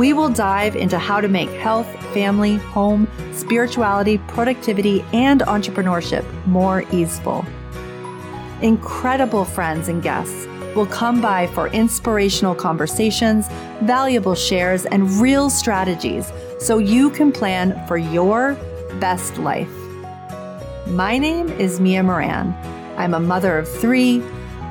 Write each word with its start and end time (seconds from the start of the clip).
We 0.00 0.14
will 0.14 0.30
dive 0.30 0.76
into 0.76 0.98
how 0.98 1.20
to 1.20 1.28
make 1.28 1.50
health, 1.50 1.86
family, 2.14 2.56
home, 2.56 3.06
spirituality, 3.34 4.16
productivity, 4.16 5.04
and 5.12 5.42
entrepreneurship 5.42 6.24
more 6.46 6.84
easeful. 6.90 7.44
Incredible 8.62 9.44
friends 9.44 9.88
and 9.88 10.02
guests 10.02 10.46
will 10.74 10.86
come 10.86 11.20
by 11.20 11.48
for 11.48 11.68
inspirational 11.68 12.54
conversations, 12.54 13.48
valuable 13.82 14.34
shares, 14.34 14.86
and 14.86 15.06
real 15.20 15.50
strategies 15.50 16.32
so 16.58 16.78
you 16.78 17.10
can 17.10 17.30
plan 17.30 17.86
for 17.86 17.98
your 17.98 18.54
best 19.00 19.36
life. 19.36 19.68
My 20.86 21.18
name 21.18 21.50
is 21.60 21.78
Mia 21.78 22.02
Moran. 22.02 22.54
I'm 22.96 23.12
a 23.12 23.20
mother 23.20 23.58
of 23.58 23.68
three, 23.68 24.22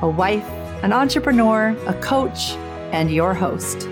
a 0.02 0.08
wife, 0.08 0.48
an 0.82 0.92
entrepreneur, 0.92 1.68
a 1.86 1.94
coach, 2.00 2.54
and 2.90 3.12
your 3.12 3.32
host. 3.32 3.86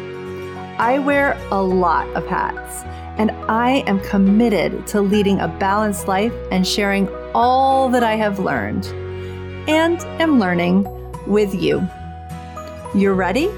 I 0.80 1.00
wear 1.00 1.36
a 1.50 1.60
lot 1.60 2.06
of 2.10 2.24
hats, 2.28 2.84
and 3.18 3.32
I 3.50 3.82
am 3.88 3.98
committed 3.98 4.86
to 4.86 5.00
leading 5.00 5.40
a 5.40 5.48
balanced 5.48 6.06
life 6.06 6.32
and 6.52 6.64
sharing 6.64 7.08
all 7.34 7.88
that 7.88 8.04
I 8.04 8.14
have 8.14 8.38
learned 8.38 8.86
and 9.68 10.00
am 10.22 10.38
learning 10.38 10.86
with 11.26 11.52
you. 11.52 11.84
You're 12.94 13.16
ready? 13.16 13.48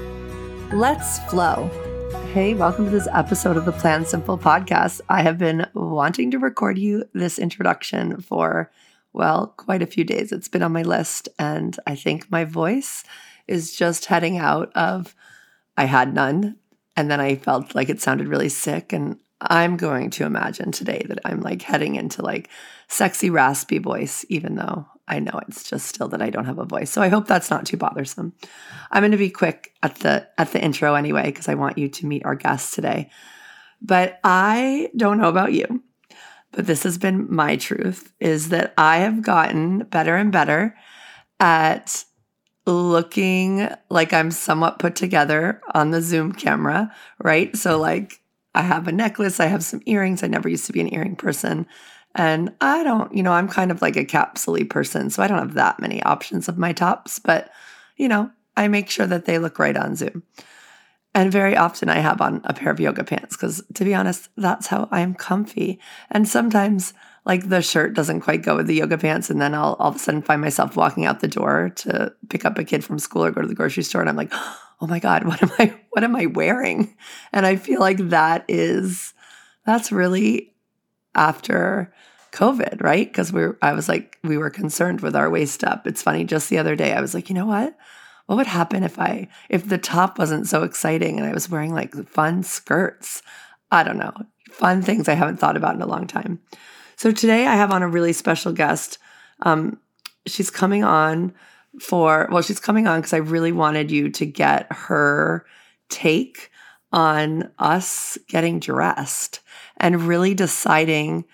Let's 0.73 1.19
flow. 1.29 1.69
Hey, 2.33 2.55
welcome 2.55 2.85
to 2.85 2.91
this 2.91 3.07
episode 3.13 3.55
of 3.55 3.65
the 3.65 3.71
Plan 3.71 4.03
Simple 4.03 4.39
podcast. 4.39 5.01
I 5.07 5.21
have 5.21 5.37
been 5.37 5.67
wanting 5.75 6.31
to 6.31 6.39
record 6.39 6.79
you 6.79 7.05
this 7.13 7.37
introduction 7.37 8.19
for, 8.19 8.71
well, 9.13 9.53
quite 9.57 9.83
a 9.83 9.85
few 9.85 10.03
days. 10.03 10.31
It's 10.31 10.47
been 10.47 10.63
on 10.63 10.71
my 10.71 10.81
list, 10.81 11.29
and 11.37 11.77
I 11.85 11.95
think 11.95 12.31
my 12.31 12.45
voice 12.45 13.03
is 13.47 13.75
just 13.77 14.05
heading 14.05 14.39
out 14.39 14.71
of 14.75 15.13
I 15.77 15.85
had 15.85 16.15
none 16.15 16.57
and 16.95 17.09
then 17.09 17.19
I 17.19 17.35
felt 17.35 17.75
like 17.75 17.89
it 17.89 18.01
sounded 18.01 18.27
really 18.27 18.49
sick. 18.49 18.93
And 18.93 19.19
I'm 19.39 19.77
going 19.77 20.09
to 20.11 20.25
imagine 20.25 20.71
today 20.71 21.05
that 21.07 21.19
I'm 21.25 21.41
like 21.41 21.61
heading 21.61 21.95
into 21.95 22.21
like 22.21 22.49
sexy, 22.87 23.29
raspy 23.29 23.79
voice, 23.79 24.25
even 24.29 24.55
though 24.55 24.85
I 25.07 25.19
know 25.19 25.39
it's 25.47 25.69
just 25.69 25.87
still 25.87 26.07
that 26.09 26.21
I 26.21 26.29
don't 26.29 26.45
have 26.45 26.59
a 26.59 26.65
voice. 26.65 26.89
So 26.89 27.01
I 27.01 27.09
hope 27.09 27.27
that's 27.27 27.49
not 27.49 27.65
too 27.65 27.77
bothersome. 27.77 28.33
I'm 28.91 29.01
going 29.01 29.11
to 29.11 29.17
be 29.17 29.29
quick 29.29 29.73
at 29.81 29.95
the 29.95 30.27
at 30.37 30.51
the 30.51 30.61
intro 30.61 30.95
anyway 30.95 31.25
because 31.25 31.49
I 31.49 31.55
want 31.55 31.77
you 31.77 31.89
to 31.89 32.05
meet 32.05 32.25
our 32.25 32.35
guest 32.35 32.73
today. 32.73 33.09
But 33.81 34.19
I 34.23 34.89
don't 34.95 35.17
know 35.17 35.29
about 35.29 35.53
you, 35.53 35.83
but 36.51 36.67
this 36.67 36.83
has 36.83 36.97
been 36.97 37.33
my 37.33 37.55
truth 37.55 38.13
is 38.19 38.49
that 38.49 38.73
I 38.77 38.97
have 38.97 39.23
gotten 39.23 39.79
better 39.79 40.15
and 40.15 40.31
better 40.31 40.75
at 41.39 42.05
looking 42.65 43.67
like 43.89 44.13
I'm 44.13 44.31
somewhat 44.31 44.79
put 44.79 44.95
together 44.95 45.61
on 45.73 45.91
the 45.91 46.01
Zoom 46.01 46.31
camera, 46.31 46.93
right? 47.19 47.55
So, 47.55 47.71
mm-hmm. 47.71 47.81
like, 47.81 48.21
I 48.53 48.61
have 48.61 48.87
a 48.87 48.91
necklace, 48.91 49.39
I 49.39 49.45
have 49.45 49.63
some 49.63 49.81
earrings. 49.85 50.23
I 50.23 50.27
never 50.27 50.49
used 50.49 50.65
to 50.65 50.73
be 50.73 50.81
an 50.81 50.93
earring 50.93 51.15
person. 51.15 51.65
And 52.15 52.53
I 52.59 52.83
don't, 52.83 53.13
you 53.15 53.23
know, 53.23 53.31
I'm 53.31 53.47
kind 53.47 53.71
of 53.71 53.81
like 53.81 53.95
a 53.95 54.03
capsule 54.03 54.65
person. 54.65 55.09
So 55.09 55.23
I 55.23 55.27
don't 55.27 55.39
have 55.39 55.53
that 55.53 55.79
many 55.79 56.03
options 56.03 56.49
of 56.49 56.57
my 56.57 56.73
tops, 56.73 57.19
but, 57.19 57.49
you 57.95 58.09
know, 58.09 58.29
I 58.57 58.67
make 58.67 58.89
sure 58.89 59.07
that 59.07 59.25
they 59.25 59.39
look 59.39 59.59
right 59.59 59.77
on 59.77 59.95
Zoom. 59.95 60.23
And 61.13 61.31
very 61.31 61.55
often 61.55 61.89
I 61.89 61.99
have 61.99 62.21
on 62.21 62.41
a 62.43 62.53
pair 62.53 62.71
of 62.71 62.79
yoga 62.79 63.03
pants 63.03 63.35
because, 63.35 63.63
to 63.73 63.85
be 63.85 63.93
honest, 63.93 64.29
that's 64.35 64.67
how 64.67 64.87
I'm 64.91 65.13
comfy. 65.13 65.79
And 66.09 66.27
sometimes 66.27 66.93
like 67.25 67.49
the 67.49 67.61
shirt 67.61 67.93
doesn't 67.93 68.21
quite 68.21 68.41
go 68.41 68.55
with 68.55 68.67
the 68.67 68.75
yoga 68.75 68.97
pants 68.97 69.29
and 69.29 69.41
then 69.41 69.53
I'll 69.53 69.75
all 69.79 69.89
of 69.89 69.95
a 69.95 69.99
sudden 69.99 70.21
find 70.21 70.41
myself 70.41 70.75
walking 70.75 71.05
out 71.05 71.19
the 71.19 71.27
door 71.27 71.71
to 71.77 72.13
pick 72.29 72.45
up 72.45 72.57
a 72.57 72.63
kid 72.63 72.83
from 72.83 72.99
school 72.99 73.23
or 73.23 73.31
go 73.31 73.41
to 73.41 73.47
the 73.47 73.55
grocery 73.55 73.83
store 73.83 74.01
and 74.01 74.09
I'm 74.09 74.15
like, 74.15 74.33
"Oh 74.81 74.87
my 74.87 74.99
god, 74.99 75.23
what 75.25 75.41
am 75.41 75.51
I 75.59 75.79
what 75.91 76.03
am 76.03 76.15
I 76.15 76.25
wearing?" 76.27 76.95
And 77.31 77.45
I 77.45 77.55
feel 77.55 77.79
like 77.79 77.97
that 78.09 78.45
is 78.47 79.13
that's 79.65 79.91
really 79.91 80.53
after 81.13 81.93
COVID, 82.31 82.81
right? 82.81 83.07
Because 83.07 83.31
we're 83.31 83.57
I 83.61 83.73
was 83.73 83.87
like 83.87 84.17
we 84.23 84.37
were 84.37 84.49
concerned 84.49 85.01
with 85.01 85.15
our 85.15 85.29
waist 85.29 85.63
up. 85.63 85.85
It's 85.85 86.01
funny 86.01 86.23
just 86.23 86.49
the 86.49 86.57
other 86.57 86.75
day 86.75 86.93
I 86.93 87.01
was 87.01 87.13
like, 87.13 87.29
"You 87.29 87.35
know 87.35 87.45
what? 87.45 87.77
What 88.25 88.37
would 88.37 88.47
happen 88.47 88.83
if 88.83 88.97
I 88.97 89.27
if 89.49 89.67
the 89.67 89.77
top 89.77 90.17
wasn't 90.17 90.47
so 90.47 90.63
exciting 90.63 91.19
and 91.19 91.27
I 91.27 91.33
was 91.33 91.49
wearing 91.49 91.73
like 91.73 91.93
fun 92.07 92.43
skirts?" 92.43 93.21
I 93.71 93.83
don't 93.83 93.97
know. 93.97 94.11
Fun 94.51 94.81
things 94.81 95.07
I 95.07 95.13
haven't 95.13 95.37
thought 95.37 95.55
about 95.55 95.75
in 95.75 95.81
a 95.81 95.87
long 95.87 96.05
time. 96.05 96.41
So 97.01 97.11
today 97.11 97.47
I 97.47 97.55
have 97.55 97.71
on 97.71 97.81
a 97.81 97.87
really 97.87 98.13
special 98.13 98.53
guest. 98.53 98.99
Um, 99.39 99.79
she's 100.27 100.51
coming 100.51 100.83
on 100.83 101.33
for, 101.79 102.29
well, 102.31 102.43
she's 102.43 102.59
coming 102.59 102.85
on 102.85 102.99
because 102.99 103.13
I 103.13 103.17
really 103.17 103.51
wanted 103.51 103.89
you 103.89 104.11
to 104.11 104.25
get 104.27 104.71
her 104.71 105.43
take 105.89 106.51
on 106.93 107.49
us 107.57 108.19
getting 108.27 108.59
dressed 108.59 109.39
and 109.77 110.03
really 110.03 110.35
deciding 110.35 111.25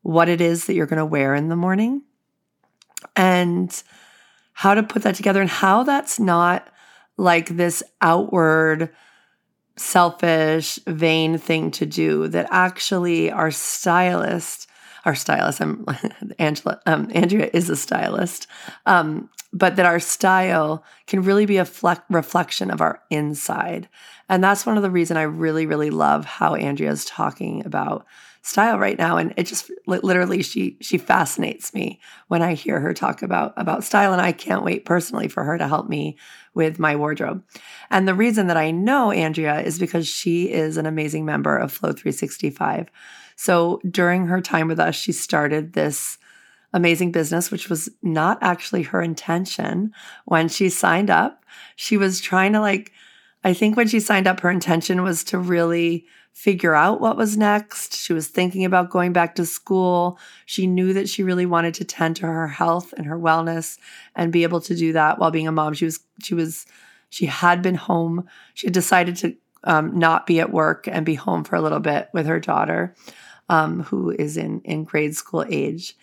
what 0.00 0.28
it 0.28 0.40
is 0.40 0.64
that 0.64 0.74
you're 0.74 0.86
going 0.86 0.98
to 0.98 1.06
wear 1.06 1.36
in 1.36 1.48
the 1.48 1.54
morning 1.54 2.02
and 3.14 3.80
how 4.54 4.74
to 4.74 4.82
put 4.82 5.02
that 5.02 5.14
together 5.14 5.40
and 5.40 5.50
how 5.50 5.84
that's 5.84 6.18
not 6.18 6.68
like 7.16 7.46
this 7.46 7.80
outward 8.00 8.90
selfish 9.76 10.80
vain 10.88 11.38
thing 11.38 11.70
to 11.70 11.86
do 11.86 12.26
that 12.26 12.48
actually 12.50 13.30
our 13.30 13.52
stylist 13.52 14.66
our 15.04 15.14
stylist. 15.14 15.60
I'm 15.60 15.86
Angela. 16.38 16.80
Um, 16.86 17.10
Andrea 17.14 17.50
is 17.52 17.70
a 17.70 17.76
stylist, 17.76 18.46
um, 18.86 19.28
but 19.52 19.76
that 19.76 19.86
our 19.86 20.00
style 20.00 20.84
can 21.06 21.22
really 21.22 21.46
be 21.46 21.56
a 21.56 21.64
fle- 21.64 22.02
reflection 22.10 22.70
of 22.70 22.80
our 22.80 23.02
inside, 23.10 23.88
and 24.28 24.42
that's 24.42 24.66
one 24.66 24.76
of 24.76 24.82
the 24.82 24.90
reason 24.90 25.16
I 25.16 25.22
really, 25.22 25.66
really 25.66 25.90
love 25.90 26.24
how 26.24 26.54
Andrea 26.54 26.90
is 26.90 27.04
talking 27.04 27.64
about 27.66 28.06
style 28.44 28.76
right 28.76 28.98
now 28.98 29.16
and 29.16 29.32
it 29.36 29.46
just 29.46 29.70
literally 29.86 30.42
she 30.42 30.76
she 30.80 30.98
fascinates 30.98 31.72
me 31.72 32.00
when 32.26 32.42
i 32.42 32.54
hear 32.54 32.80
her 32.80 32.92
talk 32.92 33.22
about 33.22 33.54
about 33.56 33.84
style 33.84 34.12
and 34.12 34.20
i 34.20 34.32
can't 34.32 34.64
wait 34.64 34.84
personally 34.84 35.28
for 35.28 35.44
her 35.44 35.56
to 35.56 35.68
help 35.68 35.88
me 35.88 36.18
with 36.52 36.80
my 36.80 36.96
wardrobe 36.96 37.40
and 37.88 38.08
the 38.08 38.14
reason 38.14 38.48
that 38.48 38.56
i 38.56 38.72
know 38.72 39.12
andrea 39.12 39.60
is 39.60 39.78
because 39.78 40.08
she 40.08 40.50
is 40.50 40.76
an 40.76 40.86
amazing 40.86 41.24
member 41.24 41.56
of 41.56 41.70
flow 41.70 41.92
365 41.92 42.88
so 43.36 43.80
during 43.88 44.26
her 44.26 44.40
time 44.40 44.68
with 44.68 44.80
us, 44.80 44.94
she 44.94 45.12
started 45.12 45.72
this 45.72 46.18
amazing 46.72 47.12
business, 47.12 47.50
which 47.50 47.68
was 47.68 47.88
not 48.02 48.38
actually 48.40 48.82
her 48.82 49.02
intention 49.02 49.92
when 50.24 50.48
she 50.48 50.68
signed 50.68 51.10
up. 51.10 51.44
She 51.76 51.96
was 51.96 52.20
trying 52.20 52.52
to, 52.54 52.60
like, 52.60 52.92
I 53.44 53.52
think 53.52 53.76
when 53.76 53.88
she 53.88 54.00
signed 54.00 54.26
up, 54.26 54.40
her 54.40 54.50
intention 54.50 55.02
was 55.02 55.24
to 55.24 55.38
really 55.38 56.06
figure 56.32 56.74
out 56.74 57.00
what 57.00 57.16
was 57.16 57.36
next. 57.36 57.94
She 57.94 58.12
was 58.12 58.28
thinking 58.28 58.64
about 58.64 58.90
going 58.90 59.12
back 59.12 59.34
to 59.34 59.44
school. 59.44 60.18
She 60.46 60.66
knew 60.66 60.92
that 60.94 61.08
she 61.08 61.22
really 61.22 61.44
wanted 61.44 61.74
to 61.74 61.84
tend 61.84 62.16
to 62.16 62.26
her 62.26 62.48
health 62.48 62.94
and 62.96 63.06
her 63.06 63.18
wellness 63.18 63.78
and 64.14 64.32
be 64.32 64.42
able 64.42 64.60
to 64.62 64.74
do 64.74 64.92
that 64.94 65.18
while 65.18 65.30
being 65.30 65.48
a 65.48 65.52
mom. 65.52 65.74
She 65.74 65.84
was, 65.84 66.00
she 66.22 66.34
was, 66.34 66.64
she 67.10 67.26
had 67.26 67.60
been 67.60 67.74
home. 67.74 68.26
She 68.54 68.66
had 68.66 68.74
decided 68.74 69.16
to 69.16 69.36
um, 69.64 69.98
not 69.98 70.26
be 70.26 70.40
at 70.40 70.52
work 70.52 70.88
and 70.88 71.06
be 71.06 71.14
home 71.14 71.44
for 71.44 71.56
a 71.56 71.60
little 71.60 71.80
bit 71.80 72.08
with 72.12 72.26
her 72.26 72.40
daughter 72.40 72.94
um, 73.48 73.82
who 73.84 74.10
is 74.10 74.36
in 74.36 74.60
in 74.62 74.84
grade 74.84 75.14
school 75.16 75.44
age, 75.48 75.96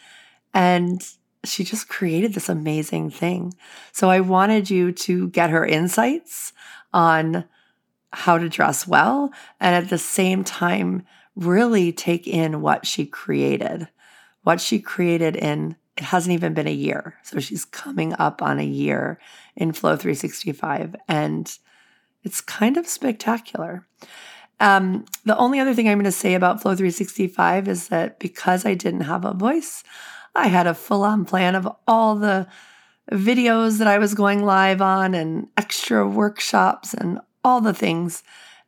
and 0.53 1.01
she 1.44 1.63
just 1.63 1.88
created 1.88 2.33
this 2.33 2.50
amazing 2.50 3.09
thing. 3.09 3.53
So 3.91 4.09
I 4.09 4.19
wanted 4.19 4.69
you 4.69 4.91
to 4.91 5.29
get 5.29 5.50
her 5.50 5.65
insights 5.65 6.53
on 6.94 7.45
how 8.11 8.38
to 8.38 8.50
dress 8.50 8.88
well, 8.88 9.31
and 9.59 9.75
at 9.75 9.89
the 9.89 9.97
same 9.97 10.44
time, 10.44 11.06
really 11.35 11.91
take 11.91 12.27
in 12.27 12.61
what 12.61 12.85
she 12.85 13.06
created. 13.06 13.88
What 14.44 14.61
she 14.61 14.79
created 14.79 15.35
in 15.35 15.75
it 16.00 16.06
hasn't 16.06 16.33
even 16.33 16.53
been 16.53 16.65
a 16.65 16.71
year. 16.71 17.17
So 17.23 17.41
she's 17.41 17.65
coming 17.65 18.13
up 18.13 18.41
on 18.41 18.57
a 18.57 18.65
year 18.65 19.19
in 19.57 19.73
Flow 19.73 19.97
365, 19.97 20.95
and 21.09 21.57
it's 22.30 22.42
kind 22.42 22.78
of 22.78 22.88
spectacular. 22.88 23.88
Um, 24.60 25.06
the 25.26 25.36
only 25.36 25.60
other 25.60 25.74
thing 25.74 25.90
I'm 25.90 25.98
going 25.98 26.04
to 26.04 26.12
say 26.12 26.36
about 26.36 26.62
Flow 26.62 26.76
365 26.76 27.68
is 27.68 27.88
that 27.88 28.20
because 28.20 28.68
I 28.68 28.76
didn't 28.76 29.02
have 29.02 29.26
a 29.26 29.34
voice, 29.34 29.84
I 30.36 30.46
had 30.46 30.68
a 30.68 30.76
full 30.76 31.02
on 31.02 31.26
plan 31.26 31.56
of 31.56 31.68
all 31.88 32.16
the 32.16 32.48
videos 33.12 33.80
that 33.80 33.88
I 33.88 33.98
was 33.98 34.14
going 34.14 34.46
live 34.46 34.80
on 34.80 35.16
and 35.16 35.48
extra 35.58 36.08
workshops 36.08 36.94
and 36.94 37.20
all 37.44 37.62
the 37.62 37.74
things. 37.74 38.22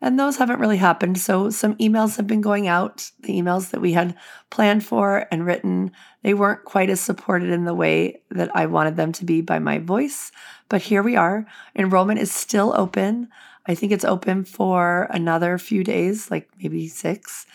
And 0.03 0.19
those 0.19 0.37
haven't 0.37 0.59
really 0.59 0.77
happened. 0.77 1.19
So 1.19 1.51
some 1.51 1.75
emails 1.75 2.17
have 2.17 2.25
been 2.25 2.41
going 2.41 2.67
out. 2.67 3.11
The 3.19 3.39
emails 3.39 3.69
that 3.69 3.81
we 3.81 3.93
had 3.93 4.15
planned 4.49 4.83
for 4.83 5.27
and 5.29 5.45
written, 5.45 5.91
they 6.23 6.33
weren't 6.33 6.65
quite 6.65 6.89
as 6.89 6.99
supported 6.99 7.51
in 7.51 7.65
the 7.65 7.75
way 7.75 8.23
that 8.31 8.49
I 8.55 8.65
wanted 8.65 8.95
them 8.95 9.11
to 9.11 9.25
be 9.25 9.41
by 9.41 9.59
my 9.59 9.77
voice. 9.77 10.31
But 10.67 10.81
here 10.81 11.03
we 11.03 11.15
are. 11.15 11.45
Enrollment 11.75 12.19
is 12.19 12.31
still 12.31 12.73
open. 12.75 13.27
I 13.67 13.75
think 13.75 13.91
it's 13.91 14.05
open 14.05 14.43
for 14.43 15.07
another 15.11 15.57
few 15.57 15.83
days, 15.83 16.31
like 16.31 16.49
maybe 16.61 16.87
six. 16.87 17.45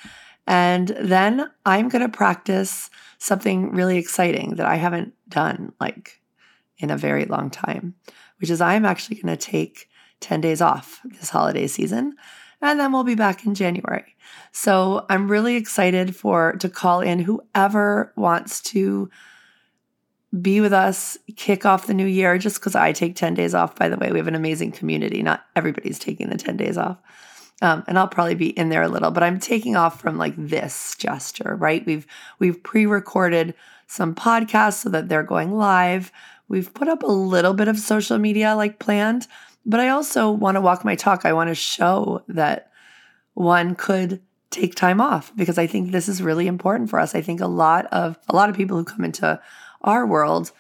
And 0.46 0.88
then 1.00 1.50
I'm 1.64 1.88
going 1.88 2.02
to 2.02 2.16
practice 2.16 2.88
something 3.18 3.72
really 3.72 3.98
exciting 3.98 4.56
that 4.56 4.66
I 4.66 4.76
haven't 4.76 5.14
done 5.28 5.72
like 5.80 6.20
in 6.78 6.90
a 6.90 6.96
very 6.96 7.24
long 7.24 7.50
time, 7.50 7.94
which 8.38 8.50
is 8.50 8.60
I'm 8.60 8.84
actually 8.84 9.16
going 9.16 9.36
to 9.36 9.50
take 9.50 9.88
10 10.20 10.40
days 10.40 10.60
off 10.60 11.00
this 11.04 11.30
holiday 11.30 11.66
season 11.66 12.14
and 12.62 12.80
then 12.80 12.92
we'll 12.92 13.04
be 13.04 13.14
back 13.14 13.44
in 13.44 13.54
January. 13.54 14.16
So 14.52 15.04
I'm 15.08 15.30
really 15.30 15.56
excited 15.56 16.16
for 16.16 16.52
to 16.54 16.68
call 16.68 17.00
in 17.00 17.18
whoever 17.18 18.12
wants 18.16 18.60
to 18.62 19.10
be 20.40 20.60
with 20.60 20.72
us, 20.72 21.16
kick 21.36 21.64
off 21.64 21.86
the 21.86 21.94
new 21.94 22.06
year 22.06 22.38
just 22.38 22.60
because 22.60 22.74
I 22.74 22.92
take 22.92 23.16
10 23.16 23.34
days 23.34 23.54
off. 23.54 23.76
By 23.76 23.88
the 23.88 23.96
way, 23.96 24.10
we 24.12 24.18
have 24.18 24.28
an 24.28 24.34
amazing 24.34 24.72
community. 24.72 25.22
Not 25.22 25.44
everybody's 25.54 25.98
taking 25.98 26.28
the 26.28 26.36
10 26.36 26.56
days 26.56 26.76
off. 26.76 26.98
Um, 27.62 27.84
and 27.86 27.98
I'll 27.98 28.08
probably 28.08 28.34
be 28.34 28.50
in 28.50 28.68
there 28.68 28.82
a 28.82 28.88
little, 28.88 29.10
but 29.10 29.22
I'm 29.22 29.40
taking 29.40 29.76
off 29.76 30.00
from 30.00 30.18
like 30.18 30.34
this 30.36 30.94
gesture, 30.98 31.56
right? 31.56 31.84
We've 31.86 32.06
we've 32.38 32.62
pre-recorded 32.62 33.54
some 33.86 34.14
podcasts 34.14 34.74
so 34.74 34.90
that 34.90 35.08
they're 35.08 35.22
going 35.22 35.52
live. 35.52 36.12
We've 36.48 36.72
put 36.74 36.88
up 36.88 37.02
a 37.02 37.06
little 37.06 37.54
bit 37.54 37.68
of 37.68 37.78
social 37.78 38.18
media 38.18 38.54
like 38.54 38.78
planned, 38.78 39.26
but 39.64 39.80
I 39.80 39.88
also 39.88 40.30
want 40.30 40.56
to 40.56 40.60
walk 40.60 40.84
my 40.84 40.96
talk. 40.96 41.24
I 41.24 41.32
want 41.32 41.48
to 41.48 41.54
show 41.54 42.22
that 42.28 42.70
one 43.32 43.74
could 43.74 44.20
take 44.50 44.74
time 44.74 45.00
off 45.00 45.32
because 45.34 45.58
I 45.58 45.66
think 45.66 45.92
this 45.92 46.08
is 46.08 46.22
really 46.22 46.46
important 46.46 46.90
for 46.90 46.98
us. 46.98 47.14
I 47.14 47.22
think 47.22 47.40
a 47.40 47.46
lot 47.46 47.86
of 47.86 48.18
a 48.28 48.36
lot 48.36 48.50
of 48.50 48.56
people 48.56 48.76
who 48.76 48.84
come 48.84 49.04
into 49.04 49.40
our 49.86 50.06
world 50.06 50.52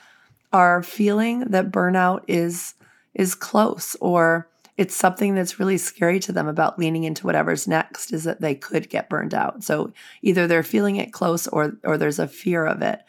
are 0.52 0.82
feeling 0.82 1.40
that 1.40 1.70
burnout 1.70 2.22
is 2.28 2.74
is 3.14 3.34
close 3.34 3.96
or 4.00 4.48
it's 4.76 4.94
something 4.94 5.34
that's 5.34 5.58
really 5.58 5.78
scary 5.78 6.20
to 6.20 6.32
them 6.32 6.46
about 6.48 6.78
leaning 6.78 7.04
into 7.04 7.26
whatever's 7.26 7.66
next 7.66 8.12
is 8.12 8.24
that 8.24 8.42
they 8.42 8.54
could 8.54 8.90
get 8.90 9.08
burned 9.08 9.32
out. 9.32 9.64
So 9.64 9.92
either 10.20 10.46
they're 10.46 10.62
feeling 10.62 10.96
it 10.96 11.12
close 11.12 11.48
or 11.48 11.76
or 11.82 11.96
there's 11.98 12.18
a 12.18 12.28
fear 12.28 12.66
of 12.66 12.82
it. 12.82 13.00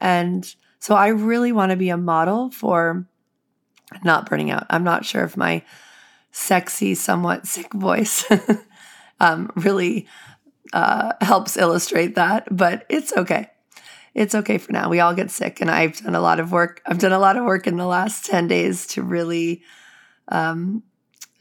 And 0.00 0.54
so 0.78 0.94
I 0.94 1.08
really 1.08 1.52
want 1.52 1.70
to 1.70 1.76
be 1.76 1.88
a 1.88 1.96
model 1.96 2.50
for 2.50 3.06
not 4.04 4.28
burning 4.28 4.50
out. 4.50 4.66
I'm 4.68 4.84
not 4.84 5.04
sure 5.04 5.24
if 5.24 5.36
my 5.36 5.62
sexy, 6.32 6.94
somewhat 6.94 7.46
sick 7.46 7.72
voice 7.72 8.24
um, 9.20 9.50
really 9.56 10.06
uh, 10.72 11.12
helps 11.20 11.56
illustrate 11.56 12.14
that, 12.16 12.46
but 12.54 12.84
it's 12.88 13.16
okay. 13.16 13.48
It's 14.16 14.34
okay 14.34 14.56
for 14.56 14.72
now. 14.72 14.88
We 14.88 15.00
all 15.00 15.12
get 15.12 15.30
sick, 15.30 15.60
and 15.60 15.70
I've 15.70 15.98
done 15.98 16.14
a 16.14 16.22
lot 16.22 16.40
of 16.40 16.50
work. 16.50 16.80
I've 16.86 16.98
done 16.98 17.12
a 17.12 17.18
lot 17.18 17.36
of 17.36 17.44
work 17.44 17.66
in 17.66 17.76
the 17.76 17.84
last 17.84 18.24
10 18.24 18.48
days 18.48 18.86
to 18.88 19.02
really 19.02 19.62
um, 20.28 20.82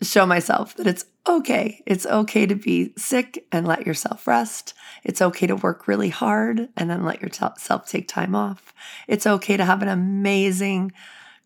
show 0.02 0.26
myself 0.26 0.76
that 0.76 0.86
it's 0.86 1.06
okay. 1.26 1.82
It's 1.86 2.06
okay 2.06 2.46
to 2.46 2.54
be 2.54 2.92
sick 2.98 3.48
and 3.50 3.66
let 3.66 3.88
yourself 3.88 4.28
rest. 4.28 4.74
It's 5.06 5.22
okay 5.22 5.48
to 5.48 5.56
work 5.56 5.88
really 5.88 6.10
hard 6.10 6.68
and 6.76 6.90
then 6.90 7.06
let 7.06 7.22
yourself 7.22 7.88
take 7.88 8.10
time 8.10 8.36
off. 8.36 8.74
It's 9.08 9.26
okay 9.26 9.56
to 9.56 9.64
have 9.64 9.82
an 9.82 9.88
amazing 9.88 10.92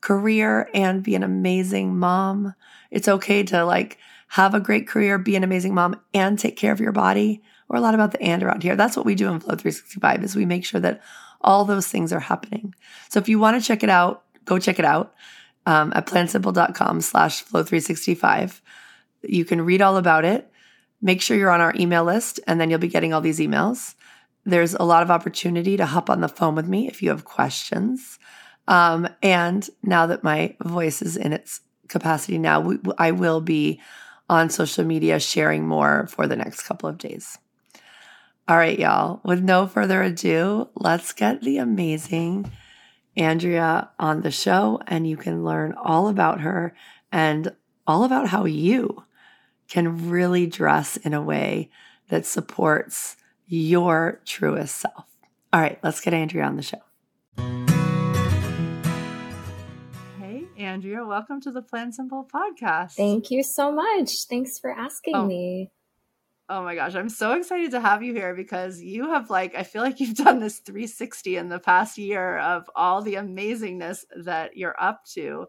career 0.01 0.67
and 0.73 1.03
be 1.03 1.13
an 1.13 1.21
amazing 1.21 1.95
mom. 1.95 2.55
It's 2.89 3.07
okay 3.07 3.43
to 3.43 3.65
like 3.65 3.99
have 4.29 4.55
a 4.55 4.59
great 4.59 4.87
career, 4.87 5.19
be 5.19 5.35
an 5.35 5.43
amazing 5.43 5.75
mom 5.75 6.01
and 6.11 6.39
take 6.39 6.57
care 6.57 6.71
of 6.71 6.79
your 6.79 6.91
body. 6.91 7.43
We're 7.69 7.77
a 7.77 7.81
lot 7.81 7.93
about 7.93 8.11
the 8.11 8.21
and 8.21 8.43
around 8.43 8.63
here. 8.63 8.75
That's 8.75 8.97
what 8.97 9.05
we 9.05 9.15
do 9.15 9.31
in 9.31 9.39
Flow 9.39 9.55
365 9.55 10.23
is 10.23 10.35
we 10.35 10.45
make 10.45 10.65
sure 10.65 10.81
that 10.81 11.01
all 11.41 11.65
those 11.65 11.87
things 11.87 12.11
are 12.11 12.19
happening. 12.19 12.73
So 13.09 13.19
if 13.19 13.29
you 13.29 13.39
want 13.39 13.61
to 13.61 13.65
check 13.65 13.83
it 13.83 13.89
out, 13.89 14.23
go 14.45 14.59
check 14.59 14.79
it 14.79 14.85
out 14.85 15.13
um, 15.65 15.93
at 15.95 16.07
plansimple.com 16.07 17.01
slash 17.01 17.45
flow365. 17.45 18.61
You 19.23 19.45
can 19.45 19.61
read 19.61 19.81
all 19.81 19.97
about 19.97 20.25
it. 20.25 20.51
Make 21.01 21.21
sure 21.21 21.37
you're 21.37 21.51
on 21.51 21.61
our 21.61 21.73
email 21.79 22.03
list, 22.03 22.39
and 22.45 22.59
then 22.59 22.69
you'll 22.69 22.79
be 22.79 22.89
getting 22.89 23.13
all 23.13 23.21
these 23.21 23.39
emails. 23.39 23.95
There's 24.45 24.73
a 24.73 24.83
lot 24.83 25.03
of 25.03 25.11
opportunity 25.11 25.77
to 25.77 25.85
hop 25.85 26.09
on 26.09 26.21
the 26.21 26.27
phone 26.27 26.55
with 26.55 26.67
me 26.67 26.87
if 26.87 27.01
you 27.01 27.09
have 27.09 27.23
questions. 27.23 28.19
Um, 28.67 29.07
and 29.21 29.67
now 29.83 30.07
that 30.07 30.23
my 30.23 30.55
voice 30.63 31.01
is 31.01 31.15
in 31.15 31.33
its 31.33 31.61
capacity 31.87 32.37
now, 32.37 32.59
we, 32.59 32.79
I 32.97 33.11
will 33.11 33.41
be 33.41 33.79
on 34.29 34.49
social 34.49 34.83
media 34.83 35.19
sharing 35.19 35.67
more 35.67 36.07
for 36.07 36.27
the 36.27 36.35
next 36.35 36.63
couple 36.63 36.89
of 36.89 36.97
days. 36.97 37.37
All 38.49 38.57
right, 38.57 38.79
y'all, 38.79 39.21
with 39.23 39.43
no 39.43 39.67
further 39.67 40.01
ado, 40.01 40.69
let's 40.73 41.13
get 41.13 41.43
the 41.43 41.59
amazing 41.59 42.51
Andrea 43.15 43.91
on 43.99 44.21
the 44.21 44.31
show, 44.31 44.81
and 44.87 45.07
you 45.07 45.17
can 45.17 45.43
learn 45.43 45.73
all 45.73 46.07
about 46.07 46.41
her 46.41 46.73
and 47.11 47.55
all 47.85 48.03
about 48.03 48.29
how 48.29 48.45
you 48.45 49.03
can 49.67 50.09
really 50.09 50.47
dress 50.47 50.97
in 50.97 51.13
a 51.13 51.21
way 51.21 51.69
that 52.07 52.25
supports 52.25 53.17
your 53.45 54.19
truest 54.25 54.77
self. 54.77 55.05
All 55.53 55.61
right, 55.61 55.77
let's 55.83 56.01
get 56.01 56.15
Andrea 56.15 56.45
on 56.45 56.55
the 56.55 56.63
show. 56.63 56.81
Hey, 60.19 60.47
Andrea, 60.57 61.05
welcome 61.05 61.39
to 61.41 61.51
the 61.51 61.61
Plan 61.61 61.91
Simple 61.91 62.27
podcast. 62.33 62.93
Thank 62.93 63.29
you 63.29 63.43
so 63.43 63.71
much. 63.71 64.25
Thanks 64.27 64.57
for 64.57 64.71
asking 64.71 65.15
oh. 65.15 65.27
me. 65.27 65.69
Oh 66.51 66.63
my 66.63 66.73
gosh, 66.73 66.95
I'm 66.95 67.09
so 67.09 67.33
excited 67.33 67.71
to 67.71 67.79
have 67.79 68.01
you 68.01 68.11
here 68.13 68.33
because 68.33 68.81
you 68.81 69.11
have 69.11 69.29
like 69.29 69.53
I 69.55 69.63
feel 69.63 69.83
like 69.83 69.99
you've 69.99 70.15
done 70.17 70.39
this 70.39 70.59
360 70.59 71.37
in 71.37 71.49
the 71.49 71.59
past 71.59 71.97
year 71.97 72.39
of 72.39 72.69
all 72.75 73.01
the 73.01 73.15
amazingness 73.15 74.03
that 74.23 74.57
you're 74.57 74.75
up 74.79 75.05
to. 75.13 75.45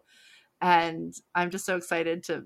And 0.61 1.13
I'm 1.35 1.51
just 1.51 1.65
so 1.65 1.75
excited 1.77 2.23
to 2.25 2.45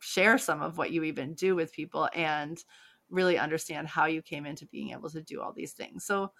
share 0.00 0.38
some 0.38 0.62
of 0.62 0.78
what 0.78 0.92
you 0.92 1.04
even 1.04 1.34
do 1.34 1.56
with 1.56 1.72
people 1.72 2.08
and 2.14 2.62
really 3.10 3.38
understand 3.38 3.88
how 3.88 4.06
you 4.06 4.22
came 4.22 4.46
into 4.46 4.66
being 4.66 4.90
able 4.90 5.10
to 5.10 5.22
do 5.22 5.40
all 5.40 5.52
these 5.54 5.72
things. 5.72 6.04
So 6.04 6.32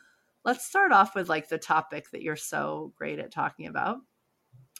let's 0.44 0.66
start 0.66 0.92
off 0.92 1.14
with 1.14 1.28
like 1.30 1.48
the 1.48 1.58
topic 1.58 2.10
that 2.10 2.22
you're 2.22 2.36
so 2.36 2.92
great 2.96 3.18
at 3.18 3.32
talking 3.32 3.66
about 3.66 3.98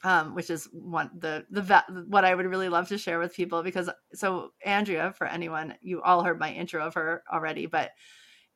um, 0.05 0.35
which 0.35 0.51
is 0.51 0.69
one 0.73 1.11
the 1.19 1.45
the 1.51 1.83
what 2.09 2.25
I 2.25 2.35
would 2.35 2.47
really 2.47 2.69
love 2.69 2.89
to 2.89 2.99
share 2.99 3.19
with 3.19 3.35
people 3.35 3.63
because 3.63 3.91
so 4.15 4.53
Andrea, 4.65 5.13
for 5.17 5.27
anyone 5.27 5.75
you 5.81 6.03
all 6.03 6.23
heard 6.23 6.39
my 6.39 6.53
intro 6.53 6.87
of 6.87 6.95
her 6.95 7.23
already, 7.33 7.67
but 7.67 7.91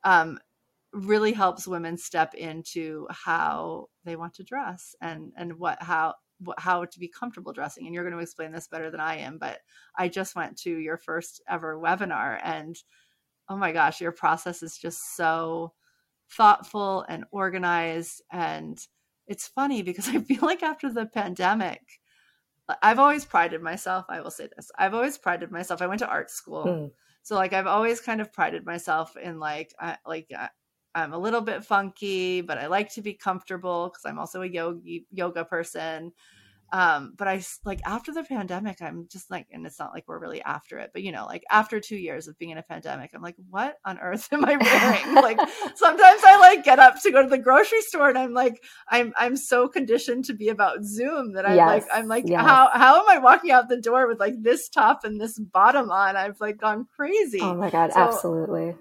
um, 0.03 0.39
really 0.93 1.33
helps 1.33 1.67
women 1.67 1.97
step 1.97 2.33
into 2.33 3.07
how 3.09 3.87
they 4.05 4.15
want 4.15 4.35
to 4.35 4.43
dress 4.43 4.95
and 5.01 5.31
and 5.35 5.59
what 5.59 5.81
how 5.81 6.15
how 6.57 6.85
to 6.85 6.99
be 6.99 7.07
comfortable 7.07 7.53
dressing. 7.53 7.85
And 7.85 7.93
you're 7.93 8.03
going 8.03 8.15
to 8.15 8.23
explain 8.23 8.51
this 8.51 8.67
better 8.67 8.89
than 8.89 8.99
I 8.99 9.17
am, 9.17 9.37
but 9.37 9.59
I 9.97 10.07
just 10.07 10.35
went 10.35 10.57
to 10.59 10.69
your 10.71 10.97
first 10.97 11.41
ever 11.49 11.77
webinar, 11.77 12.39
and 12.43 12.75
oh 13.49 13.57
my 13.57 13.71
gosh, 13.73 13.99
your 14.01 14.11
process 14.13 14.63
is 14.63 14.77
just 14.77 15.15
so 15.15 15.73
thoughtful 16.29 17.05
and 17.09 17.25
organized 17.31 18.21
and 18.31 18.79
it's 19.27 19.47
funny 19.47 19.81
because 19.81 20.07
I 20.15 20.19
feel 20.19 20.41
like 20.41 20.63
after 20.63 20.91
the 20.91 21.05
pandemic, 21.05 21.81
I've 22.81 22.99
always 22.99 23.25
prided 23.25 23.61
myself. 23.61 24.05
I 24.09 24.21
will 24.21 24.31
say 24.31 24.49
this: 24.55 24.71
I've 24.77 24.93
always 24.93 25.17
prided 25.17 25.51
myself. 25.51 25.81
I 25.81 25.87
went 25.87 25.99
to 25.99 26.07
art 26.07 26.31
school, 26.31 26.65
mm. 26.65 26.91
so 27.21 27.35
like 27.35 27.53
I've 27.53 27.67
always 27.67 27.99
kind 27.99 28.21
of 28.21 28.31
prided 28.31 28.65
myself 28.65 29.17
in 29.17 29.39
like 29.39 29.73
I, 29.79 29.97
like 30.05 30.27
I, 30.35 30.49
I'm 30.95 31.13
a 31.13 31.17
little 31.17 31.41
bit 31.41 31.65
funky, 31.65 32.41
but 32.41 32.57
I 32.57 32.67
like 32.67 32.93
to 32.93 33.01
be 33.01 33.13
comfortable 33.13 33.89
because 33.89 34.05
I'm 34.05 34.19
also 34.19 34.41
a 34.41 34.47
yoga 34.47 34.99
yoga 35.11 35.45
person. 35.45 36.13
Um, 36.73 37.13
but 37.15 37.27
I 37.27 37.39
like 37.63 37.81
after 37.85 38.11
the 38.11 38.23
pandemic, 38.23 38.81
I'm 38.81 39.07
just 39.07 39.29
like, 39.29 39.45
and 39.51 39.63
it's 39.63 39.77
not 39.77 39.93
like 39.93 40.05
we're 40.07 40.17
really 40.17 40.41
after 40.41 40.79
it, 40.79 40.89
but 40.91 41.03
you 41.03 41.11
know, 41.11 41.27
like 41.27 41.43
after 41.51 41.79
two 41.79 41.95
years 41.95 42.27
of 42.27 42.35
being 42.39 42.49
in 42.49 42.57
a 42.57 42.63
pandemic, 42.63 43.11
I'm 43.13 43.21
like, 43.21 43.35
what 43.51 43.77
on 43.85 43.99
earth 43.99 44.27
am 44.31 44.43
I 44.43 44.57
wearing? 44.57 45.15
like 45.23 45.39
sometimes 45.75 46.21
I 46.25 46.39
like 46.39 46.63
get 46.63 46.79
up 46.79 46.99
to 47.03 47.11
go 47.11 47.21
to 47.21 47.29
the 47.29 47.37
grocery 47.37 47.81
store 47.81 48.09
and 48.09 48.17
I'm 48.17 48.33
like, 48.33 48.63
I'm 48.89 49.13
I'm 49.17 49.37
so 49.37 49.67
conditioned 49.67 50.25
to 50.25 50.33
be 50.33 50.49
about 50.49 50.83
Zoom 50.83 51.33
that 51.33 51.47
I'm 51.47 51.57
yes, 51.57 51.67
like, 51.67 51.85
I'm 51.93 52.07
like, 52.07 52.23
yes. 52.27 52.41
how 52.41 52.71
how 52.73 53.01
am 53.01 53.07
I 53.07 53.19
walking 53.19 53.51
out 53.51 53.69
the 53.69 53.79
door 53.79 54.07
with 54.07 54.19
like 54.19 54.41
this 54.41 54.67
top 54.67 55.03
and 55.03 55.21
this 55.21 55.37
bottom 55.37 55.91
on? 55.91 56.15
I've 56.17 56.41
like 56.41 56.57
gone 56.57 56.87
crazy. 56.95 57.39
Oh 57.39 57.53
my 57.53 57.69
god, 57.69 57.93
so, 57.93 57.99
absolutely. 57.99 58.73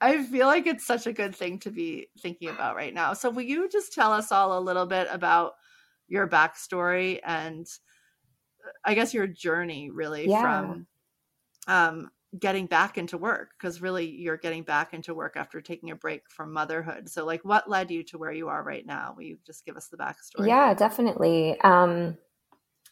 I 0.00 0.22
feel 0.22 0.46
like 0.46 0.68
it's 0.68 0.86
such 0.86 1.08
a 1.08 1.12
good 1.12 1.34
thing 1.34 1.58
to 1.60 1.72
be 1.72 2.10
thinking 2.20 2.48
about 2.48 2.76
right 2.76 2.94
now. 2.94 3.14
So, 3.14 3.28
will 3.28 3.42
you 3.42 3.68
just 3.68 3.92
tell 3.92 4.12
us 4.12 4.30
all 4.30 4.56
a 4.56 4.60
little 4.60 4.86
bit 4.86 5.08
about 5.10 5.54
your 6.08 6.28
backstory 6.28 7.20
and 7.24 7.66
uh, 8.64 8.70
I 8.84 8.94
guess 8.94 9.14
your 9.14 9.26
journey 9.26 9.90
really 9.90 10.28
yeah. 10.28 10.42
from 10.42 10.86
um, 11.68 12.10
getting 12.38 12.66
back 12.66 12.98
into 12.98 13.18
work 13.18 13.50
because 13.58 13.82
really 13.82 14.06
you're 14.06 14.36
getting 14.36 14.62
back 14.62 14.94
into 14.94 15.14
work 15.14 15.36
after 15.36 15.60
taking 15.60 15.90
a 15.90 15.96
break 15.96 16.22
from 16.30 16.52
motherhood. 16.52 17.08
So, 17.08 17.24
like, 17.24 17.44
what 17.44 17.68
led 17.68 17.90
you 17.90 18.02
to 18.04 18.18
where 18.18 18.32
you 18.32 18.48
are 18.48 18.62
right 18.62 18.86
now? 18.86 19.14
Will 19.16 19.24
you 19.24 19.38
just 19.46 19.64
give 19.64 19.76
us 19.76 19.88
the 19.88 19.96
backstory? 19.96 20.48
Yeah, 20.48 20.74
definitely. 20.74 21.58
Um, 21.60 22.16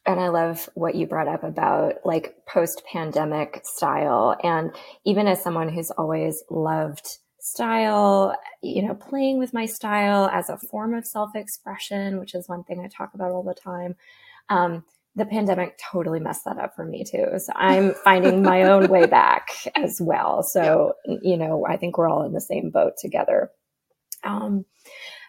and 0.06 0.18
I 0.18 0.28
love 0.28 0.68
what 0.74 0.94
you 0.94 1.06
brought 1.06 1.28
up 1.28 1.44
about 1.44 1.94
like 2.04 2.34
post 2.48 2.82
pandemic 2.90 3.60
style. 3.64 4.36
And 4.42 4.74
even 5.04 5.26
as 5.26 5.42
someone 5.42 5.68
who's 5.68 5.90
always 5.90 6.42
loved 6.48 7.18
style, 7.40 8.36
you 8.62 8.82
know, 8.82 8.94
playing 8.94 9.38
with 9.38 9.54
my 9.54 9.66
style 9.66 10.28
as 10.32 10.48
a 10.48 10.58
form 10.58 10.94
of 10.94 11.06
self 11.06 11.34
expression, 11.34 12.18
which 12.18 12.34
is 12.34 12.48
one 12.48 12.64
thing 12.64 12.80
I 12.80 12.88
talk 12.88 13.14
about 13.14 13.32
all 13.32 13.42
the 13.42 13.54
time. 13.54 13.96
Um, 14.48 14.84
the 15.16 15.26
pandemic 15.26 15.78
totally 15.78 16.20
messed 16.20 16.44
that 16.44 16.58
up 16.58 16.74
for 16.76 16.84
me 16.84 17.04
too. 17.04 17.26
So 17.38 17.52
I'm 17.54 17.94
finding 18.04 18.42
my 18.42 18.62
own 18.62 18.88
way 18.88 19.06
back 19.06 19.48
as 19.74 20.00
well. 20.00 20.42
So, 20.42 20.94
you 21.22 21.36
know, 21.36 21.66
I 21.66 21.76
think 21.76 21.98
we're 21.98 22.08
all 22.08 22.22
in 22.22 22.32
the 22.32 22.40
same 22.40 22.70
boat 22.70 22.92
together. 22.98 23.50
Um, 24.22 24.64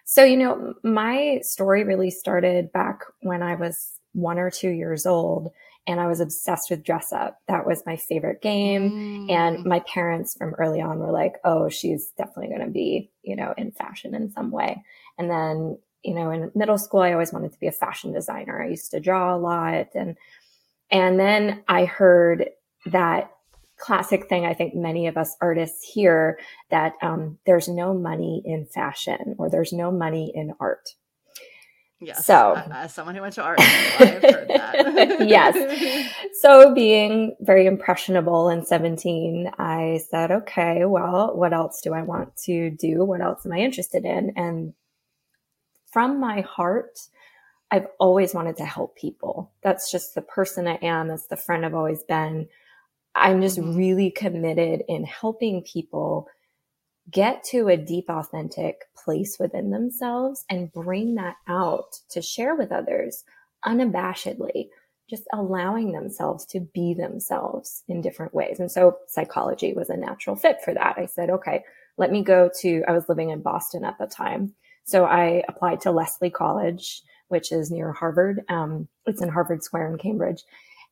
so, 0.06 0.24
you 0.24 0.38
know, 0.38 0.74
my 0.84 1.40
story 1.42 1.84
really 1.84 2.12
started 2.12 2.72
back 2.72 3.00
when 3.22 3.42
I 3.42 3.56
was 3.56 3.94
one 4.14 4.38
or 4.38 4.52
two 4.52 4.70
years 4.70 5.06
old 5.06 5.52
and 5.88 6.00
I 6.00 6.08
was 6.08 6.20
obsessed 6.20 6.70
with 6.70 6.84
dress 6.84 7.12
up. 7.12 7.40
That 7.48 7.66
was 7.66 7.84
my 7.86 7.98
favorite 7.98 8.42
game. 8.42 8.92
Mm. 8.92 9.32
And 9.32 9.66
my 9.66 9.80
parents 9.82 10.36
from 10.38 10.54
early 10.54 10.80
on 10.82 11.00
were 11.00 11.12
like, 11.12 11.36
oh, 11.44 11.70
she's 11.70 12.12
definitely 12.18 12.50
going 12.50 12.66
to 12.66 12.72
be, 12.72 13.10
you 13.24 13.36
know, 13.36 13.54
in 13.58 13.72
fashion 13.72 14.14
in 14.14 14.32
some 14.32 14.52
way. 14.52 14.84
And 15.18 15.30
then, 15.30 15.78
you 16.04 16.14
know, 16.14 16.30
in 16.32 16.52
middle 16.54 16.78
school, 16.78 17.02
I 17.02 17.14
always 17.14 17.34
wanted 17.34 17.54
to 17.54 17.60
be 17.60 17.68
a 17.68 17.72
fashion 17.72 18.14
designer. 18.14 18.62
I 18.62 18.70
used 18.70 18.92
to 18.92 19.00
draw 19.00 19.36
a 19.36 19.38
lot. 19.38 19.88
And, 19.96 20.18
and 20.92 21.20
then 21.20 21.64
I 21.68 21.86
heard 21.86 22.50
that 22.88 23.32
classic 23.82 24.30
thing 24.30 24.46
I 24.46 24.54
think 24.54 24.76
many 24.76 25.08
of 25.08 25.18
us 25.18 25.36
artists 25.42 25.84
hear 25.84 26.38
that 26.70 26.94
um, 27.02 27.40
there's 27.48 27.68
no 27.68 27.94
money 27.94 28.44
in 28.46 28.66
fashion 28.66 29.36
or 29.40 29.50
there's 29.50 29.74
no 29.74 29.92
money 29.92 30.32
in 30.34 30.54
art. 30.60 30.90
Yes. 32.04 32.26
So, 32.26 32.60
as 32.72 32.94
someone 32.96 33.14
who 33.14 33.22
went 33.22 33.36
to 33.36 33.44
art, 33.44 33.60
I've 33.60 34.24
heard 34.24 34.48
that. 34.50 35.18
yes. 35.28 36.12
So, 36.42 36.74
being 36.74 37.36
very 37.40 37.68
impressionable 37.68 38.50
in 38.50 38.66
17, 38.66 39.52
I 39.60 40.02
said, 40.10 40.32
okay, 40.32 40.86
well, 40.86 41.36
what 41.36 41.54
else 41.54 41.80
do 41.84 41.94
I 41.94 42.02
want 42.02 42.36
to 42.46 42.72
do? 42.72 43.06
What 43.06 43.22
else 43.22 43.46
am 43.46 43.52
I 43.52 43.60
interested 43.60 44.04
in? 44.04 44.34
And 44.36 44.74
from 45.92 46.20
my 46.20 46.42
heart, 46.42 47.00
I've 47.70 47.88
always 48.00 48.34
wanted 48.34 48.58
to 48.58 48.66
help 48.66 48.96
people. 48.96 49.52
That's 49.62 49.92
just 49.92 50.16
the 50.16 50.24
person 50.24 50.68
I 50.68 50.80
am. 50.82 51.08
That's 51.08 51.28
the 51.28 51.38
friend 51.38 51.64
I've 51.64 51.76
always 51.76 52.04
been. 52.04 52.48
I'm 53.14 53.42
just 53.42 53.60
mm-hmm. 53.60 53.78
really 53.78 54.10
committed 54.10 54.84
in 54.88 55.04
helping 55.04 55.62
people 55.62 56.28
get 57.12 57.44
to 57.44 57.68
a 57.68 57.78
deep, 57.78 58.10
authentic 58.10 58.86
place 58.96 59.38
within 59.40 59.72
themselves 59.72 60.46
and 60.50 60.72
bring 60.72 61.16
that 61.16 61.36
out 61.48 62.00
to 62.10 62.22
share 62.22 62.56
with 62.56 62.72
others 62.72 63.24
unabashedly, 63.66 64.68
just 65.10 65.24
allowing 65.34 65.92
themselves 65.92 66.46
to 66.46 66.60
be 66.74 66.94
themselves 66.94 67.84
in 67.88 68.02
different 68.02 68.34
ways. 68.34 68.60
And 68.60 68.72
so 68.72 68.98
psychology 69.08 69.74
was 69.74 69.90
a 69.90 69.98
natural 69.98 70.36
fit 70.36 70.58
for 70.64 70.74
that. 70.74 70.96
I 70.98 71.06
said, 71.06 71.30
okay, 71.30 71.64
let 71.98 72.12
me 72.12 72.24
go 72.24 72.50
to, 72.62 72.84
I 72.88 72.94
was 72.94 73.10
living 73.10 73.30
in 73.30 73.42
Boston 73.42 73.84
at 73.84 73.98
the 74.00 74.08
time. 74.08 74.54
So 74.86 75.06
I 75.06 75.44
applied 75.48 75.82
to 75.82 75.92
Lesley 75.92 76.30
College, 76.30 77.02
which 77.28 77.52
is 77.52 77.72
near 77.72 77.92
Harvard. 77.92 78.42
Um, 78.50 78.88
it's 79.06 79.22
in 79.22 79.30
Harvard 79.30 79.64
Square 79.64 79.92
in 79.92 79.98
Cambridge. 79.98 80.44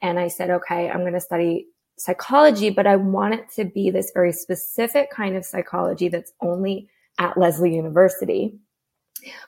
And 0.02 0.20
I 0.20 0.28
said, 0.28 0.50
okay, 0.50 0.90
I'm 0.90 1.02
going 1.02 1.14
to 1.14 1.20
study 1.20 1.68
psychology, 2.00 2.70
but 2.70 2.88
I 2.88 2.96
want 2.96 3.36
it 3.36 3.50
to 3.56 3.66
be 3.66 3.92
this 3.92 4.12
very 4.14 4.32
specific 4.32 5.12
kind 5.12 5.36
of 5.36 5.46
psychology 5.46 6.08
that's 6.08 6.32
only 6.42 6.90
at 7.20 7.38
Lesley 7.38 7.76
University 7.76 8.58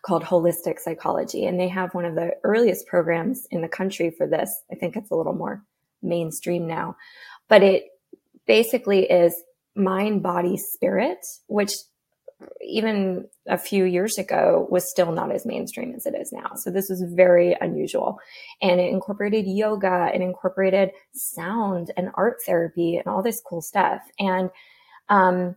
called 0.02 0.24
holistic 0.24 0.80
psychology. 0.80 1.46
And 1.46 1.60
they 1.60 1.70
have 1.70 1.94
one 1.94 2.06
of 2.06 2.16
the 2.16 2.32
earliest 2.44 2.88
programs 2.88 3.48
in 3.52 3.62
the 3.62 3.70
country 3.70 4.12
for 4.12 4.28
this. 4.28 4.54
I 4.72 4.76
think 4.76 4.96
it's 4.96 5.12
a 5.12 5.16
little 5.16 5.34
more 5.34 5.64
mainstream 6.02 6.68
now, 6.68 6.98
but 7.48 7.64
it 7.64 7.86
basically 8.46 9.10
is 9.10 9.42
mind, 9.76 10.22
body, 10.22 10.58
spirit, 10.58 11.20
which 11.48 11.72
even 12.62 13.26
a 13.48 13.58
few 13.58 13.86
years 13.86 14.18
ago 14.18 14.68
was 14.70 14.90
still 14.90 15.12
not 15.12 15.32
as 15.32 15.46
mainstream 15.46 15.94
as 15.96 16.06
it 16.06 16.16
is 16.16 16.32
now. 16.32 16.52
So 16.56 16.70
this 16.70 16.90
was 16.90 17.04
very 17.16 17.56
unusual. 17.60 18.20
And 18.62 18.80
it 18.80 18.92
incorporated 18.92 19.46
yoga 19.48 20.10
and 20.14 20.24
incorporated 20.24 20.92
sound 21.14 21.92
and 21.98 22.10
art 22.16 22.38
therapy 22.46 22.98
and 22.98 23.08
all 23.08 23.24
this 23.24 23.42
cool 23.48 23.62
stuff. 23.62 24.02
And 24.20 24.50
um, 25.10 25.56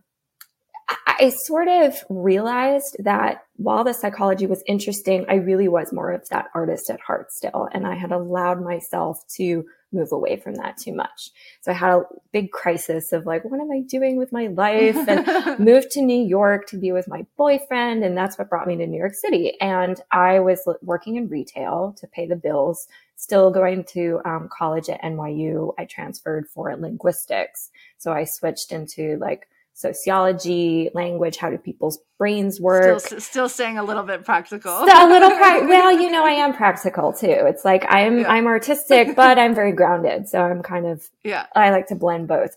I 1.19 1.29
sort 1.29 1.67
of 1.67 1.95
realized 2.09 2.97
that 2.99 3.43
while 3.57 3.83
the 3.83 3.93
psychology 3.93 4.47
was 4.47 4.63
interesting, 4.67 5.25
I 5.29 5.35
really 5.35 5.67
was 5.67 5.93
more 5.93 6.11
of 6.11 6.27
that 6.29 6.47
artist 6.53 6.89
at 6.89 6.99
heart 6.99 7.31
still. 7.31 7.69
And 7.71 7.87
I 7.87 7.95
had 7.95 8.11
allowed 8.11 8.63
myself 8.63 9.25
to 9.37 9.65
move 9.91 10.11
away 10.11 10.37
from 10.37 10.55
that 10.55 10.77
too 10.77 10.93
much. 10.93 11.31
So 11.61 11.71
I 11.71 11.75
had 11.75 11.93
a 11.93 12.03
big 12.31 12.51
crisis 12.51 13.13
of 13.13 13.25
like, 13.25 13.45
what 13.45 13.59
am 13.59 13.71
I 13.71 13.81
doing 13.81 14.17
with 14.17 14.31
my 14.31 14.47
life? 14.47 14.97
And 15.07 15.59
moved 15.59 15.91
to 15.91 16.01
New 16.01 16.21
York 16.21 16.67
to 16.67 16.77
be 16.77 16.91
with 16.91 17.07
my 17.07 17.25
boyfriend. 17.37 18.03
And 18.03 18.17
that's 18.17 18.37
what 18.37 18.49
brought 18.49 18.67
me 18.67 18.75
to 18.77 18.87
New 18.87 18.97
York 18.97 19.15
City. 19.15 19.59
And 19.61 19.99
I 20.11 20.39
was 20.39 20.67
working 20.81 21.15
in 21.15 21.29
retail 21.29 21.95
to 21.99 22.07
pay 22.07 22.27
the 22.27 22.35
bills, 22.35 22.87
still 23.15 23.51
going 23.51 23.85
to 23.85 24.19
um, 24.25 24.49
college 24.51 24.89
at 24.89 25.01
NYU. 25.01 25.73
I 25.79 25.85
transferred 25.85 26.47
for 26.49 26.75
linguistics. 26.75 27.71
So 27.97 28.11
I 28.11 28.25
switched 28.25 28.71
into 28.71 29.17
like 29.19 29.47
sociology, 29.75 30.89
language, 30.93 31.35
how 31.35 31.49
do 31.49 31.57
people's 31.57 31.99
brains 32.17 32.59
work? 32.61 33.01
Still, 33.01 33.19
still 33.19 33.49
staying 33.49 33.77
a 33.77 33.83
little 33.83 34.03
bit 34.03 34.23
practical. 34.23 34.71
A 34.71 35.07
little 35.07 35.29
pra- 35.29 35.67
well, 35.67 35.91
you 35.91 36.09
know, 36.09 36.25
I 36.25 36.31
am 36.31 36.53
practical 36.53 37.13
too. 37.13 37.27
It's 37.27 37.63
like 37.63 37.85
I'm 37.89 38.19
yeah. 38.19 38.29
I'm 38.29 38.47
artistic, 38.47 39.15
but 39.15 39.37
I'm 39.37 39.53
very 39.53 39.73
grounded. 39.73 40.27
So 40.27 40.41
I'm 40.41 40.63
kind 40.63 40.87
of 40.87 41.07
yeah. 41.23 41.45
I 41.55 41.69
like 41.69 41.87
to 41.87 41.95
blend 41.95 42.27
both. 42.27 42.55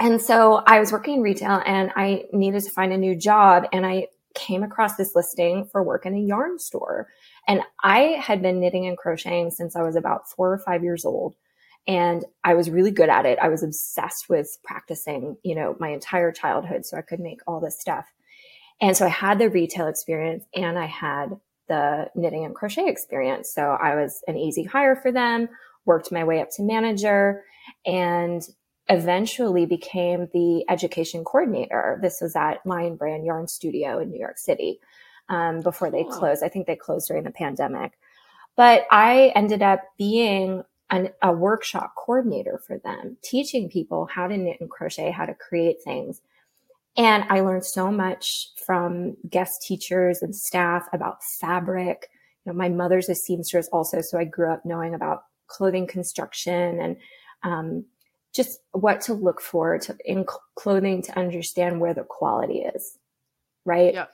And 0.00 0.22
so 0.22 0.62
I 0.66 0.78
was 0.78 0.92
working 0.92 1.14
in 1.14 1.22
retail 1.22 1.60
and 1.66 1.90
I 1.96 2.24
needed 2.32 2.62
to 2.62 2.70
find 2.70 2.92
a 2.92 2.96
new 2.96 3.16
job 3.16 3.64
and 3.72 3.84
I 3.84 4.06
came 4.34 4.62
across 4.62 4.94
this 4.94 5.16
listing 5.16 5.64
for 5.72 5.82
work 5.82 6.06
in 6.06 6.14
a 6.14 6.20
yarn 6.20 6.58
store. 6.58 7.08
And 7.48 7.62
I 7.82 8.20
had 8.20 8.42
been 8.42 8.60
knitting 8.60 8.86
and 8.86 8.96
crocheting 8.96 9.50
since 9.50 9.74
I 9.74 9.82
was 9.82 9.96
about 9.96 10.28
4 10.28 10.52
or 10.52 10.58
5 10.58 10.84
years 10.84 11.04
old 11.04 11.34
and 11.88 12.22
I 12.44 12.54
was 12.54 12.68
really 12.68 12.90
good 12.90 13.08
at 13.08 13.24
it. 13.24 13.38
I 13.40 13.48
was 13.48 13.62
obsessed 13.62 14.28
with 14.28 14.58
practicing, 14.62 15.38
you 15.42 15.54
know, 15.54 15.74
my 15.80 15.88
entire 15.88 16.30
childhood 16.30 16.84
so 16.84 16.98
I 16.98 17.00
could 17.00 17.18
make 17.18 17.40
all 17.46 17.60
this 17.60 17.80
stuff. 17.80 18.04
And 18.80 18.94
so 18.94 19.06
I 19.06 19.08
had 19.08 19.38
the 19.38 19.48
retail 19.48 19.88
experience 19.88 20.44
and 20.54 20.78
I 20.78 20.84
had 20.84 21.40
the 21.66 22.10
knitting 22.14 22.44
and 22.44 22.54
crochet 22.54 22.88
experience. 22.88 23.52
So 23.52 23.62
I 23.62 23.96
was 23.96 24.22
an 24.28 24.36
easy 24.36 24.64
hire 24.64 24.96
for 24.96 25.10
them, 25.10 25.48
worked 25.86 26.12
my 26.12 26.24
way 26.24 26.42
up 26.42 26.50
to 26.56 26.62
manager 26.62 27.42
and 27.86 28.46
eventually 28.90 29.64
became 29.64 30.28
the 30.32 30.64
education 30.68 31.24
coordinator. 31.24 31.98
This 32.02 32.20
was 32.20 32.36
at 32.36 32.64
Lion 32.66 32.96
Brand 32.96 33.24
Yarn 33.24 33.48
Studio 33.48 33.98
in 33.98 34.10
New 34.10 34.20
York 34.20 34.38
City 34.38 34.78
um, 35.30 35.60
before 35.60 35.90
they 35.90 36.04
closed. 36.04 36.42
I 36.42 36.48
think 36.48 36.66
they 36.66 36.76
closed 36.76 37.08
during 37.08 37.24
the 37.24 37.30
pandemic. 37.30 37.98
But 38.56 38.86
I 38.90 39.32
ended 39.34 39.62
up 39.62 39.82
being 39.96 40.64
an, 40.90 41.10
a 41.22 41.32
workshop 41.32 41.94
coordinator 41.96 42.60
for 42.66 42.78
them, 42.78 43.16
teaching 43.22 43.68
people 43.68 44.06
how 44.06 44.26
to 44.26 44.36
knit 44.36 44.58
and 44.60 44.70
crochet, 44.70 45.10
how 45.10 45.26
to 45.26 45.34
create 45.34 45.82
things. 45.82 46.20
And 46.96 47.24
I 47.28 47.40
learned 47.40 47.64
so 47.64 47.90
much 47.90 48.48
from 48.66 49.16
guest 49.28 49.62
teachers 49.62 50.22
and 50.22 50.34
staff 50.34 50.86
about 50.92 51.22
fabric. 51.40 52.08
You 52.44 52.52
know, 52.52 52.58
my 52.58 52.68
mother's 52.68 53.08
a 53.08 53.14
seamstress 53.14 53.68
also, 53.68 54.00
so 54.00 54.18
I 54.18 54.24
grew 54.24 54.52
up 54.52 54.64
knowing 54.64 54.94
about 54.94 55.24
clothing 55.46 55.86
construction 55.86 56.80
and 56.80 56.96
um, 57.42 57.84
just 58.34 58.60
what 58.72 59.00
to 59.02 59.14
look 59.14 59.40
for 59.40 59.78
to, 59.78 59.96
in 60.04 60.24
clothing 60.54 61.02
to 61.02 61.18
understand 61.18 61.80
where 61.80 61.94
the 61.94 62.04
quality 62.04 62.60
is, 62.74 62.98
right? 63.64 63.94
Yeah. 63.94 64.06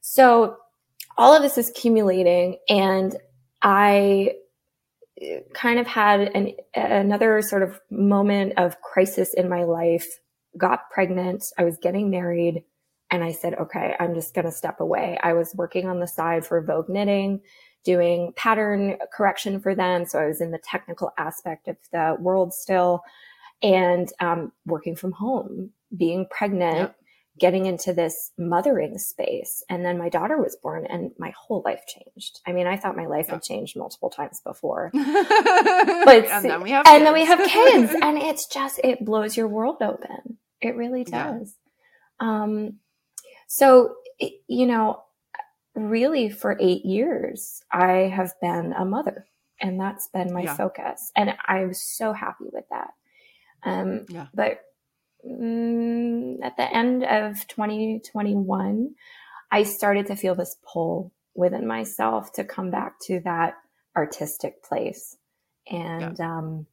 So 0.00 0.56
all 1.16 1.34
of 1.34 1.42
this 1.42 1.58
is 1.58 1.70
accumulating, 1.70 2.58
and 2.68 3.16
I 3.62 4.34
kind 5.54 5.78
of 5.78 5.86
had 5.86 6.20
an, 6.20 6.52
another 6.74 7.40
sort 7.42 7.62
of 7.62 7.80
moment 7.90 8.54
of 8.56 8.80
crisis 8.80 9.34
in 9.34 9.48
my 9.48 9.64
life, 9.64 10.06
got 10.56 10.90
pregnant. 10.90 11.44
I 11.58 11.64
was 11.64 11.78
getting 11.80 12.10
married 12.10 12.64
and 13.10 13.22
I 13.22 13.32
said, 13.32 13.54
okay, 13.54 13.94
I'm 13.98 14.14
just 14.14 14.34
going 14.34 14.46
to 14.46 14.52
step 14.52 14.80
away. 14.80 15.18
I 15.22 15.32
was 15.32 15.54
working 15.54 15.88
on 15.88 16.00
the 16.00 16.08
side 16.08 16.44
for 16.44 16.60
Vogue 16.60 16.88
Knitting, 16.88 17.40
doing 17.84 18.32
pattern 18.36 18.96
correction 19.12 19.60
for 19.60 19.74
them. 19.74 20.04
So 20.06 20.18
I 20.18 20.26
was 20.26 20.40
in 20.40 20.50
the 20.50 20.58
technical 20.58 21.12
aspect 21.16 21.68
of 21.68 21.76
the 21.92 22.16
world 22.18 22.52
still 22.52 23.02
and 23.62 24.08
um, 24.20 24.52
working 24.66 24.96
from 24.96 25.12
home, 25.12 25.70
being 25.96 26.26
pregnant. 26.30 26.78
Yep 26.78 26.96
getting 27.38 27.66
into 27.66 27.92
this 27.92 28.32
mothering 28.38 28.98
space. 28.98 29.62
And 29.68 29.84
then 29.84 29.98
my 29.98 30.08
daughter 30.08 30.38
was 30.38 30.56
born 30.56 30.86
and 30.86 31.12
my 31.18 31.32
whole 31.36 31.62
life 31.64 31.84
changed. 31.86 32.40
I 32.46 32.52
mean, 32.52 32.66
I 32.66 32.76
thought 32.76 32.96
my 32.96 33.06
life 33.06 33.26
yeah. 33.28 33.34
had 33.34 33.42
changed 33.42 33.76
multiple 33.76 34.10
times 34.10 34.40
before. 34.40 34.90
but 34.92 35.04
and 35.04 36.44
then 36.44 36.62
we 36.62 36.70
have 36.70 36.86
and 36.86 36.98
kids. 36.98 37.04
then 37.04 37.14
we 37.14 37.24
have 37.24 37.38
kids 37.48 37.94
and 38.02 38.18
it's 38.18 38.46
just 38.46 38.80
it 38.82 39.04
blows 39.04 39.36
your 39.36 39.48
world 39.48 39.76
open. 39.82 40.38
It 40.60 40.76
really 40.76 41.04
does. 41.04 41.54
Yeah. 42.20 42.42
Um 42.42 42.74
so 43.46 43.96
you 44.48 44.66
know, 44.66 45.02
really 45.74 46.30
for 46.30 46.56
8 46.58 46.84
years 46.84 47.62
I 47.70 48.10
have 48.14 48.32
been 48.40 48.72
a 48.72 48.84
mother. 48.84 49.26
And 49.60 49.80
that's 49.80 50.08
been 50.08 50.32
my 50.34 50.42
yeah. 50.42 50.56
focus. 50.56 51.12
And 51.16 51.34
I'm 51.46 51.72
so 51.72 52.12
happy 52.12 52.44
with 52.52 52.64
that. 52.70 52.90
Um, 53.62 54.04
yeah. 54.10 54.26
But 54.34 54.60
mm, 55.26 56.44
at 56.44 56.56
the 56.56 56.74
end 56.74 57.04
of 57.04 57.46
2021, 57.48 58.94
I 59.50 59.62
started 59.62 60.06
to 60.06 60.16
feel 60.16 60.34
this 60.34 60.56
pull 60.64 61.12
within 61.34 61.66
myself 61.66 62.32
to 62.32 62.44
come 62.44 62.70
back 62.70 62.98
to 63.00 63.20
that 63.20 63.54
artistic 63.96 64.62
place. 64.62 65.16
And 65.70 66.18
yeah. 66.18 66.38
um, 66.38 66.66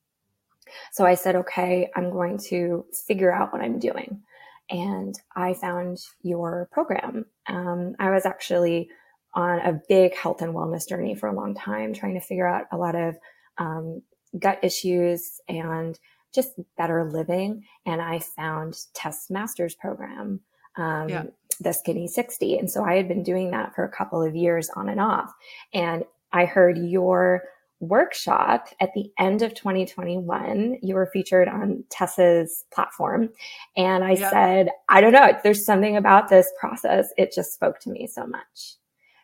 so 0.92 1.06
I 1.06 1.16
said, 1.16 1.36
okay, 1.36 1.90
I'm 1.96 2.12
going 2.12 2.38
to 2.50 2.86
figure 3.08 3.34
out 3.34 3.52
what 3.54 3.62
I'm 3.62 3.80
doing. 3.80 4.22
And 4.70 5.16
I 5.36 5.54
found 5.54 6.00
your 6.22 6.70
program. 6.72 7.26
Um, 7.48 7.96
I 8.00 8.12
was 8.12 8.26
actually 8.26 8.90
on 9.34 9.60
a 9.60 9.82
big 9.90 10.16
health 10.16 10.42
and 10.42 10.54
wellness 10.54 10.88
journey 10.88 11.16
for 11.16 11.28
a 11.28 11.36
long 11.36 11.56
time, 11.56 11.94
trying 11.94 12.14
to 12.14 12.22
figure 12.22 12.48
out 12.48 12.68
a 12.72 12.78
lot 12.78 12.96
of 12.96 13.18
um, 13.58 14.02
gut 14.38 14.60
issues 14.64 15.42
and 15.48 16.00
just 16.34 16.54
better 16.78 17.10
living. 17.10 17.64
And 17.86 18.02
I 18.02 18.20
found 18.20 18.78
Tess 18.94 19.30
Masters 19.30 19.76
program, 19.76 20.40
um, 20.78 21.10
yeah. 21.10 21.24
the 21.60 21.74
Skinny 21.74 22.08
60. 22.08 22.58
And 22.58 22.70
so 22.70 22.84
I 22.84 22.96
had 22.96 23.08
been 23.08 23.24
doing 23.24 23.52
that 23.52 23.76
for 23.76 23.84
a 23.84 23.92
couple 23.92 24.22
of 24.22 24.36
years 24.36 24.70
on 24.76 24.90
and 24.90 25.00
off. 25.00 25.34
And 25.74 26.04
I 26.32 26.46
heard 26.46 26.78
your 26.78 27.44
workshop 27.80 28.70
at 28.80 28.94
the 28.94 29.12
end 29.20 29.42
of 29.42 29.54
2021. 29.54 30.78
You 30.82 30.96
were 30.96 31.06
featured 31.08 31.48
on 31.48 31.84
Tess's 31.90 32.66
platform. 32.74 33.30
And 33.76 34.04
I 34.04 34.16
said, 34.16 34.70
I 34.90 35.02
don't 35.02 35.14
know, 35.14 35.38
there's 35.44 35.66
something 35.66 35.98
about 35.98 36.30
this 36.30 36.52
process. 36.60 37.10
It 37.18 37.34
just 37.34 37.54
spoke 37.54 37.80
to 37.82 37.90
me 37.90 38.08
so 38.08 38.26
much. 38.26 38.76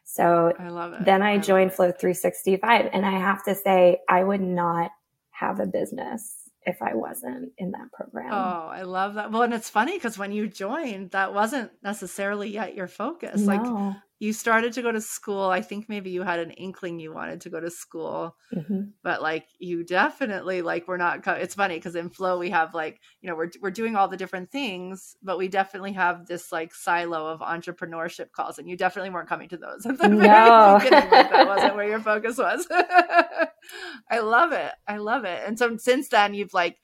So 0.04 0.54
I 0.60 0.70
love 0.70 0.94
it. 0.94 1.06
then 1.06 1.22
I, 1.22 1.34
I 1.34 1.38
joined 1.38 1.72
Flow 1.72 1.92
365 1.92 2.90
and 2.92 3.06
I 3.06 3.12
have 3.12 3.44
to 3.44 3.56
say 3.56 4.00
I 4.10 4.24
would 4.24 4.42
not 4.42 4.92
have 5.32 5.60
a 5.60 5.66
business 5.66 6.39
if 6.70 6.82
I 6.82 6.94
wasn't 6.94 7.52
in 7.58 7.72
that 7.72 7.92
program. 7.92 8.32
Oh, 8.32 8.68
I 8.70 8.84
love 8.84 9.16
that. 9.16 9.32
Well, 9.32 9.42
and 9.42 9.54
it's 9.54 9.70
funny 9.70 9.98
because 9.98 10.18
when 10.18 10.32
you 10.32 10.48
joined, 10.48 11.12
that 11.12 11.34
wasn't 11.34 11.72
necessarily 11.84 12.50
yet 12.50 12.76
your 12.76 12.88
focus. 12.88 13.42
No. 13.42 13.54
Like 13.54 13.96
you 14.20 14.34
started 14.34 14.74
to 14.74 14.82
go 14.82 14.92
to 14.92 15.02
school 15.02 15.50
i 15.50 15.62
think 15.62 15.88
maybe 15.90 16.10
you 16.10 16.24
had 16.24 16.40
an 16.40 16.52
inkling 16.52 17.00
you 17.00 17.14
wanted 17.14 17.42
to 17.42 17.50
go 17.50 17.60
to 17.60 17.72
school 17.72 18.36
mm-hmm. 18.54 18.82
but 19.02 19.22
like 19.22 19.48
you 19.58 19.84
definitely 19.84 20.62
like 20.62 20.88
we're 20.88 20.98
not 20.98 21.24
co- 21.24 21.34
it's 21.34 21.56
funny 21.56 21.76
because 21.76 21.96
in 21.96 22.10
flow 22.10 22.38
we 22.38 22.50
have 22.50 22.74
like 22.74 23.00
you 23.22 23.30
know 23.30 23.36
we're, 23.36 23.50
we're 23.62 23.72
doing 23.72 23.96
all 23.96 24.08
the 24.08 24.18
different 24.18 24.52
things 24.52 25.16
but 25.24 25.38
we 25.38 25.48
definitely 25.48 25.94
have 25.94 26.28
this 26.28 26.52
like 26.52 26.74
silo 26.74 27.28
of 27.28 27.40
entrepreneurship 27.40 28.32
calls 28.32 28.60
and 28.60 28.70
you 28.70 28.78
definitely 28.78 29.10
weren't 29.10 29.30
coming 29.30 29.50
to 29.50 29.58
those 29.58 29.86
at 29.86 29.98
the 29.98 30.08
no. 30.08 30.18
like 30.20 30.90
that 30.90 31.48
wasn't 31.48 31.76
where 31.76 31.88
your 31.88 32.00
focus 32.10 32.38
was 32.38 32.68
i 34.12 34.20
love 34.20 34.52
it 34.52 34.72
i 34.88 34.98
love 34.98 35.24
it 35.24 35.42
and 35.46 35.58
so 35.58 35.76
since 35.78 36.10
then 36.10 36.34
you've 36.34 36.54
like 36.54 36.78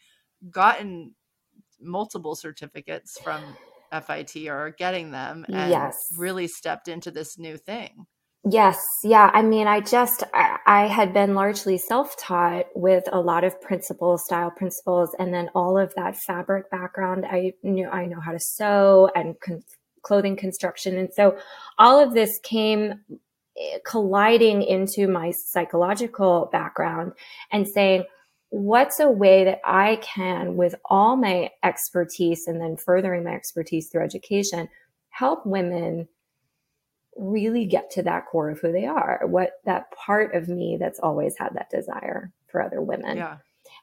gotten 0.49 1.13
multiple 1.81 2.35
certificates 2.35 3.19
from 3.21 3.41
FIT 3.91 4.47
or 4.47 4.75
getting 4.77 5.11
them 5.11 5.45
and 5.47 5.71
yes. 5.71 5.95
really 6.17 6.47
stepped 6.47 6.87
into 6.87 7.11
this 7.11 7.37
new 7.37 7.57
thing. 7.57 8.05
Yes. 8.47 8.79
Yeah. 9.03 9.31
I 9.33 9.41
mean, 9.41 9.65
I 9.65 9.79
just, 9.79 10.23
I, 10.31 10.57
I 10.67 10.87
had 10.87 11.13
been 11.13 11.33
largely 11.33 11.79
self 11.79 12.15
taught 12.15 12.67
with 12.75 13.03
a 13.11 13.19
lot 13.19 13.43
of 13.43 13.59
principles, 13.59 14.23
style 14.23 14.51
principles, 14.51 15.15
and 15.17 15.33
then 15.33 15.49
all 15.55 15.79
of 15.79 15.93
that 15.95 16.15
fabric 16.15 16.69
background. 16.69 17.25
I 17.25 17.53
knew, 17.63 17.89
I 17.89 18.05
know 18.05 18.19
how 18.19 18.33
to 18.33 18.39
sew 18.39 19.09
and 19.15 19.35
con- 19.39 19.63
clothing 20.03 20.35
construction. 20.35 20.95
And 20.95 21.09
so 21.11 21.37
all 21.79 21.99
of 21.99 22.13
this 22.13 22.39
came 22.43 23.01
eh, 23.59 23.79
colliding 23.83 24.61
into 24.61 25.07
my 25.07 25.31
psychological 25.31 26.47
background 26.51 27.13
and 27.51 27.67
saying, 27.67 28.03
what's 28.55 29.01
a 29.01 29.09
way 29.09 29.43
that 29.43 29.59
I 29.65 29.97
can, 29.97 30.55
with 30.55 30.75
all 30.85 31.17
my 31.17 31.49
expertise 31.61 32.47
and 32.47 32.61
then 32.61 32.77
furthering 32.77 33.25
my 33.25 33.33
expertise 33.33 33.89
through 33.89 34.05
education, 34.05 34.69
help 35.09 35.45
women 35.45 36.07
really 37.17 37.65
get 37.65 37.91
to 37.91 38.03
that 38.03 38.27
core 38.27 38.49
of 38.49 38.61
who 38.61 38.71
they 38.71 38.85
are, 38.85 39.19
what 39.25 39.59
that 39.65 39.91
part 39.91 40.33
of 40.33 40.47
me 40.47 40.77
that's 40.79 41.01
always 41.01 41.37
had 41.37 41.53
that 41.55 41.69
desire 41.69 42.31
for 42.47 42.61
other 42.61 42.81
women. 42.81 43.17
Yeah. 43.17 43.37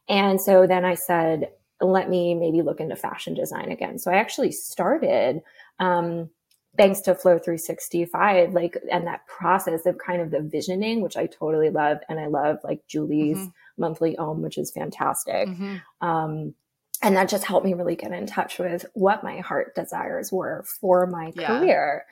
And 0.08 0.40
so 0.40 0.66
then 0.66 0.86
I 0.86 0.94
said, 0.94 1.50
let 1.82 2.08
me 2.08 2.34
maybe 2.34 2.62
look 2.62 2.80
into 2.80 2.96
fashion 2.96 3.34
design 3.34 3.70
again. 3.70 3.98
So 3.98 4.10
I 4.10 4.14
actually 4.14 4.52
started, 4.52 5.42
um, 5.80 6.30
thanks 6.78 7.02
to 7.02 7.14
Flow 7.14 7.38
365, 7.38 8.54
like, 8.54 8.78
and 8.90 9.06
that 9.06 9.26
process 9.26 9.84
of 9.84 9.98
kind 9.98 10.22
of 10.22 10.30
the 10.30 10.40
visioning, 10.40 11.02
which 11.02 11.18
I 11.18 11.26
totally 11.26 11.68
love. 11.68 11.98
And 12.08 12.18
I 12.18 12.28
love 12.28 12.56
like 12.64 12.86
Julie's 12.88 13.36
mm-hmm 13.36 13.48
monthly 13.76 14.16
OM, 14.18 14.42
which 14.42 14.58
is 14.58 14.70
fantastic. 14.70 15.48
Mm-hmm. 15.48 16.06
Um, 16.06 16.54
and 17.02 17.16
that 17.16 17.28
just 17.28 17.44
helped 17.44 17.66
me 17.66 17.74
really 17.74 17.96
get 17.96 18.12
in 18.12 18.26
touch 18.26 18.58
with 18.58 18.86
what 18.94 19.24
my 19.24 19.38
heart 19.38 19.74
desires 19.74 20.30
were 20.30 20.64
for 20.80 21.06
my 21.06 21.32
yeah. 21.34 21.46
career. 21.46 22.04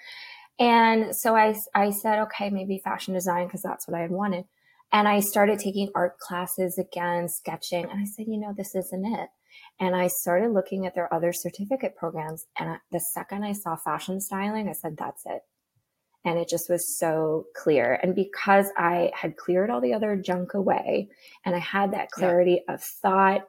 And 0.58 1.14
so 1.14 1.36
I, 1.36 1.54
I 1.74 1.90
said, 1.90 2.18
okay, 2.22 2.50
maybe 2.50 2.78
fashion 2.78 3.14
design, 3.14 3.46
because 3.46 3.62
that's 3.62 3.86
what 3.86 3.96
I 3.96 4.02
had 4.02 4.10
wanted. 4.10 4.44
And 4.92 5.06
I 5.06 5.20
started 5.20 5.58
taking 5.58 5.90
art 5.94 6.18
classes 6.18 6.76
again, 6.76 7.28
sketching. 7.28 7.84
And 7.88 8.00
I 8.00 8.04
said, 8.04 8.26
you 8.28 8.36
know, 8.36 8.52
this 8.56 8.74
isn't 8.74 9.06
it. 9.06 9.28
And 9.78 9.94
I 9.94 10.08
started 10.08 10.50
looking 10.50 10.84
at 10.84 10.94
their 10.94 11.12
other 11.14 11.32
certificate 11.32 11.96
programs. 11.96 12.46
And 12.58 12.76
the 12.90 13.00
second 13.00 13.44
I 13.44 13.52
saw 13.52 13.76
fashion 13.76 14.20
styling, 14.20 14.68
I 14.68 14.72
said, 14.72 14.96
that's 14.98 15.24
it. 15.24 15.42
And 16.24 16.38
it 16.38 16.48
just 16.48 16.68
was 16.68 16.98
so 16.98 17.46
clear. 17.56 17.98
And 18.02 18.14
because 18.14 18.66
I 18.76 19.10
had 19.14 19.36
cleared 19.36 19.70
all 19.70 19.80
the 19.80 19.94
other 19.94 20.16
junk 20.16 20.54
away 20.54 21.08
and 21.44 21.54
I 21.54 21.58
had 21.58 21.92
that 21.92 22.10
clarity 22.10 22.62
yeah. 22.66 22.74
of 22.74 22.82
thought, 22.82 23.48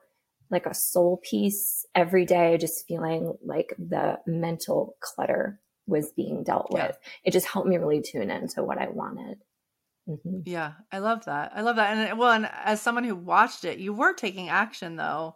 like 0.50 0.66
a 0.66 0.74
soul 0.74 1.20
piece 1.24 1.86
every 1.96 2.26
day, 2.26 2.58
just 2.58 2.88
feeling 2.88 3.38
like 3.44 3.74
the 3.78 4.20
mental 4.26 4.96
clutter 5.02 5.60
was 5.88 6.12
being 6.14 6.44
dealt 6.44 6.68
yeah. 6.74 6.88
with, 6.88 6.98
it 7.26 7.32
just 7.32 7.48
helped 7.48 7.68
me 7.68 7.78
really 7.78 8.02
tune 8.02 8.32
into 8.32 8.64
what 8.64 8.78
I 8.78 8.88
wanted. 8.88 9.40
Mm-hmm. 10.08 10.40
Yeah, 10.46 10.74
I 10.92 11.00
love 11.00 11.26
that. 11.26 11.52
I 11.56 11.62
love 11.62 11.76
that. 11.76 11.96
And 11.96 12.18
well, 12.18 12.32
and 12.32 12.50
as 12.64 12.82
someone 12.82 13.04
who 13.04 13.16
watched 13.16 13.66
it, 13.66 13.80
you 13.80 13.94
were 13.94 14.14
taking 14.14 14.50
action 14.50 14.96
though 14.96 15.36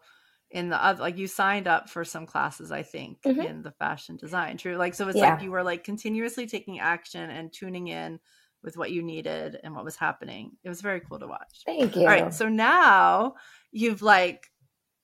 in 0.56 0.70
the 0.70 0.84
other 0.84 1.02
like 1.02 1.18
you 1.18 1.28
signed 1.28 1.68
up 1.68 1.90
for 1.90 2.06
some 2.06 2.26
classes 2.26 2.72
i 2.72 2.82
think 2.82 3.22
mm-hmm. 3.24 3.42
in 3.42 3.62
the 3.62 3.72
fashion 3.72 4.16
design 4.16 4.56
true 4.56 4.78
like 4.78 4.94
so 4.94 5.06
it's 5.10 5.18
yeah. 5.18 5.34
like 5.34 5.44
you 5.44 5.52
were 5.52 5.64
like 5.64 5.84
continuously 5.84 6.48
taking 6.48 6.80
action 6.80 7.30
and 7.30 7.52
tuning 7.52 7.90
in 7.90 8.18
with 8.64 8.78
what 8.78 8.90
you 8.90 9.04
needed 9.04 9.60
and 9.64 9.76
what 9.76 9.84
was 9.84 9.98
happening 9.98 10.52
it 10.64 10.70
was 10.70 10.80
very 10.80 11.02
cool 11.02 11.20
to 11.20 11.28
watch 11.28 11.62
thank 11.66 11.94
you 11.98 12.04
all 12.04 12.08
right 12.08 12.34
so 12.34 12.48
now 12.48 13.36
you've 13.74 14.02
like 14.02 14.50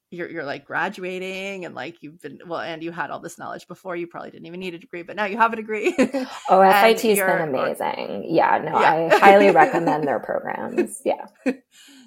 you're 0.10 0.30
you're 0.30 0.46
like 0.46 0.66
graduating 0.66 1.66
and 1.66 1.76
like 1.76 2.02
you've 2.02 2.22
been 2.22 2.40
well 2.48 2.62
and 2.62 2.82
you 2.82 2.92
had 2.92 3.12
all 3.12 3.20
this 3.20 3.38
knowledge 3.38 3.68
before 3.68 3.98
you 3.98 4.08
probably 4.08 4.32
didn't 4.32 4.46
even 4.46 4.60
need 4.62 4.74
a 4.74 4.80
degree 4.80 5.04
but 5.04 5.18
now 5.18 5.26
you 5.26 5.38
have 5.38 5.52
a 5.52 5.58
degree 5.58 5.94
oh 6.50 6.82
FIT's 6.82 7.02
been 7.02 7.42
amazing 7.42 8.26
yeah 8.30 8.58
no 8.58 8.80
yeah. 8.80 9.10
I 9.12 9.18
highly 9.18 9.52
recommend 9.52 10.04
their 10.08 10.20
programs 10.20 11.02
yeah 11.04 11.26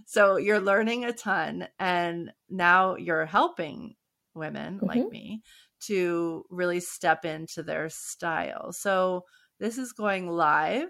so 0.06 0.36
you're 0.36 0.60
learning 0.60 1.04
a 1.04 1.12
ton 1.12 1.68
and 1.78 2.32
now 2.48 2.96
you're 2.96 3.26
helping 3.26 3.94
women 4.34 4.76
mm-hmm. 4.76 4.86
like 4.86 5.08
me 5.08 5.42
to 5.86 6.44
really 6.50 6.80
step 6.80 7.24
into 7.24 7.62
their 7.62 7.88
style. 7.88 8.72
So 8.72 9.24
this 9.60 9.78
is 9.78 9.92
going 9.92 10.28
live 10.28 10.88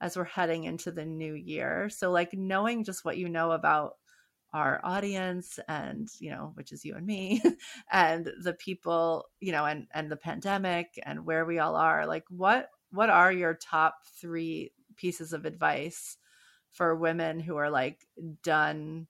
as 0.00 0.16
we're 0.16 0.24
heading 0.24 0.64
into 0.64 0.92
the 0.92 1.04
new 1.04 1.34
year. 1.34 1.88
So 1.88 2.10
like 2.10 2.34
knowing 2.34 2.84
just 2.84 3.04
what 3.04 3.16
you 3.16 3.28
know 3.28 3.52
about 3.52 3.92
our 4.54 4.80
audience 4.84 5.58
and 5.66 6.08
you 6.20 6.30
know 6.30 6.52
which 6.54 6.70
is 6.70 6.84
you 6.84 6.94
and 6.94 7.04
me 7.04 7.42
and 7.92 8.30
the 8.40 8.52
people 8.52 9.26
you 9.40 9.50
know 9.50 9.64
and 9.64 9.88
and 9.92 10.08
the 10.08 10.16
pandemic 10.16 10.86
and 11.04 11.26
where 11.26 11.44
we 11.44 11.58
all 11.58 11.74
are 11.74 12.06
like 12.06 12.22
what 12.28 12.68
what 12.92 13.10
are 13.10 13.32
your 13.32 13.54
top 13.54 13.96
3 14.20 14.70
pieces 14.96 15.32
of 15.32 15.44
advice 15.44 16.16
for 16.74 16.94
women 16.94 17.40
who 17.40 17.56
are 17.56 17.70
like 17.70 18.06
done 18.42 19.06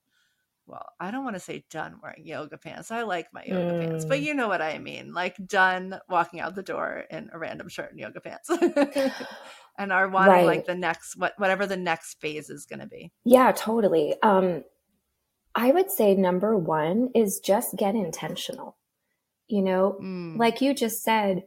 well, 0.67 0.87
I 0.99 1.11
don't 1.11 1.25
want 1.25 1.37
to 1.37 1.41
say 1.41 1.65
done 1.71 1.97
wearing 2.03 2.27
yoga 2.27 2.57
pants. 2.57 2.91
I 2.91 3.03
like 3.03 3.27
my 3.35 3.45
yoga 3.45 3.73
mm. 3.73 3.87
pants, 3.87 4.05
but 4.07 4.21
mm. 4.21 4.23
you 4.23 4.35
know 4.35 4.49
what 4.49 4.63
I 4.63 4.79
mean. 4.79 5.13
Like 5.13 5.37
done 5.47 6.01
walking 6.09 6.41
out 6.41 6.55
the 6.55 6.63
door 6.63 7.05
in 7.11 7.29
a 7.33 7.39
random 7.39 7.69
shirt 7.69 7.91
and 7.91 8.01
yoga 8.01 8.21
pants. 8.21 8.49
and 9.79 9.93
are 9.93 10.09
wanting 10.09 10.33
right. 10.33 10.47
like 10.47 10.67
the 10.67 10.75
next 10.75 11.17
what 11.17 11.35
whatever 11.37 11.67
the 11.67 11.77
next 11.77 12.21
phase 12.21 12.49
is 12.49 12.65
going 12.65 12.79
to 12.79 12.87
be. 12.87 13.13
Yeah, 13.25 13.53
totally. 13.53 14.15
Um 14.23 14.65
I 15.55 15.71
would 15.71 15.91
say 15.91 16.15
number 16.15 16.57
1 16.57 17.11
is 17.15 17.39
just 17.39 17.77
get 17.77 17.95
intentional. 17.95 18.77
You 19.47 19.63
know, 19.63 19.99
mm. 20.03 20.37
like 20.39 20.61
you 20.61 20.75
just 20.75 21.03
said, 21.03 21.45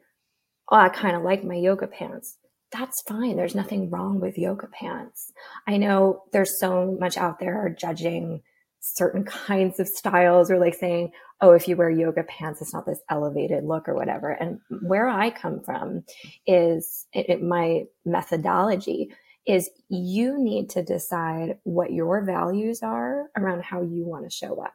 oh, 0.71 0.77
I 0.77 0.89
kind 0.89 1.15
of 1.15 1.23
like 1.23 1.43
my 1.43 1.55
yoga 1.55 1.87
pants 1.87 2.37
that's 2.71 3.01
fine. 3.07 3.37
There's 3.37 3.55
nothing 3.55 3.89
wrong 3.89 4.19
with 4.19 4.37
yoga 4.37 4.67
pants. 4.67 5.31
I 5.67 5.77
know 5.77 6.23
there's 6.31 6.59
so 6.59 6.97
much 6.99 7.17
out 7.17 7.39
there 7.39 7.65
are 7.65 7.69
judging 7.69 8.41
certain 8.79 9.23
kinds 9.25 9.79
of 9.79 9.87
styles 9.87 10.51
or 10.51 10.59
like 10.59 10.75
saying, 10.75 11.11
oh, 11.41 11.51
if 11.51 11.67
you 11.67 11.75
wear 11.75 11.89
yoga 11.89 12.23
pants, 12.23 12.61
it's 12.61 12.73
not 12.73 12.85
this 12.85 13.01
elevated 13.09 13.63
look 13.63 13.87
or 13.87 13.93
whatever. 13.93 14.31
And 14.31 14.59
where 14.81 15.07
I 15.07 15.29
come 15.29 15.61
from 15.63 16.03
is 16.45 17.05
it, 17.13 17.29
it, 17.29 17.43
my 17.43 17.83
methodology 18.05 19.13
is 19.45 19.69
you 19.87 20.37
need 20.37 20.69
to 20.71 20.83
decide 20.83 21.57
what 21.63 21.93
your 21.93 22.25
values 22.25 22.81
are 22.83 23.27
around 23.37 23.63
how 23.63 23.81
you 23.81 24.05
want 24.05 24.25
to 24.25 24.35
show 24.35 24.61
up. 24.61 24.73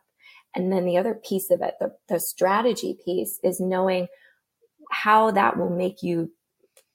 And 0.55 0.73
then 0.73 0.85
the 0.85 0.99
other 0.99 1.15
piece 1.15 1.51
of 1.51 1.61
it, 1.63 1.75
the, 1.81 1.93
the 2.09 2.21
strategy 2.21 2.97
piece 3.05 3.39
is 3.43 3.61
knowing 3.61 4.07
how 4.91 5.31
that 5.33 5.59
will 5.59 5.71
make 5.71 6.03
you 6.03 6.31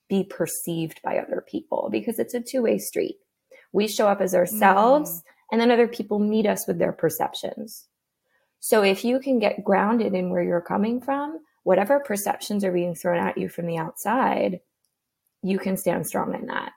be 0.10 0.24
perceived 0.24 1.02
by 1.04 1.18
other 1.18 1.44
people 1.48 1.90
because 1.92 2.20
it's 2.20 2.34
a 2.34 2.42
two 2.42 2.62
way 2.62 2.78
street. 2.78 3.18
We 3.74 3.88
show 3.88 4.08
up 4.08 4.22
as 4.22 4.34
ourselves 4.34 5.12
mm. 5.12 5.22
and 5.52 5.62
then 5.62 5.72
other 5.72 5.88
people 5.88 6.20
meet 6.20 6.46
us 6.46 6.68
with 6.68 6.80
their 6.80 6.94
perceptions. 6.94 7.86
So 8.60 8.84
if 8.84 9.06
you 9.06 9.20
can 9.20 9.40
get 9.40 9.64
grounded 9.64 10.14
in 10.14 10.30
where 10.30 10.44
you're 10.44 10.62
coming 10.62 11.02
from, 11.02 11.40
whatever 11.64 12.00
perceptions 12.00 12.64
are 12.64 12.72
being 12.72 12.96
thrown 12.96 13.20
at 13.20 13.38
you 13.38 13.50
from 13.50 13.68
the 13.68 13.78
outside, 13.78 14.62
you 15.44 15.60
can 15.60 15.78
stand 15.78 16.08
strong 16.08 16.34
in 16.34 16.48
that. 16.48 16.72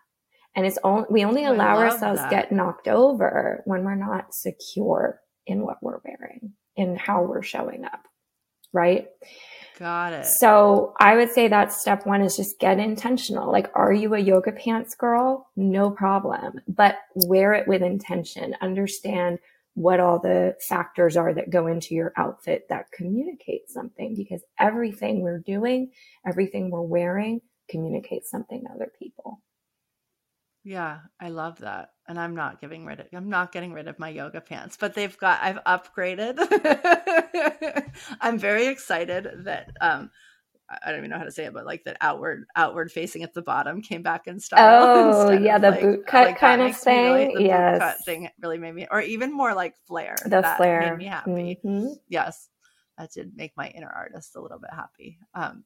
And 0.57 0.67
it's 0.67 0.79
only, 0.83 1.07
we 1.11 1.25
only 1.25 1.45
allow 1.45 1.79
ourselves 1.79 2.21
that. 2.21 2.31
get 2.31 2.53
knocked 2.53 2.89
over 2.89 3.63
when 3.67 3.85
we're 3.85 3.95
not 3.95 4.35
secure 4.35 5.21
in 5.47 5.63
what 5.63 5.79
we're 5.81 6.01
wearing, 6.05 6.53
in 6.77 6.97
how 6.97 7.23
we're 7.23 7.43
showing 7.43 7.85
up. 7.85 8.03
Right. 8.73 9.09
Got 9.79 10.13
it. 10.13 10.27
So 10.27 10.93
I 11.01 11.17
would 11.17 11.31
say 11.31 11.49
that 11.49 11.73
step 11.73 12.07
one 12.07 12.21
is 12.21 12.37
just 12.37 12.59
get 12.59 12.79
intentional. 12.79 13.51
Like, 13.51 13.71
are 13.75 13.93
you 13.93 14.15
a 14.15 14.19
yoga 14.19 14.53
pants 14.53 14.95
girl? 14.95 15.49
No 15.57 15.91
problem, 15.91 16.61
but 16.69 16.99
wear 17.15 17.55
it 17.55 17.67
with 17.67 17.83
intention. 17.83 18.55
Understand 18.61 19.39
what 19.75 19.99
all 19.99 20.19
the 20.19 20.55
factors 20.69 21.17
are 21.17 21.33
that 21.33 21.49
go 21.49 21.67
into 21.67 21.95
your 21.95 22.13
outfit 22.17 22.67
that 22.69 22.93
communicate 22.93 23.71
something 23.71 24.15
because 24.15 24.43
everything 24.59 25.23
we're 25.23 25.39
doing, 25.39 25.91
everything 26.27 26.71
we're 26.71 26.83
wearing 26.83 27.41
communicates 27.71 28.31
something 28.31 28.63
to 28.63 28.75
other 28.75 28.93
people. 28.99 29.41
Yeah, 30.65 30.99
I 31.19 31.31
love 31.31 31.59
that. 31.61 31.91
And 32.07 32.19
I'm 32.19 32.35
not 32.35 32.61
getting 32.61 32.85
rid 32.85 33.01
of 33.01 33.07
I'm 33.15 33.31
not 33.31 33.53
getting 33.53 33.73
rid 33.73 33.89
of 33.89 33.99
my 33.99 34.09
yoga 34.09 34.41
pants, 34.41 34.77
but 34.79 34.95
they've 34.95 35.17
got 35.17 35.41
I've 35.43 35.65
upgraded. 35.65 36.39
I'm 38.21 38.39
very 38.39 38.67
excited 38.67 39.29
that 39.45 39.71
um 39.81 40.11
I 40.71 40.91
don't 40.91 40.99
even 40.99 41.11
know 41.11 41.19
how 41.19 41.25
to 41.25 41.33
say 41.33 41.47
it, 41.47 41.53
but 41.53 41.67
like 41.67 41.85
that 41.85 41.97
outward 42.01 42.45
outward 42.55 42.93
facing 42.93 43.23
at 43.23 43.35
the 43.35 43.43
bottom 43.43 43.83
came 43.83 44.03
back 44.03 44.27
in 44.27 44.39
style. 44.39 45.29
Oh 45.29 45.31
yeah, 45.33 45.59
the 45.59 45.71
like, 45.71 45.81
boot 45.81 46.07
cut 46.07 46.27
like 46.27 46.39
kind 46.39 46.63
of 46.63 46.77
thing. 46.77 47.05
Really, 47.05 47.35
the 47.35 47.43
yes, 47.43 47.73
boot 47.73 47.81
cut 47.81 48.05
thing 48.05 48.29
really 48.41 48.59
made 48.59 48.75
me, 48.75 48.87
or 48.91 49.01
even 49.01 49.33
more 49.33 49.55
like 49.55 49.75
flare. 49.87 50.17
The 50.25 50.31
that 50.31 50.57
flare 50.59 50.91
made 50.91 50.99
me 50.99 51.07
happy. 51.07 51.59
Mm-hmm. 51.65 51.95
Yes, 52.09 52.49
that 52.99 53.11
did 53.13 53.33
make 53.35 53.53
my 53.57 53.69
inner 53.69 53.91
artist 53.91 54.37
a 54.37 54.41
little 54.41 54.59
bit 54.59 54.71
happy. 54.73 55.19
Um, 55.35 55.65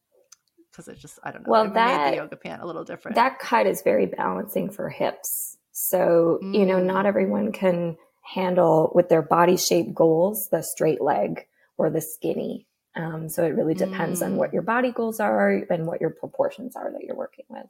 because 0.75 0.89
it 0.89 0.99
just 0.99 1.19
I 1.23 1.31
don't 1.31 1.47
know. 1.47 1.51
Well, 1.51 1.71
that 1.71 2.11
the 2.11 2.17
yoga 2.17 2.37
pant 2.37 2.63
a 2.63 2.67
little 2.67 2.85
different. 2.85 3.15
That 3.15 3.39
cut 3.39 3.67
is 3.67 3.83
very 3.83 4.07
balancing 4.07 4.71
for 4.71 4.89
hips. 4.89 5.57
So 5.73 6.39
mm. 6.43 6.55
you 6.55 6.67
know, 6.67 6.81
not 6.81 7.05
mm. 7.05 7.09
everyone 7.09 7.53
can 7.53 7.97
handle 8.23 8.91
with 8.95 9.09
their 9.09 9.23
body 9.23 9.57
shape 9.57 9.95
goals 9.95 10.49
the 10.51 10.63
straight 10.63 11.01
leg 11.01 11.47
or 11.77 11.91
the 11.91 12.01
skinny. 12.01 12.67
Um, 12.97 13.29
so 13.29 13.45
it 13.45 13.51
really 13.51 13.75
depends 13.75 14.21
mm. 14.21 14.27
on 14.27 14.37
what 14.37 14.51
mm. 14.51 14.55
your 14.55 14.63
body 14.63 14.93
goals 14.93 15.21
are 15.21 15.51
and 15.71 15.87
what 15.87 16.01
your 16.01 16.11
proportions 16.11 16.77
are 16.77 16.91
that 16.93 17.03
you're 17.03 17.17
working 17.17 17.47
with. 17.49 17.67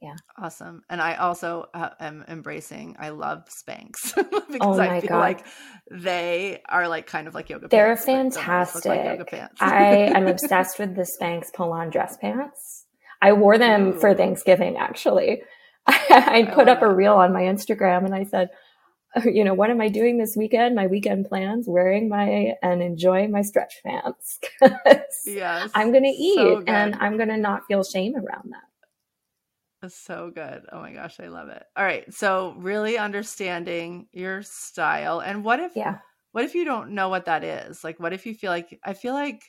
Yeah. 0.00 0.14
Awesome. 0.36 0.82
And 0.88 1.02
I 1.02 1.16
also 1.16 1.66
uh, 1.74 1.90
am 1.98 2.24
embracing, 2.28 2.96
I 3.00 3.08
love 3.08 3.44
Spanx 3.48 4.14
because 4.52 4.78
oh 4.78 4.80
I 4.80 5.00
feel 5.00 5.08
God. 5.08 5.18
like 5.18 5.46
they 5.90 6.62
are 6.68 6.86
like 6.86 7.06
kind 7.06 7.26
of 7.26 7.34
like 7.34 7.50
yoga 7.50 7.66
They're 7.68 7.96
pants. 7.96 8.06
They're 8.06 8.44
fantastic. 8.44 8.84
Like 8.84 9.04
yoga 9.04 9.24
pants. 9.24 9.56
I 9.60 9.96
am 10.14 10.26
obsessed 10.28 10.78
with 10.78 10.94
the 10.94 11.02
Spanx 11.02 11.52
pull 11.52 11.72
on 11.72 11.90
dress 11.90 12.16
pants. 12.16 12.84
I 13.20 13.32
wore 13.32 13.58
them 13.58 13.88
Ooh. 13.88 13.98
for 13.98 14.14
Thanksgiving 14.14 14.76
actually. 14.76 15.42
I 15.88 16.48
put 16.54 16.68
up 16.68 16.80
that. 16.80 16.86
a 16.86 16.94
reel 16.94 17.14
on 17.14 17.32
my 17.32 17.42
Instagram 17.42 18.04
and 18.04 18.14
I 18.14 18.24
said, 18.24 18.50
you 19.24 19.42
know, 19.42 19.54
what 19.54 19.70
am 19.70 19.80
I 19.80 19.88
doing 19.88 20.18
this 20.18 20.36
weekend? 20.36 20.76
My 20.76 20.86
weekend 20.86 21.26
plans, 21.26 21.66
wearing 21.66 22.08
my 22.08 22.52
and 22.62 22.82
enjoying 22.82 23.32
my 23.32 23.42
stretch 23.42 23.80
pants. 23.84 24.38
yes. 25.26 25.70
I'm 25.74 25.90
going 25.90 26.04
to 26.04 26.10
eat 26.10 26.36
so 26.36 26.62
and 26.68 26.94
I'm 27.00 27.16
going 27.16 27.30
to 27.30 27.36
not 27.38 27.62
feel 27.66 27.82
shame 27.82 28.14
around 28.14 28.52
that. 28.52 28.67
That's 29.80 29.96
so 29.96 30.30
good. 30.34 30.62
Oh 30.72 30.80
my 30.80 30.92
gosh, 30.92 31.20
I 31.20 31.28
love 31.28 31.48
it. 31.48 31.62
All 31.76 31.84
right. 31.84 32.12
So 32.12 32.54
really 32.58 32.98
understanding 32.98 34.08
your 34.12 34.42
style. 34.42 35.20
And 35.20 35.44
what 35.44 35.60
if 35.60 35.72
yeah. 35.76 35.98
what 36.32 36.44
if 36.44 36.54
you 36.54 36.64
don't 36.64 36.92
know 36.92 37.08
what 37.08 37.26
that 37.26 37.44
is? 37.44 37.84
Like 37.84 38.00
what 38.00 38.12
if 38.12 38.26
you 38.26 38.34
feel 38.34 38.50
like 38.50 38.78
I 38.84 38.94
feel 38.94 39.14
like 39.14 39.42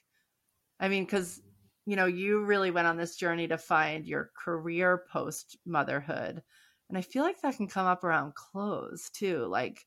I 0.79 0.87
mean, 0.87 1.05
because 1.05 1.41
you 1.85 1.95
know, 1.95 2.05
you 2.05 2.43
really 2.43 2.69
went 2.69 2.85
on 2.85 2.97
this 2.97 3.15
journey 3.15 3.47
to 3.47 3.57
find 3.57 4.05
your 4.05 4.29
career 4.37 5.05
post 5.11 5.57
motherhood. 5.65 6.43
And 6.89 6.97
I 6.97 7.01
feel 7.01 7.23
like 7.23 7.41
that 7.41 7.57
can 7.57 7.67
come 7.67 7.87
up 7.87 8.03
around 8.03 8.35
clothes 8.35 9.09
too. 9.11 9.47
Like 9.47 9.85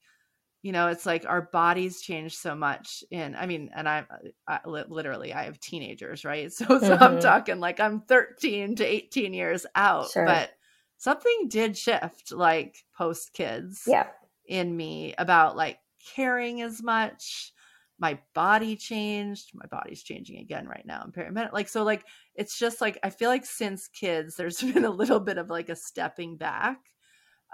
you 0.63 0.71
know 0.73 0.87
it's 0.87 1.05
like 1.05 1.25
our 1.29 1.43
bodies 1.43 2.01
change 2.01 2.37
so 2.37 2.55
much 2.55 3.05
in 3.11 3.35
i 3.35 3.47
mean 3.47 3.71
and 3.75 3.89
i, 3.89 4.05
I 4.49 4.61
literally 4.67 5.35
i 5.35 5.45
have 5.45 5.61
teenagers 5.61 6.25
right 6.25 6.53
so, 6.53 6.65
mm-hmm. 6.65 7.03
i'm 7.03 7.21
talking 7.21 7.61
like 7.61 7.81
i'm 7.81 8.01
13 8.03 8.77
to 8.77 8.85
18 8.85 9.35
years 9.35 9.67
out 9.75 10.11
sure. 10.11 10.25
but 10.25 10.51
something 10.99 11.49
did 11.49 11.77
shift 11.77 12.33
like 12.33 12.79
post 12.97 13.33
kids 13.35 13.83
yeah 13.87 14.07
in 14.47 14.77
me 14.77 15.15
about 15.19 15.57
like 15.57 15.79
caring 16.15 16.63
as 16.63 16.83
much 16.83 17.53
my 17.99 18.19
body 18.35 18.75
changed 18.77 19.51
my 19.55 19.67
body's 19.67 20.03
changing 20.03 20.39
again 20.39 20.67
right 20.67 20.85
now 20.85 21.01
i'm 21.03 21.13
perimenopause 21.13 21.53
like 21.53 21.69
so 21.69 21.85
like 21.85 22.05
it's 22.35 22.59
just 22.59 22.81
like 22.81 22.99
i 23.03 23.11
feel 23.11 23.29
like 23.29 23.47
since 23.47 23.89
kids 23.89 24.37
there's 24.37 24.61
been 24.73 24.85
a 24.85 24.91
little 24.91 25.21
bit 25.21 25.39
of 25.39 25.51
like 25.51 25.69
a 25.69 25.77
stepping 25.77 26.37
back 26.37 26.79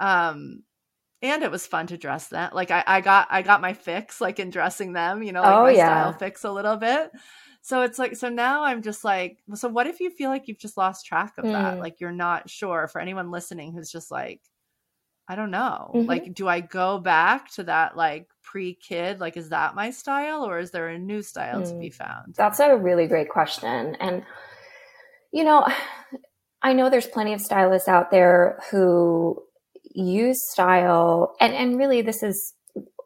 um 0.00 0.62
and 1.22 1.42
it 1.42 1.50
was 1.50 1.66
fun 1.66 1.86
to 1.88 1.98
dress 1.98 2.28
them. 2.28 2.50
Like 2.52 2.70
I, 2.70 2.84
I 2.86 3.00
got 3.00 3.28
I 3.30 3.42
got 3.42 3.60
my 3.60 3.72
fix 3.72 4.20
like 4.20 4.38
in 4.38 4.50
dressing 4.50 4.92
them, 4.92 5.22
you 5.22 5.32
know, 5.32 5.42
like 5.42 5.54
oh, 5.54 5.62
my 5.64 5.70
yeah. 5.72 5.86
style 5.86 6.12
fix 6.12 6.44
a 6.44 6.52
little 6.52 6.76
bit. 6.76 7.10
So 7.62 7.82
it's 7.82 7.98
like 7.98 8.16
so 8.16 8.28
now 8.28 8.64
I'm 8.64 8.82
just 8.82 9.04
like 9.04 9.38
so 9.54 9.68
what 9.68 9.86
if 9.86 10.00
you 10.00 10.10
feel 10.10 10.30
like 10.30 10.46
you've 10.46 10.58
just 10.58 10.76
lost 10.76 11.06
track 11.06 11.34
of 11.38 11.44
mm. 11.44 11.52
that? 11.52 11.80
Like 11.80 12.00
you're 12.00 12.12
not 12.12 12.48
sure 12.48 12.88
for 12.88 13.00
anyone 13.00 13.30
listening 13.30 13.72
who's 13.72 13.90
just 13.90 14.10
like 14.10 14.40
I 15.30 15.34
don't 15.34 15.50
know. 15.50 15.90
Mm-hmm. 15.94 16.08
Like 16.08 16.34
do 16.34 16.46
I 16.46 16.60
go 16.60 16.98
back 16.98 17.52
to 17.54 17.64
that 17.64 17.96
like 17.96 18.28
pre-kid 18.42 19.20
like 19.20 19.36
is 19.36 19.50
that 19.50 19.74
my 19.74 19.90
style 19.90 20.46
or 20.46 20.58
is 20.58 20.70
there 20.70 20.88
a 20.88 20.98
new 20.98 21.20
style 21.20 21.62
mm. 21.62 21.68
to 21.68 21.74
be 21.78 21.90
found? 21.90 22.34
That's 22.36 22.60
a 22.60 22.76
really 22.76 23.08
great 23.08 23.28
question. 23.28 23.96
And 23.96 24.22
you 25.32 25.42
know, 25.42 25.66
I 26.62 26.72
know 26.72 26.90
there's 26.90 27.06
plenty 27.06 27.34
of 27.34 27.40
stylists 27.40 27.88
out 27.88 28.10
there 28.10 28.58
who 28.70 29.40
use 29.98 30.48
style 30.48 31.34
and 31.40 31.54
and 31.54 31.76
really 31.76 32.02
this 32.02 32.22
is 32.22 32.54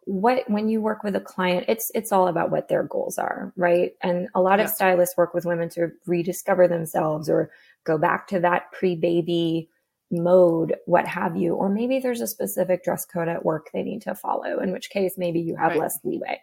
what 0.05 0.49
when 0.51 0.69
you 0.69 0.81
work 0.81 1.03
with 1.03 1.15
a 1.17 1.21
client 1.21 1.65
it's 1.69 1.91
it's 1.95 2.13
all 2.13 2.29
about 2.29 2.51
what 2.51 2.69
their 2.69 2.83
goals 2.83 3.19
are 3.19 3.53
right 3.57 3.95
and 4.03 4.29
a 4.35 4.43
lot 4.43 4.59
yeah. 4.59 4.65
of 4.65 4.71
stylists 4.71 5.17
work 5.17 5.33
with 5.33 5.47
women 5.47 5.69
to 5.69 5.91
rediscover 6.07 6.67
themselves 6.69 7.29
or 7.29 7.51
go 7.85 7.97
back 7.97 8.27
to 8.27 8.41
that 8.41 8.71
pre-baby 8.73 9.69
mode 10.11 10.77
what 10.87 11.07
have 11.07 11.37
you 11.37 11.55
or 11.55 11.69
maybe 11.69 11.99
there's 11.99 12.21
a 12.21 12.27
specific 12.27 12.85
dress 12.85 13.07
code 13.07 13.29
at 13.29 13.45
work 13.45 13.71
they 13.73 13.83
need 13.83 14.03
to 14.03 14.15
follow 14.15 14.59
in 14.59 14.73
which 14.73 14.91
case 14.91 15.15
maybe 15.17 15.41
you 15.41 15.57
have 15.57 15.71
right. 15.71 15.81
less 15.81 15.99
leeway 16.05 16.39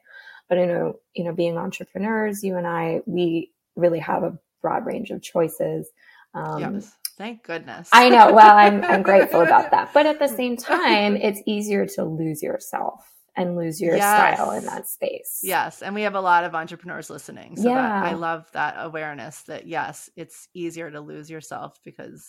but 0.48 0.58
i 0.58 0.66
know 0.66 0.98
you 1.14 1.24
know 1.24 1.34
being 1.34 1.58
entrepreneurs 1.58 2.44
you 2.44 2.56
and 2.56 2.66
i 2.66 3.02
we 3.06 3.52
really 3.76 4.00
have 4.00 4.24
a 4.24 4.38
broad 4.62 4.86
range 4.86 5.12
of 5.12 5.22
choices 5.22 5.90
um, 6.34 6.76
yes. 6.76 6.96
Thank 7.20 7.44
goodness. 7.44 7.90
I 7.92 8.08
know. 8.08 8.32
Well, 8.32 8.56
I'm, 8.56 8.82
I'm 8.82 9.04
grateful 9.04 9.42
about 9.42 9.72
that. 9.72 9.94
But 9.94 10.06
at 10.06 10.20
the 10.20 10.28
same 10.38 10.56
time, 10.56 11.18
it's 11.18 11.42
easier 11.46 11.86
to 11.86 12.06
lose 12.06 12.42
yourself 12.42 13.06
and 13.36 13.58
lose 13.58 13.82
your 13.82 13.98
yes. 13.98 14.38
style 14.38 14.52
in 14.52 14.64
that 14.64 14.88
space. 14.88 15.42
Yes. 15.44 15.82
And 15.82 15.94
we 15.94 16.04
have 16.04 16.16
a 16.16 16.22
lot 16.22 16.46
of 16.46 16.56
entrepreneurs 16.56 17.10
listening. 17.10 17.58
So 17.58 17.68
yeah. 17.70 18.04
I 18.04 18.14
love 18.14 18.48
that 18.54 18.76
awareness 18.78 19.42
that, 19.44 19.68
yes, 19.68 20.10
it's 20.16 20.48
easier 20.54 20.90
to 20.90 21.02
lose 21.02 21.30
yourself 21.30 21.78
because, 21.84 22.26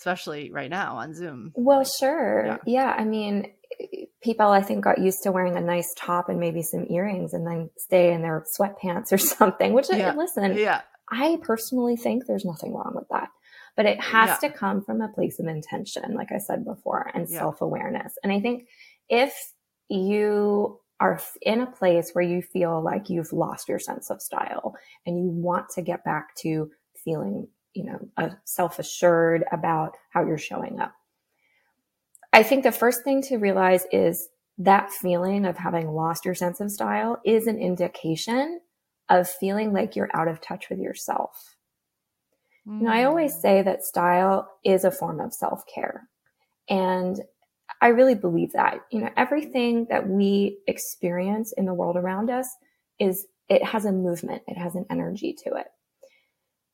especially 0.00 0.50
right 0.50 0.70
now 0.70 0.96
on 0.96 1.14
Zoom. 1.14 1.52
Well, 1.54 1.84
sure. 1.84 2.46
Yeah. 2.46 2.56
yeah. 2.66 2.94
I 2.98 3.04
mean, 3.04 3.52
people 4.20 4.48
I 4.48 4.60
think 4.60 4.82
got 4.82 4.98
used 4.98 5.22
to 5.22 5.30
wearing 5.30 5.56
a 5.56 5.60
nice 5.60 5.94
top 5.96 6.28
and 6.28 6.40
maybe 6.40 6.62
some 6.62 6.84
earrings 6.90 7.32
and 7.32 7.46
then 7.46 7.70
stay 7.78 8.12
in 8.12 8.22
their 8.22 8.44
sweatpants 8.58 9.12
or 9.12 9.18
something, 9.18 9.72
which 9.72 9.86
yeah. 9.88 10.14
listen, 10.16 10.56
yeah. 10.56 10.80
I 11.10 11.38
personally 11.42 11.96
think 11.96 12.26
there's 12.26 12.44
nothing 12.44 12.74
wrong 12.74 12.92
with 12.94 13.08
that. 13.10 13.28
But 13.76 13.86
it 13.86 14.00
has 14.00 14.38
yeah. 14.42 14.48
to 14.48 14.56
come 14.56 14.82
from 14.82 15.00
a 15.00 15.08
place 15.08 15.38
of 15.38 15.46
intention, 15.46 16.14
like 16.14 16.32
I 16.32 16.38
said 16.38 16.64
before, 16.64 17.10
and 17.14 17.28
yeah. 17.28 17.38
self 17.38 17.60
awareness. 17.60 18.14
And 18.22 18.32
I 18.32 18.40
think 18.40 18.66
if 19.08 19.34
you 19.88 20.80
are 20.98 21.20
in 21.40 21.60
a 21.60 21.70
place 21.70 22.10
where 22.12 22.24
you 22.24 22.42
feel 22.42 22.82
like 22.82 23.08
you've 23.08 23.32
lost 23.32 23.68
your 23.68 23.78
sense 23.78 24.10
of 24.10 24.20
style 24.20 24.74
and 25.06 25.18
you 25.18 25.30
want 25.30 25.70
to 25.70 25.82
get 25.82 26.04
back 26.04 26.34
to 26.36 26.70
feeling, 26.96 27.48
you 27.74 27.84
know, 27.84 28.30
self 28.44 28.78
assured 28.78 29.44
about 29.50 29.96
how 30.10 30.26
you're 30.26 30.36
showing 30.36 30.78
up, 30.78 30.92
I 32.32 32.42
think 32.42 32.64
the 32.64 32.72
first 32.72 33.02
thing 33.02 33.22
to 33.22 33.38
realize 33.38 33.86
is 33.92 34.28
that 34.58 34.92
feeling 34.92 35.46
of 35.46 35.56
having 35.56 35.88
lost 35.88 36.24
your 36.24 36.34
sense 36.34 36.60
of 36.60 36.70
style 36.70 37.18
is 37.24 37.46
an 37.46 37.58
indication 37.58 38.60
of 39.10 39.28
feeling 39.28 39.72
like 39.72 39.96
you're 39.96 40.14
out 40.14 40.28
of 40.28 40.40
touch 40.40 40.70
with 40.70 40.78
yourself. 40.78 41.56
Mm. 42.66 42.78
You 42.78 42.84
know, 42.86 42.92
I 42.92 43.04
always 43.04 43.34
mm. 43.34 43.40
say 43.40 43.62
that 43.62 43.82
style 43.82 44.48
is 44.64 44.84
a 44.84 44.90
form 44.90 45.20
of 45.20 45.34
self 45.34 45.62
care. 45.72 46.08
And 46.68 47.20
I 47.82 47.88
really 47.88 48.14
believe 48.14 48.52
that, 48.52 48.80
you 48.90 49.00
know, 49.00 49.10
everything 49.16 49.86
that 49.90 50.08
we 50.08 50.58
experience 50.66 51.52
in 51.56 51.66
the 51.66 51.74
world 51.74 51.96
around 51.96 52.30
us 52.30 52.46
is, 52.98 53.26
it 53.48 53.64
has 53.64 53.84
a 53.84 53.92
movement, 53.92 54.42
it 54.46 54.56
has 54.56 54.74
an 54.76 54.86
energy 54.90 55.34
to 55.44 55.54
it. 55.54 55.66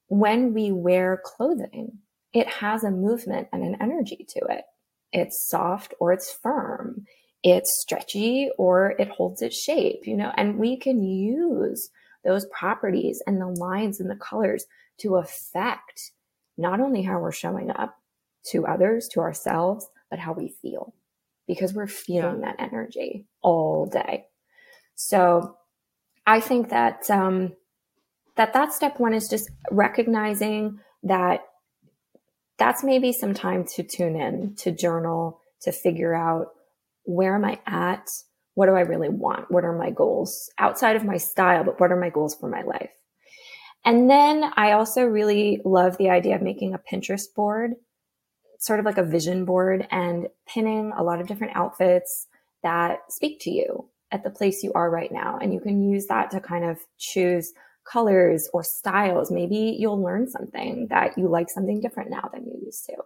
When 0.09 0.53
we 0.53 0.73
wear 0.73 1.21
clothing, 1.25 1.99
it 2.33 2.47
has 2.49 2.85
a 2.85 2.91
movement 2.91 3.49
and 3.53 3.63
an 3.63 3.77
energy 3.81 4.27
to 4.29 4.41
it. 4.51 4.65
It's 5.13 5.49
soft 5.49 5.95
or 6.01 6.13
it's 6.13 6.33
firm. 6.43 7.07
It's 7.43 7.81
stretchy 7.81 8.51
or 8.59 8.91
it 8.99 9.09
holds 9.09 9.41
its 9.41 9.57
shape, 9.57 10.01
you 10.07 10.17
know, 10.17 10.33
and 10.37 10.59
we 10.59 10.77
can 10.77 11.03
use 11.03 11.91
those 12.27 12.45
properties 12.47 13.23
and 13.27 13.41
the 13.41 13.47
lines 13.47 14.01
and 14.01 14.11
the 14.11 14.17
colors 14.17 14.67
to 14.99 15.17
affect 15.17 16.11
not 16.59 16.81
only 16.81 17.03
how 17.03 17.19
we're 17.19 17.33
showing 17.33 17.71
up 17.71 17.97
to 18.51 18.67
others, 18.67 19.09
to 19.09 19.21
ourselves, 19.21 19.89
but 20.11 20.19
how 20.19 20.33
we 20.33 20.49
feel 20.61 20.93
because 21.47 21.73
we're 21.73 21.87
feeling 21.87 22.41
yeah. 22.41 22.53
that 22.53 22.61
energy 22.61 23.25
all 23.43 23.87
day. 23.87 24.27
So 24.97 25.57
I 26.27 26.41
think 26.41 26.71
that, 26.71 27.09
um, 27.11 27.53
that 28.37 28.53
that 28.53 28.73
step 28.73 28.99
one 28.99 29.15
is 29.15 29.29
just 29.29 29.51
recognizing 29.71 30.81
that 31.05 31.41
that's 32.59 32.83
maybe 32.83 33.13
some 33.13 33.35
time 33.35 33.65
to 33.77 33.83
tune 33.83 34.17
in, 34.17 34.55
to 34.57 34.73
journal, 34.73 35.41
to 35.61 35.73
figure 35.73 36.15
out 36.15 36.49
where 37.05 37.35
am 37.37 37.45
I 37.45 37.61
at? 37.67 38.09
What 38.57 38.67
do 38.67 38.73
I 38.73 38.81
really 38.81 39.11
want? 39.11 39.51
What 39.51 39.65
are 39.65 39.77
my 39.77 39.91
goals 39.91 40.51
outside 40.59 40.97
of 40.97 41.05
my 41.05 41.19
style, 41.19 41.63
but 41.63 41.79
what 41.79 41.93
are 41.93 42.01
my 42.01 42.09
goals 42.09 42.35
for 42.35 42.49
my 42.49 42.63
life? 42.63 42.91
And 43.85 44.11
then 44.11 44.51
I 44.57 44.73
also 44.73 45.03
really 45.03 45.61
love 45.65 45.99
the 45.99 46.09
idea 46.09 46.37
of 46.37 46.43
making 46.43 46.73
a 46.73 46.79
Pinterest 46.79 47.33
board, 47.35 47.75
sort 48.59 48.81
of 48.81 48.87
like 48.87 48.97
a 48.97 49.05
vision 49.05 49.45
board 49.45 49.87
and 49.91 50.29
pinning 50.49 50.91
a 50.97 51.03
lot 51.03 51.21
of 51.21 51.27
different 51.27 51.55
outfits 51.55 52.29
that 52.63 53.01
speak 53.11 53.41
to 53.43 53.51
you 53.51 53.91
at 54.11 54.25
the 54.25 54.31
place 54.31 54.63
you 54.63 54.73
are 54.73 54.91
right 54.91 55.13
now. 55.13 55.39
And 55.41 55.53
you 55.53 55.61
can 55.61 55.89
use 55.89 56.07
that 56.07 56.31
to 56.31 56.41
kind 56.41 56.65
of 56.65 56.79
choose 56.97 57.53
colors 57.85 58.49
or 58.55 58.65
styles. 58.65 59.31
Maybe 59.31 59.77
you'll 59.79 60.03
learn 60.03 60.31
something 60.31 60.87
that 60.89 61.19
you 61.19 61.29
like 61.29 61.51
something 61.51 61.83
different 61.83 62.09
now 62.09 62.31
than 62.33 62.47
you 62.47 62.59
used 62.65 62.87
to. 62.87 62.97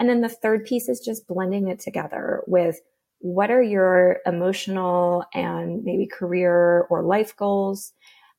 And 0.00 0.08
then 0.08 0.20
the 0.20 0.28
third 0.28 0.66
piece 0.66 0.88
is 0.88 0.98
just 0.98 1.28
blending 1.28 1.68
it 1.68 1.78
together 1.78 2.42
with 2.48 2.80
what 3.20 3.50
are 3.50 3.62
your 3.62 4.18
emotional 4.26 5.24
and 5.34 5.84
maybe 5.84 6.06
career 6.06 6.86
or 6.90 7.02
life 7.02 7.36
goals? 7.36 7.92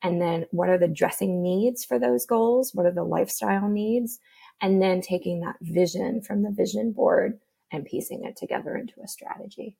And 0.03 0.19
then 0.19 0.45
what 0.51 0.69
are 0.69 0.79
the 0.79 0.87
dressing 0.87 1.43
needs 1.43 1.85
for 1.85 1.99
those 1.99 2.25
goals? 2.25 2.71
What 2.73 2.87
are 2.87 2.93
the 2.93 3.03
lifestyle 3.03 3.69
needs? 3.69 4.19
And 4.59 4.81
then 4.81 5.01
taking 5.01 5.41
that 5.41 5.55
vision 5.61 6.21
from 6.21 6.41
the 6.41 6.51
vision 6.51 6.91
board 6.91 7.39
and 7.71 7.85
piecing 7.85 8.25
it 8.25 8.35
together 8.35 8.75
into 8.75 8.95
a 9.03 9.07
strategy. 9.07 9.77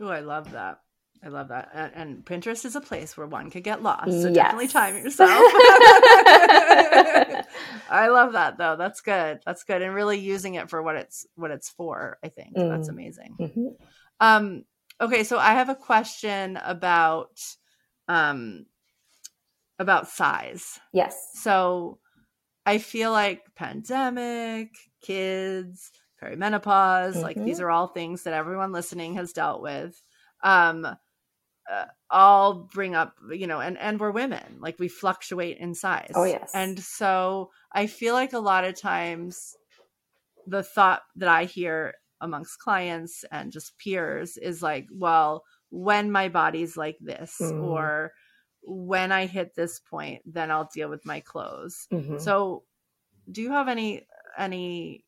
Oh, 0.00 0.08
I 0.08 0.20
love 0.20 0.52
that. 0.52 0.80
I 1.24 1.28
love 1.28 1.48
that. 1.48 1.70
And, 1.72 1.92
and, 1.94 2.24
Pinterest 2.24 2.66
is 2.66 2.76
a 2.76 2.80
place 2.80 3.16
where 3.16 3.26
one 3.26 3.50
could 3.50 3.64
get 3.64 3.82
lost. 3.82 4.10
So 4.10 4.28
yes. 4.28 4.34
definitely 4.34 4.68
time 4.68 4.94
yourself. 5.02 5.30
I 7.90 8.08
love 8.08 8.34
that 8.34 8.58
though. 8.58 8.76
That's 8.76 9.00
good. 9.00 9.40
That's 9.46 9.64
good. 9.64 9.80
And 9.80 9.94
really 9.94 10.18
using 10.18 10.54
it 10.54 10.68
for 10.68 10.82
what 10.82 10.96
it's 10.96 11.26
what 11.34 11.50
it's 11.50 11.70
for, 11.70 12.18
I 12.22 12.28
think. 12.28 12.56
Mm. 12.56 12.68
That's 12.68 12.88
amazing. 12.88 13.36
Mm-hmm. 13.40 13.68
Um 14.20 14.64
okay, 15.00 15.24
so 15.24 15.38
I 15.38 15.52
have 15.54 15.70
a 15.70 15.74
question 15.74 16.58
about 16.62 17.40
um 18.06 18.66
about 19.78 20.08
size. 20.08 20.78
Yes. 20.92 21.16
So 21.34 21.98
I 22.66 22.78
feel 22.78 23.12
like 23.12 23.42
pandemic, 23.54 24.70
kids, 25.02 25.90
perimenopause, 26.22 27.12
mm-hmm. 27.12 27.20
like 27.20 27.36
these 27.36 27.56
mm-hmm. 27.56 27.66
are 27.66 27.70
all 27.70 27.88
things 27.88 28.24
that 28.24 28.34
everyone 28.34 28.72
listening 28.72 29.14
has 29.14 29.32
dealt 29.32 29.62
with. 29.62 29.98
Um 30.42 30.86
uh, 31.72 31.86
all 32.10 32.68
bring 32.72 32.94
up 32.94 33.14
you 33.32 33.46
know 33.46 33.60
and 33.60 33.78
and 33.78 33.98
we're 33.98 34.10
women 34.10 34.56
like 34.60 34.78
we 34.78 34.88
fluctuate 34.88 35.58
in 35.58 35.74
size. 35.74 36.12
oh 36.14 36.24
yes. 36.24 36.50
And 36.54 36.78
so 36.78 37.50
i 37.72 37.86
feel 37.86 38.14
like 38.14 38.32
a 38.32 38.38
lot 38.38 38.64
of 38.64 38.78
times 38.78 39.56
the 40.46 40.62
thought 40.62 41.02
that 41.16 41.28
i 41.28 41.44
hear 41.44 41.94
amongst 42.20 42.58
clients 42.58 43.24
and 43.32 43.52
just 43.52 43.78
peers 43.78 44.36
is 44.36 44.62
like 44.62 44.86
well 44.92 45.44
when 45.70 46.10
my 46.10 46.28
body's 46.28 46.76
like 46.76 46.96
this 47.00 47.36
mm. 47.40 47.62
or 47.62 48.12
when 48.62 49.10
i 49.10 49.26
hit 49.26 49.54
this 49.54 49.80
point 49.80 50.22
then 50.26 50.50
i'll 50.50 50.68
deal 50.72 50.88
with 50.88 51.04
my 51.06 51.20
clothes. 51.20 51.86
Mm-hmm. 51.92 52.18
so 52.18 52.62
do 53.30 53.42
you 53.42 53.50
have 53.50 53.68
any 53.68 54.06
any 54.36 55.04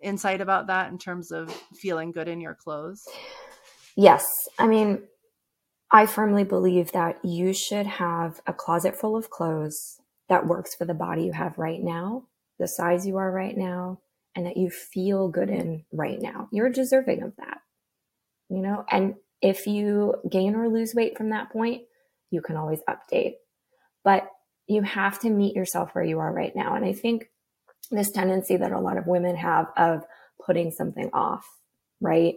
insight 0.00 0.40
about 0.40 0.66
that 0.68 0.90
in 0.90 0.98
terms 0.98 1.30
of 1.32 1.50
feeling 1.74 2.12
good 2.12 2.28
in 2.28 2.40
your 2.40 2.54
clothes? 2.54 3.06
Yes. 3.96 4.26
I 4.58 4.66
mean 4.66 5.02
I 5.90 6.06
firmly 6.06 6.44
believe 6.44 6.92
that 6.92 7.24
you 7.24 7.52
should 7.52 7.86
have 7.86 8.40
a 8.46 8.52
closet 8.52 8.96
full 8.96 9.16
of 9.16 9.30
clothes 9.30 10.00
that 10.28 10.46
works 10.46 10.74
for 10.74 10.84
the 10.84 10.94
body 10.94 11.22
you 11.22 11.32
have 11.32 11.58
right 11.58 11.82
now, 11.82 12.24
the 12.58 12.68
size 12.68 13.06
you 13.06 13.16
are 13.16 13.30
right 13.30 13.56
now, 13.56 14.00
and 14.36 14.44
that 14.46 14.58
you 14.58 14.68
feel 14.70 15.28
good 15.28 15.48
in 15.48 15.84
right 15.90 16.20
now. 16.20 16.48
You're 16.52 16.68
deserving 16.68 17.22
of 17.22 17.34
that, 17.36 17.58
you 18.50 18.58
know? 18.58 18.84
And 18.90 19.14
if 19.40 19.66
you 19.66 20.16
gain 20.28 20.54
or 20.54 20.68
lose 20.68 20.94
weight 20.94 21.16
from 21.16 21.30
that 21.30 21.50
point, 21.50 21.82
you 22.30 22.42
can 22.42 22.56
always 22.56 22.80
update. 22.88 23.34
But 24.04 24.28
you 24.66 24.82
have 24.82 25.18
to 25.20 25.30
meet 25.30 25.56
yourself 25.56 25.94
where 25.94 26.04
you 26.04 26.18
are 26.18 26.32
right 26.32 26.54
now. 26.54 26.74
And 26.74 26.84
I 26.84 26.92
think 26.92 27.30
this 27.90 28.10
tendency 28.10 28.56
that 28.58 28.72
a 28.72 28.80
lot 28.80 28.98
of 28.98 29.06
women 29.06 29.36
have 29.36 29.68
of 29.76 30.04
putting 30.44 30.70
something 30.70 31.08
off, 31.14 31.46
right? 32.00 32.34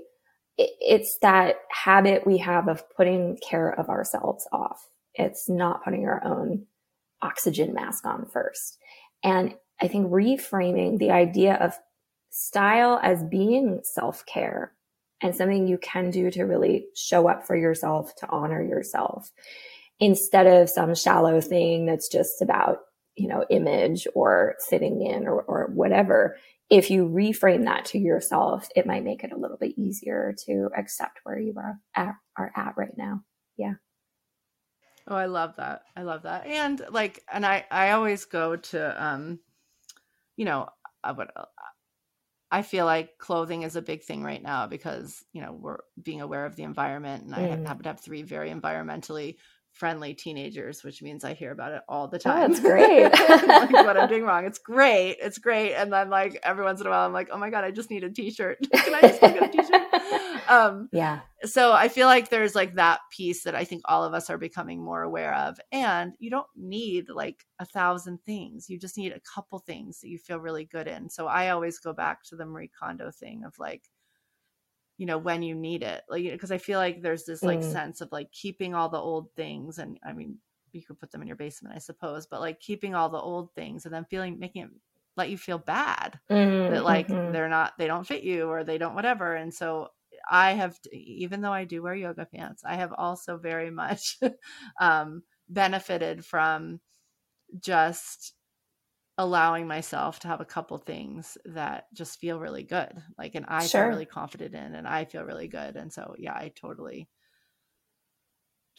It's 0.79 1.17
that 1.21 1.57
habit 1.69 2.25
we 2.25 2.37
have 2.37 2.67
of 2.67 2.89
putting 2.95 3.37
care 3.37 3.69
of 3.69 3.89
ourselves 3.89 4.47
off. 4.51 4.87
It's 5.13 5.49
not 5.49 5.83
putting 5.83 6.05
our 6.05 6.23
own 6.23 6.65
oxygen 7.21 7.73
mask 7.73 8.05
on 8.05 8.25
first. 8.25 8.77
And 9.23 9.55
I 9.81 9.87
think 9.87 10.11
reframing 10.11 10.99
the 10.99 11.11
idea 11.11 11.55
of 11.55 11.77
style 12.29 12.99
as 13.01 13.23
being 13.23 13.81
self 13.83 14.25
care 14.25 14.73
and 15.21 15.35
something 15.35 15.67
you 15.67 15.77
can 15.77 16.09
do 16.09 16.31
to 16.31 16.43
really 16.43 16.87
show 16.95 17.27
up 17.27 17.45
for 17.45 17.55
yourself, 17.55 18.15
to 18.15 18.29
honor 18.29 18.63
yourself, 18.63 19.31
instead 19.99 20.47
of 20.47 20.69
some 20.69 20.95
shallow 20.95 21.39
thing 21.41 21.85
that's 21.85 22.07
just 22.07 22.41
about, 22.41 22.79
you 23.15 23.27
know, 23.27 23.45
image 23.49 24.07
or 24.15 24.55
fitting 24.69 25.01
in 25.01 25.27
or, 25.27 25.41
or 25.43 25.69
whatever 25.73 26.37
if 26.71 26.89
you 26.89 27.05
reframe 27.05 27.65
that 27.65 27.83
to 27.83 27.99
yourself, 27.99 28.69
it 28.77 28.87
might 28.87 29.03
make 29.03 29.25
it 29.25 29.33
a 29.33 29.37
little 29.37 29.57
bit 29.57 29.77
easier 29.77 30.33
to 30.45 30.69
accept 30.75 31.19
where 31.23 31.37
you 31.37 31.53
are 31.57 31.77
at, 31.95 32.15
are 32.37 32.51
at 32.55 32.75
right 32.77 32.97
now. 32.97 33.21
Yeah. 33.57 33.73
Oh, 35.05 35.15
I 35.15 35.25
love 35.25 35.57
that. 35.57 35.81
I 35.97 36.03
love 36.03 36.23
that. 36.23 36.47
And 36.47 36.81
like, 36.89 37.21
and 37.31 37.45
I, 37.45 37.65
I 37.69 37.91
always 37.91 38.23
go 38.23 38.55
to, 38.55 39.05
um, 39.05 39.39
you 40.37 40.45
know, 40.45 40.69
I 41.03 41.11
would, 41.11 41.27
I 42.49 42.61
feel 42.61 42.85
like 42.85 43.17
clothing 43.17 43.63
is 43.63 43.75
a 43.75 43.81
big 43.81 44.03
thing 44.03 44.23
right 44.23 44.41
now 44.41 44.67
because, 44.67 45.25
you 45.33 45.41
know, 45.41 45.51
we're 45.51 45.79
being 46.01 46.21
aware 46.21 46.45
of 46.45 46.55
the 46.55 46.63
environment 46.63 47.25
and 47.25 47.33
mm. 47.33 47.37
I 47.37 47.67
happen 47.67 47.83
to 47.83 47.89
have 47.89 47.99
three 47.99 48.21
very 48.21 48.49
environmentally 48.49 49.35
friendly 49.73 50.13
teenagers, 50.13 50.83
which 50.83 51.01
means 51.01 51.23
I 51.23 51.33
hear 51.33 51.51
about 51.51 51.71
it 51.71 51.81
all 51.87 52.07
the 52.07 52.19
time. 52.19 52.43
Oh, 52.43 52.47
that's 52.47 52.59
great. 52.61 53.11
like 53.11 53.71
what 53.71 53.97
I'm 53.97 54.09
doing 54.09 54.23
wrong. 54.23 54.45
It's 54.45 54.59
great. 54.63 55.17
It's 55.21 55.37
great. 55.37 55.73
And 55.75 55.91
then 55.91 56.09
like 56.09 56.39
every 56.43 56.63
once 56.63 56.81
in 56.81 56.87
a 56.87 56.89
while 56.89 57.05
I'm 57.05 57.13
like, 57.13 57.29
oh 57.31 57.37
my 57.37 57.49
God, 57.49 57.63
I 57.63 57.71
just 57.71 57.89
need 57.89 58.03
a 58.03 58.09
t-shirt. 58.09 58.57
Can 58.73 58.95
I 58.95 59.01
just 59.01 59.21
get 59.21 59.43
a 59.43 59.47
t-shirt? 59.47 60.49
Um, 60.49 60.89
yeah. 60.91 61.21
So 61.43 61.71
I 61.71 61.87
feel 61.87 62.07
like 62.07 62.29
there's 62.29 62.55
like 62.55 62.75
that 62.75 62.99
piece 63.15 63.43
that 63.43 63.55
I 63.55 63.63
think 63.63 63.81
all 63.85 64.03
of 64.03 64.13
us 64.13 64.29
are 64.29 64.37
becoming 64.37 64.83
more 64.83 65.01
aware 65.01 65.33
of. 65.33 65.59
And 65.71 66.13
you 66.19 66.29
don't 66.29 66.47
need 66.55 67.09
like 67.09 67.45
a 67.59 67.65
thousand 67.65 68.19
things. 68.25 68.69
You 68.69 68.77
just 68.77 68.97
need 68.97 69.13
a 69.13 69.21
couple 69.33 69.59
things 69.59 70.01
that 70.01 70.09
you 70.09 70.17
feel 70.17 70.39
really 70.39 70.65
good 70.65 70.87
in. 70.87 71.09
So 71.09 71.27
I 71.27 71.49
always 71.49 71.79
go 71.79 71.93
back 71.93 72.23
to 72.25 72.35
the 72.35 72.45
Marie 72.45 72.69
Kondo 72.79 73.11
thing 73.11 73.43
of 73.45 73.53
like, 73.57 73.83
you 74.97 75.05
know 75.05 75.17
when 75.17 75.41
you 75.41 75.55
need 75.55 75.83
it 75.83 76.03
like 76.09 76.23
because 76.23 76.51
i 76.51 76.57
feel 76.57 76.79
like 76.79 77.01
there's 77.01 77.25
this 77.25 77.43
like 77.43 77.59
mm. 77.59 77.71
sense 77.71 78.01
of 78.01 78.11
like 78.11 78.31
keeping 78.31 78.75
all 78.75 78.89
the 78.89 78.97
old 78.97 79.29
things 79.35 79.77
and 79.77 79.97
i 80.05 80.13
mean 80.13 80.37
you 80.71 80.81
could 80.81 80.99
put 80.99 81.11
them 81.11 81.21
in 81.21 81.27
your 81.27 81.37
basement 81.37 81.75
i 81.75 81.79
suppose 81.79 82.27
but 82.27 82.39
like 82.39 82.59
keeping 82.59 82.95
all 82.95 83.09
the 83.09 83.17
old 83.17 83.53
things 83.55 83.85
and 83.85 83.93
then 83.93 84.05
feeling 84.09 84.39
making 84.39 84.63
it 84.63 84.69
let 85.17 85.29
you 85.29 85.37
feel 85.37 85.57
bad 85.57 86.19
mm-hmm. 86.29 86.73
that 86.73 86.83
like 86.83 87.07
mm-hmm. 87.07 87.31
they're 87.31 87.49
not 87.49 87.73
they 87.77 87.87
don't 87.87 88.07
fit 88.07 88.23
you 88.23 88.49
or 88.49 88.63
they 88.63 88.77
don't 88.77 88.95
whatever 88.95 89.35
and 89.35 89.53
so 89.53 89.87
i 90.29 90.51
have 90.51 90.77
even 90.93 91.41
though 91.41 91.51
i 91.51 91.65
do 91.65 91.81
wear 91.81 91.95
yoga 91.95 92.25
pants 92.25 92.63
i 92.65 92.75
have 92.75 92.93
also 92.97 93.37
very 93.37 93.69
much 93.81 94.17
um 94.79 95.23
benefited 95.49 96.23
from 96.23 96.79
just 97.59 98.33
allowing 99.17 99.67
myself 99.67 100.19
to 100.19 100.27
have 100.27 100.41
a 100.41 100.45
couple 100.45 100.77
things 100.77 101.37
that 101.45 101.85
just 101.93 102.19
feel 102.19 102.39
really 102.39 102.63
good 102.63 102.91
like 103.17 103.35
and 103.35 103.45
i 103.47 103.65
sure. 103.65 103.81
feel 103.81 103.89
really 103.89 104.05
confident 104.05 104.55
in 104.55 104.73
and 104.73 104.87
i 104.87 105.05
feel 105.05 105.23
really 105.23 105.47
good 105.47 105.75
and 105.75 105.91
so 105.91 106.15
yeah 106.17 106.33
i 106.33 106.51
totally 106.55 107.07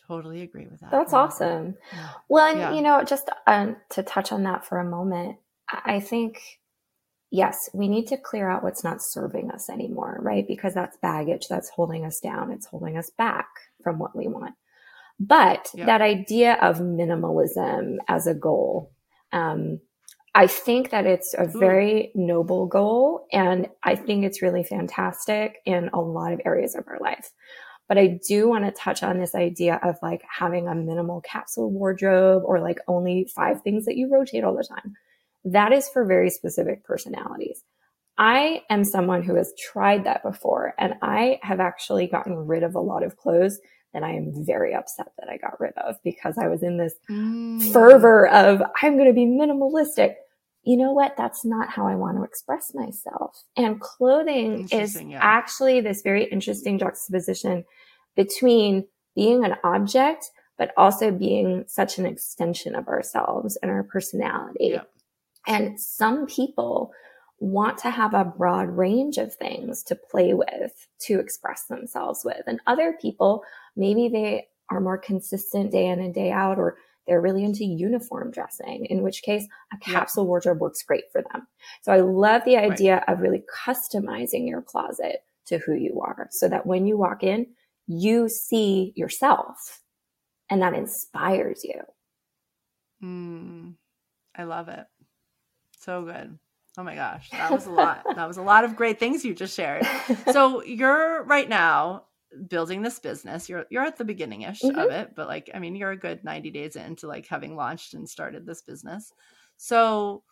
totally 0.08 0.42
agree 0.42 0.66
with 0.66 0.80
that 0.80 0.90
that's 0.90 1.12
awesome 1.12 1.76
yeah. 1.92 2.08
well 2.28 2.46
and 2.46 2.58
yeah. 2.58 2.72
you 2.72 2.80
know 2.82 3.04
just 3.04 3.28
um, 3.46 3.76
to 3.90 4.02
touch 4.02 4.32
on 4.32 4.42
that 4.42 4.66
for 4.66 4.78
a 4.78 4.84
moment 4.84 5.36
i 5.70 6.00
think 6.00 6.40
yes, 7.32 7.70
we 7.72 7.88
need 7.88 8.06
to 8.06 8.16
clear 8.16 8.48
out 8.48 8.62
what's 8.62 8.84
not 8.84 8.98
serving 9.00 9.50
us 9.50 9.68
anymore, 9.68 10.18
right? 10.20 10.46
Because 10.46 10.74
that's 10.74 10.98
baggage 10.98 11.48
that's 11.48 11.70
holding 11.70 12.04
us 12.04 12.20
down. 12.20 12.52
It's 12.52 12.66
holding 12.66 12.96
us 12.96 13.10
back 13.16 13.48
from 13.82 13.98
what 13.98 14.14
we 14.14 14.28
want. 14.28 14.54
But 15.18 15.70
that 15.74 16.02
idea 16.02 16.54
of 16.60 16.78
minimalism 16.78 17.96
as 18.06 18.26
a 18.26 18.34
goal, 18.34 18.92
um, 19.32 19.80
I 20.34 20.46
think 20.46 20.90
that 20.90 21.06
it's 21.06 21.34
a 21.36 21.46
very 21.46 22.12
Ooh. 22.16 22.26
noble 22.26 22.66
goal. 22.66 23.26
And 23.32 23.68
I 23.82 23.96
think 23.96 24.24
it's 24.24 24.42
really 24.42 24.64
fantastic 24.64 25.58
in 25.66 25.90
a 25.92 26.00
lot 26.00 26.32
of 26.32 26.40
areas 26.44 26.74
of 26.74 26.84
our 26.88 26.98
life. 27.00 27.30
But 27.88 27.98
I 27.98 28.18
do 28.26 28.48
want 28.48 28.64
to 28.64 28.70
touch 28.70 29.02
on 29.02 29.18
this 29.18 29.34
idea 29.34 29.78
of 29.82 29.96
like 30.02 30.22
having 30.26 30.68
a 30.68 30.74
minimal 30.74 31.20
capsule 31.20 31.70
wardrobe 31.70 32.42
or 32.46 32.60
like 32.60 32.78
only 32.88 33.28
five 33.34 33.60
things 33.62 33.84
that 33.84 33.96
you 33.96 34.10
rotate 34.10 34.44
all 34.44 34.56
the 34.56 34.64
time. 34.64 34.94
That 35.44 35.72
is 35.72 35.88
for 35.88 36.06
very 36.06 36.30
specific 36.30 36.84
personalities. 36.84 37.62
I 38.16 38.62
am 38.70 38.84
someone 38.84 39.22
who 39.22 39.34
has 39.34 39.52
tried 39.58 40.04
that 40.04 40.22
before 40.22 40.74
and 40.78 40.94
I 41.02 41.38
have 41.42 41.60
actually 41.60 42.06
gotten 42.06 42.46
rid 42.46 42.62
of 42.62 42.74
a 42.74 42.80
lot 42.80 43.02
of 43.02 43.16
clothes 43.16 43.58
that 43.92 44.02
I 44.02 44.12
am 44.12 44.32
very 44.46 44.74
upset 44.74 45.12
that 45.18 45.28
I 45.28 45.36
got 45.36 45.60
rid 45.60 45.76
of 45.76 45.96
because 46.02 46.38
I 46.38 46.48
was 46.48 46.62
in 46.62 46.78
this 46.78 46.94
mm. 47.10 47.72
fervor 47.72 48.26
of 48.28 48.62
I'm 48.80 48.96
going 48.96 49.08
to 49.08 49.12
be 49.12 49.26
minimalistic. 49.26 50.14
You 50.64 50.76
know 50.76 50.92
what? 50.92 51.16
That's 51.16 51.44
not 51.44 51.70
how 51.70 51.86
I 51.86 51.96
want 51.96 52.18
to 52.18 52.22
express 52.22 52.72
myself. 52.74 53.42
And 53.56 53.80
clothing 53.80 54.68
is 54.70 55.00
yeah. 55.00 55.18
actually 55.20 55.80
this 55.80 56.02
very 56.02 56.24
interesting 56.24 56.78
juxtaposition 56.78 57.64
between 58.14 58.86
being 59.16 59.44
an 59.44 59.56
object, 59.64 60.30
but 60.58 60.72
also 60.76 61.10
being 61.10 61.64
such 61.66 61.98
an 61.98 62.06
extension 62.06 62.76
of 62.76 62.86
ourselves 62.86 63.58
and 63.60 63.70
our 63.70 63.82
personality. 63.82 64.70
Yeah. 64.72 64.82
And 65.46 65.80
some 65.80 66.26
people 66.26 66.92
want 67.40 67.78
to 67.78 67.90
have 67.90 68.14
a 68.14 68.24
broad 68.24 68.68
range 68.68 69.18
of 69.18 69.34
things 69.34 69.82
to 69.82 69.96
play 69.96 70.32
with, 70.32 70.86
to 71.00 71.18
express 71.18 71.64
themselves 71.64 72.22
with. 72.24 72.42
And 72.46 72.60
other 72.68 72.96
people, 73.02 73.42
maybe 73.74 74.08
they 74.08 74.46
are 74.70 74.80
more 74.80 74.96
consistent 74.98 75.72
day 75.72 75.88
in 75.88 75.98
and 75.98 76.14
day 76.14 76.30
out, 76.30 76.58
or 76.58 76.76
they're 77.06 77.20
really 77.20 77.44
into 77.44 77.64
uniform 77.64 78.30
dressing, 78.30 78.86
in 78.86 79.02
which 79.02 79.22
case 79.22 79.46
a 79.72 79.78
capsule 79.78 80.26
wardrobe 80.26 80.60
works 80.60 80.82
great 80.82 81.04
for 81.10 81.22
them. 81.22 81.46
So 81.82 81.92
I 81.92 82.00
love 82.00 82.42
the 82.44 82.56
idea 82.56 82.96
right. 82.96 83.08
of 83.08 83.20
really 83.20 83.42
customizing 83.66 84.48
your 84.48 84.62
closet 84.62 85.24
to 85.46 85.58
who 85.58 85.74
you 85.74 86.00
are 86.00 86.28
so 86.30 86.48
that 86.48 86.66
when 86.66 86.86
you 86.86 86.96
walk 86.96 87.22
in, 87.22 87.46
you 87.86 88.28
see 88.28 88.92
yourself 88.94 89.80
and 90.48 90.62
that 90.62 90.74
inspires 90.74 91.64
you. 91.64 91.80
Mm, 93.02 93.74
I 94.36 94.44
love 94.44 94.68
it. 94.68 94.86
So 95.80 96.04
good. 96.04 96.38
Oh 96.78 96.84
my 96.84 96.94
gosh, 96.94 97.28
that 97.30 97.50
was 97.50 97.66
a 97.66 97.70
lot. 97.70 98.04
that 98.16 98.26
was 98.26 98.38
a 98.38 98.42
lot 98.42 98.64
of 98.64 98.76
great 98.76 98.98
things 98.98 99.24
you 99.24 99.34
just 99.34 99.54
shared. 99.54 99.86
So 100.32 100.62
you're 100.62 101.22
right 101.24 101.48
now 101.48 102.04
building 102.48 102.82
this 102.82 102.98
business. 102.98 103.48
You're 103.48 103.66
you're 103.70 103.84
at 103.84 103.96
the 103.96 104.04
beginning 104.04 104.42
ish 104.42 104.60
mm-hmm. 104.62 104.78
of 104.78 104.90
it, 104.90 105.14
but 105.14 105.28
like 105.28 105.50
I 105.54 105.58
mean, 105.58 105.76
you're 105.76 105.90
a 105.90 105.96
good 105.96 106.24
90 106.24 106.50
days 106.50 106.76
into 106.76 107.06
like 107.06 107.26
having 107.26 107.56
launched 107.56 107.94
and 107.94 108.08
started 108.08 108.46
this 108.46 108.62
business. 108.62 109.12
So 109.56 110.22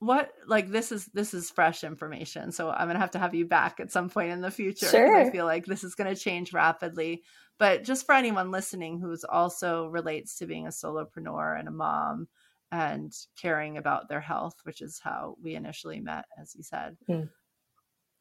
what 0.00 0.32
like 0.46 0.70
this 0.70 0.92
is 0.92 1.06
this 1.06 1.34
is 1.34 1.50
fresh 1.50 1.84
information. 1.84 2.52
So 2.52 2.70
I'm 2.70 2.88
gonna 2.88 2.98
have 2.98 3.12
to 3.12 3.18
have 3.18 3.34
you 3.34 3.46
back 3.46 3.80
at 3.80 3.92
some 3.92 4.08
point 4.08 4.32
in 4.32 4.40
the 4.40 4.50
future. 4.50 4.86
Sure. 4.86 5.16
I 5.16 5.30
feel 5.30 5.44
like 5.44 5.66
this 5.66 5.84
is 5.84 5.94
gonna 5.94 6.16
change 6.16 6.52
rapidly. 6.52 7.22
But 7.58 7.84
just 7.84 8.06
for 8.06 8.14
anyone 8.14 8.50
listening 8.50 8.98
who's 8.98 9.24
also 9.24 9.88
relates 9.88 10.36
to 10.38 10.46
being 10.46 10.66
a 10.66 10.70
solopreneur 10.70 11.58
and 11.58 11.68
a 11.68 11.72
mom 11.72 12.28
and 12.72 13.12
caring 13.40 13.76
about 13.76 14.08
their 14.08 14.20
health, 14.20 14.54
which 14.62 14.80
is 14.80 15.00
how 15.02 15.36
we 15.42 15.54
initially 15.54 16.00
met, 16.00 16.24
as 16.40 16.54
you 16.56 16.62
said. 16.62 16.96
Mm. 17.08 17.28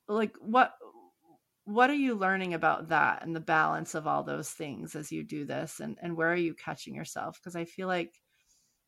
Like 0.10 0.36
what 0.42 0.74
what 1.70 1.92
are 1.92 1.96
you 1.96 2.16
learning 2.16 2.56
about 2.56 2.90
that 2.90 3.24
and 3.24 3.36
the 3.36 3.40
balance 3.40 3.94
of 3.94 4.08
all 4.08 4.24
those 4.24 4.50
things 4.50 4.96
as 4.96 5.12
you 5.12 5.24
do 5.24 5.46
this 5.46 5.80
and, 5.80 5.98
and 6.02 6.18
where 6.18 6.32
are 6.32 6.36
you 6.36 6.56
catching 6.56 6.96
yourself? 6.96 7.40
Because 7.40 7.56
I 7.56 7.66
feel 7.66 7.88
like 7.88 8.20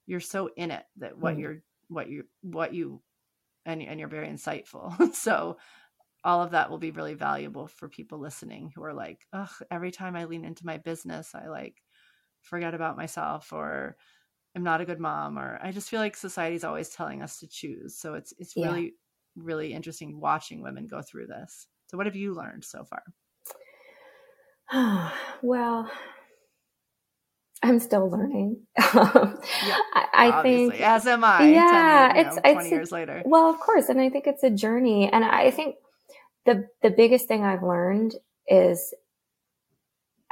you're 0.08 0.20
so 0.20 0.50
in 0.58 0.72
it 0.72 0.84
that 0.98 1.16
what 1.18 1.36
mm. 1.36 1.42
you're 1.42 1.58
what 1.90 2.10
you 2.10 2.24
what 2.42 2.74
you 2.74 3.04
and 3.68 3.84
and 3.84 4.00
you're 4.00 4.10
very 4.10 4.28
insightful. 4.28 5.14
so 5.14 5.58
all 6.24 6.42
of 6.42 6.52
that 6.52 6.72
will 6.72 6.80
be 6.80 6.90
really 6.90 7.14
valuable 7.14 7.68
for 7.68 7.88
people 7.88 8.20
listening 8.20 8.72
who 8.74 8.84
are 8.84 8.94
like, 8.94 9.28
ugh, 9.32 9.52
every 9.70 9.92
time 9.92 10.16
I 10.16 10.26
lean 10.26 10.44
into 10.44 10.66
my 10.66 10.78
business, 10.78 11.36
I 11.36 11.50
like 11.50 11.76
forget 12.42 12.74
about 12.74 12.98
myself 12.98 13.54
or 13.54 13.96
I'm 14.56 14.64
not 14.64 14.82
a 14.82 14.86
good 14.86 15.00
mom 15.00 15.38
or 15.38 15.60
I 15.62 15.72
just 15.72 15.90
feel 15.90 16.00
like 16.00 16.18
society's 16.18 16.64
always 16.64 16.90
telling 16.90 17.22
us 17.22 17.38
to 17.40 17.48
choose. 17.48 17.96
So 17.96 18.16
it's 18.16 18.34
it's 18.40 18.56
yeah. 18.56 18.66
really 18.66 18.94
really 19.36 19.72
interesting 19.72 20.20
watching 20.20 20.64
women 20.64 20.88
go 20.88 21.04
through 21.04 21.28
this. 21.28 21.68
So 21.92 21.98
what 21.98 22.06
have 22.06 22.16
you 22.16 22.34
learned 22.34 22.64
so 22.64 22.86
far? 22.86 23.04
well, 25.42 25.92
I'm 27.62 27.80
still 27.80 28.10
learning. 28.10 28.62
yeah, 28.78 29.36
I, 29.94 30.08
I 30.14 30.42
think 30.42 30.80
as 30.80 31.06
am 31.06 31.26
I. 31.26 31.50
Yeah, 31.50 32.14
10, 32.14 32.16
you 32.16 32.24
know, 32.24 32.30
it's 32.30 32.42
20 32.42 32.60
it's, 32.60 32.72
years 32.72 32.92
later. 32.94 33.22
Well, 33.26 33.50
of 33.50 33.60
course, 33.60 33.90
and 33.90 34.00
I 34.00 34.10
think 34.10 34.26
it's 34.26 34.44
a 34.44 34.50
journey. 34.50 35.10
And 35.12 35.26
I 35.26 35.52
think 35.52 35.76
the 36.46 36.68
the 36.82 36.92
biggest 36.92 37.28
thing 37.28 37.44
I've 37.44 37.62
learned 37.62 38.16
is 38.48 38.94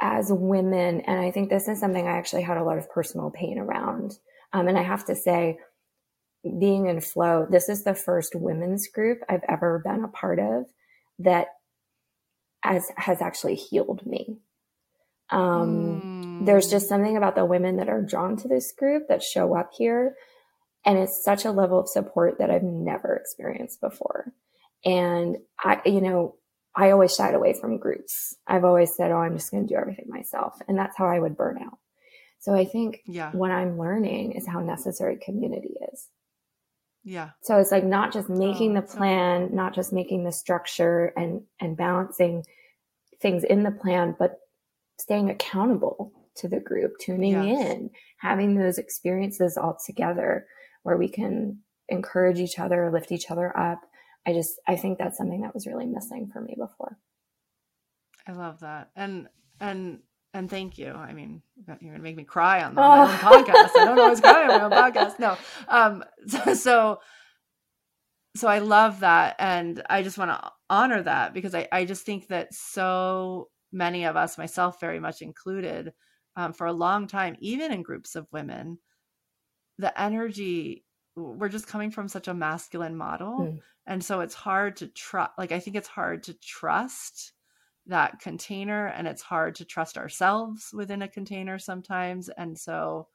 as 0.00 0.32
women, 0.32 1.02
and 1.02 1.20
I 1.20 1.30
think 1.30 1.50
this 1.50 1.68
is 1.68 1.78
something 1.78 2.08
I 2.08 2.16
actually 2.16 2.42
had 2.42 2.56
a 2.56 2.64
lot 2.64 2.78
of 2.78 2.90
personal 2.90 3.30
pain 3.30 3.58
around. 3.58 4.18
Um, 4.54 4.66
and 4.66 4.78
I 4.78 4.82
have 4.82 5.04
to 5.04 5.14
say, 5.14 5.58
being 6.58 6.86
in 6.86 7.02
flow, 7.02 7.46
this 7.48 7.68
is 7.68 7.84
the 7.84 7.94
first 7.94 8.34
women's 8.34 8.88
group 8.88 9.18
I've 9.28 9.44
ever 9.46 9.82
been 9.84 10.02
a 10.02 10.08
part 10.08 10.38
of 10.38 10.64
that 11.20 11.48
has 12.62 12.90
has 12.96 13.22
actually 13.22 13.54
healed 13.54 14.04
me. 14.06 14.38
Um, 15.30 16.40
mm. 16.40 16.46
There's 16.46 16.70
just 16.70 16.88
something 16.88 17.16
about 17.16 17.36
the 17.36 17.44
women 17.44 17.76
that 17.76 17.88
are 17.88 18.02
drawn 18.02 18.36
to 18.38 18.48
this 18.48 18.72
group 18.76 19.08
that 19.08 19.22
show 19.22 19.56
up 19.56 19.70
here, 19.76 20.16
and 20.84 20.98
it's 20.98 21.22
such 21.24 21.44
a 21.44 21.52
level 21.52 21.78
of 21.80 21.88
support 21.88 22.38
that 22.38 22.50
I've 22.50 22.62
never 22.62 23.14
experienced 23.16 23.80
before. 23.80 24.32
And 24.84 25.36
I, 25.62 25.80
you 25.84 26.00
know, 26.00 26.36
I 26.74 26.90
always 26.90 27.14
shied 27.14 27.34
away 27.34 27.52
from 27.52 27.78
groups. 27.78 28.34
I've 28.46 28.64
always 28.64 28.94
said, 28.96 29.10
oh, 29.10 29.18
I'm 29.18 29.36
just 29.36 29.50
going 29.50 29.66
to 29.66 29.72
do 29.72 29.78
everything 29.78 30.06
myself. 30.08 30.54
And 30.68 30.78
that's 30.78 30.96
how 30.96 31.06
I 31.06 31.18
would 31.18 31.36
burn 31.36 31.58
out. 31.62 31.78
So 32.38 32.54
I 32.54 32.64
think 32.64 33.02
yeah. 33.04 33.32
what 33.32 33.50
I'm 33.50 33.78
learning 33.78 34.32
is 34.32 34.46
how 34.46 34.60
necessary 34.60 35.18
community 35.22 35.74
is. 35.92 36.08
Yeah. 37.02 37.30
So 37.42 37.58
it's 37.58 37.72
like 37.72 37.84
not 37.84 38.12
just 38.12 38.28
making 38.28 38.76
oh, 38.76 38.80
the 38.80 38.86
plan, 38.86 39.48
so 39.48 39.54
not 39.54 39.74
just 39.74 39.92
making 39.92 40.24
the 40.24 40.32
structure 40.32 41.12
and 41.16 41.42
and 41.60 41.76
balancing 41.76 42.44
things 43.20 43.44
in 43.44 43.62
the 43.62 43.70
plan, 43.70 44.14
but 44.18 44.38
staying 44.98 45.30
accountable 45.30 46.12
to 46.36 46.48
the 46.48 46.60
group, 46.60 46.98
tuning 47.00 47.32
yes. 47.32 47.74
in, 47.74 47.90
having 48.18 48.54
those 48.54 48.78
experiences 48.78 49.56
all 49.56 49.78
together 49.84 50.46
where 50.82 50.96
we 50.96 51.08
can 51.08 51.58
encourage 51.88 52.38
each 52.38 52.58
other, 52.58 52.90
lift 52.90 53.12
each 53.12 53.30
other 53.30 53.56
up, 53.58 53.80
I 54.26 54.32
just 54.32 54.60
I 54.66 54.76
think 54.76 54.98
that's 54.98 55.16
something 55.16 55.40
that 55.42 55.54
was 55.54 55.66
really 55.66 55.86
missing 55.86 56.30
for 56.32 56.40
me 56.40 56.54
before. 56.58 56.98
I 58.26 58.32
love 58.32 58.60
that. 58.60 58.90
And 58.94 59.28
and 59.60 60.00
and 60.32 60.48
thank 60.48 60.78
you. 60.78 60.92
I 60.92 61.12
mean, 61.12 61.42
you're 61.66 61.92
gonna 61.92 62.02
make 62.02 62.16
me 62.16 62.24
cry 62.24 62.62
on, 62.62 62.74
the, 62.74 62.80
oh. 62.80 62.84
my 62.84 63.02
own 63.12 63.44
podcast. 63.44 63.70
I 63.76 63.84
don't 63.84 63.98
always 63.98 64.20
cry 64.20 64.42
on 64.42 64.48
my 64.48 64.62
own 64.62 64.70
podcast. 64.70 65.18
No. 65.18 65.36
Um 65.68 66.04
so, 66.26 66.54
so 66.54 66.98
so 68.36 68.48
I 68.48 68.60
love 68.60 69.00
that 69.00 69.36
and 69.38 69.82
I 69.90 70.02
just 70.02 70.16
want 70.16 70.30
to 70.30 70.52
honor 70.68 71.02
that 71.02 71.34
because 71.34 71.54
I, 71.54 71.66
I 71.72 71.84
just 71.84 72.06
think 72.06 72.28
that 72.28 72.54
so 72.54 73.48
many 73.72 74.04
of 74.04 74.14
us, 74.14 74.38
myself 74.38 74.78
very 74.80 75.00
much 75.00 75.20
included, 75.20 75.92
um, 76.36 76.52
for 76.52 76.68
a 76.68 76.72
long 76.72 77.08
time, 77.08 77.36
even 77.40 77.72
in 77.72 77.82
groups 77.82 78.14
of 78.14 78.28
women, 78.30 78.78
the 79.78 80.00
energy 80.00 80.84
we're 81.16 81.48
just 81.48 81.66
coming 81.66 81.90
from 81.90 82.08
such 82.08 82.28
a 82.28 82.34
masculine 82.34 82.96
model 82.96 83.40
mm. 83.40 83.60
and 83.86 84.04
so 84.04 84.20
it's 84.20 84.34
hard 84.34 84.76
to 84.76 84.86
trust 84.86 85.32
like 85.38 85.52
i 85.52 85.58
think 85.58 85.76
it's 85.76 85.88
hard 85.88 86.22
to 86.22 86.34
trust 86.34 87.32
that 87.90 88.20
container 88.20 88.86
and 88.86 89.06
it's 89.06 89.22
hard 89.22 89.54
to 89.56 89.64
trust 89.64 89.98
ourselves 89.98 90.70
within 90.72 91.02
a 91.02 91.08
container 91.08 91.58
sometimes 91.58 92.28
and 92.28 92.58
so 92.58 93.08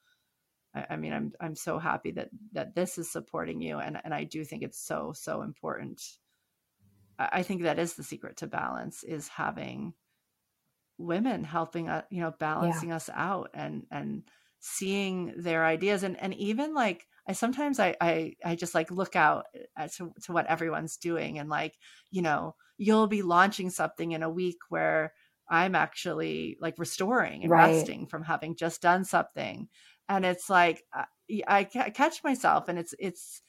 I, 0.74 0.86
I, 0.92 0.96
mean 0.96 1.14
i'm 1.14 1.34
i'm 1.42 1.56
so 1.56 1.80
happy 1.80 2.12
that 2.12 2.30
that 2.54 2.76
this 2.76 2.98
is 2.98 3.12
supporting 3.12 3.62
you 3.62 3.80
and 3.80 4.00
and 4.04 4.14
i 4.14 4.24
do 4.24 4.46
think 4.46 4.64
it's 4.64 4.80
so 4.80 5.14
so 5.16 5.42
important 5.42 6.02
I, 7.18 7.30
I 7.34 7.44
think 7.44 7.64
that 7.64 7.80
is 7.80 7.94
the 7.94 8.04
secret 8.04 8.38
to 8.38 8.48
balance 8.48 9.04
is 9.04 9.28
having 9.28 9.94
women 10.98 11.44
helping 11.44 11.90
us 11.90 12.06
you 12.10 12.22
know 12.22 12.34
balancing 12.40 12.90
yeah. 12.90 12.96
us 12.96 13.10
out 13.14 13.50
and 13.54 13.86
and 13.92 14.24
seeing 14.66 15.34
their 15.38 15.66
ideas 15.66 16.04
and 16.04 16.20
and 16.22 16.34
even 16.34 16.74
like 16.74 17.08
I 17.28 17.34
sometimes 17.34 17.80
I 17.80 17.96
I, 18.02 18.36
I 18.44 18.56
just 18.56 18.76
like 18.76 18.92
look 18.92 19.16
out 19.16 19.46
uh, 19.56 19.84
uh, 19.84 19.88
to, 19.98 20.14
to 20.24 20.32
what 20.32 20.48
everyone's 20.48 20.98
doing 20.98 21.40
and 21.40 21.50
like 21.50 21.76
you 22.12 22.22
know 22.22 22.56
you'll 22.78 23.08
be 23.08 23.22
launching 23.22 23.70
something 23.70 24.12
in 24.12 24.24
a 24.24 24.30
week 24.30 24.58
where 24.70 25.14
I'm 25.50 25.76
actually 25.76 26.58
like 26.60 26.76
restoring 26.78 27.44
and 27.44 27.52
right. 27.52 27.76
resting 27.76 28.08
from 28.08 28.24
having 28.24 28.56
just 28.56 28.82
done 28.82 29.06
something 29.06 29.68
and 30.10 30.26
it's 30.26 30.50
like 30.50 30.84
uh, 30.96 31.06
I, 31.48 31.68
I 31.76 31.90
catch 31.92 32.24
myself 32.24 32.68
and 32.68 32.80
it's 32.80 32.94
it's 33.00 33.42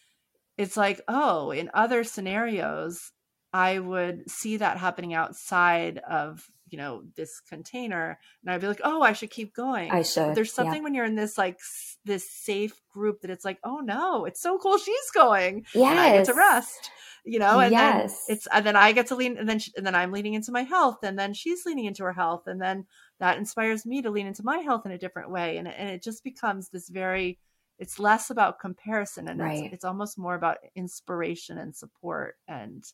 it's 0.58 0.76
like, 0.76 1.00
oh, 1.06 1.50
in 1.50 1.70
other 1.74 2.02
scenarios, 2.04 3.12
I 3.52 3.78
would 3.78 4.30
see 4.30 4.56
that 4.58 4.78
happening 4.78 5.14
outside 5.14 5.98
of 5.98 6.48
you 6.68 6.78
know 6.78 7.02
this 7.14 7.40
container 7.40 8.18
and 8.42 8.52
i'd 8.52 8.60
be 8.60 8.66
like 8.66 8.80
oh 8.84 9.02
i 9.02 9.12
should 9.12 9.30
keep 9.30 9.54
going 9.54 9.90
i 9.90 10.02
should 10.02 10.26
but 10.26 10.34
there's 10.34 10.52
something 10.52 10.76
yeah. 10.76 10.82
when 10.82 10.94
you're 10.94 11.04
in 11.04 11.14
this 11.14 11.38
like 11.38 11.54
s- 11.54 11.96
this 12.04 12.28
safe 12.30 12.80
group 12.92 13.20
that 13.20 13.30
it's 13.30 13.44
like 13.44 13.58
oh 13.64 13.78
no 13.78 14.24
it's 14.24 14.40
so 14.40 14.58
cool 14.58 14.78
she's 14.78 15.10
going 15.14 15.64
yeah 15.74 15.90
and 15.90 16.00
i 16.00 16.12
get 16.12 16.26
to 16.26 16.34
rest 16.34 16.90
you 17.24 17.38
know 17.38 17.58
and 17.60 17.72
yes. 17.72 18.26
then 18.26 18.36
it's 18.36 18.46
and 18.52 18.64
then 18.64 18.76
i 18.76 18.92
get 18.92 19.08
to 19.08 19.16
lean 19.16 19.36
and 19.36 19.48
then 19.48 19.58
she, 19.58 19.72
and 19.76 19.86
then 19.86 19.94
i'm 19.94 20.12
leaning 20.12 20.34
into 20.34 20.52
my 20.52 20.62
health 20.62 20.98
and 21.02 21.18
then 21.18 21.34
she's 21.34 21.66
leaning 21.66 21.84
into 21.84 22.04
her 22.04 22.12
health 22.12 22.46
and 22.46 22.60
then 22.60 22.86
that 23.18 23.38
inspires 23.38 23.86
me 23.86 24.02
to 24.02 24.10
lean 24.10 24.26
into 24.26 24.44
my 24.44 24.58
health 24.58 24.86
in 24.86 24.92
a 24.92 24.98
different 24.98 25.30
way 25.30 25.56
and, 25.58 25.68
and 25.68 25.88
it 25.90 26.02
just 26.02 26.24
becomes 26.24 26.68
this 26.68 26.88
very 26.88 27.38
it's 27.78 27.98
less 27.98 28.30
about 28.30 28.58
comparison 28.58 29.28
and 29.28 29.40
right. 29.40 29.64
it's, 29.64 29.74
it's 29.74 29.84
almost 29.84 30.18
more 30.18 30.34
about 30.34 30.58
inspiration 30.74 31.58
and 31.58 31.74
support 31.76 32.36
and 32.48 32.84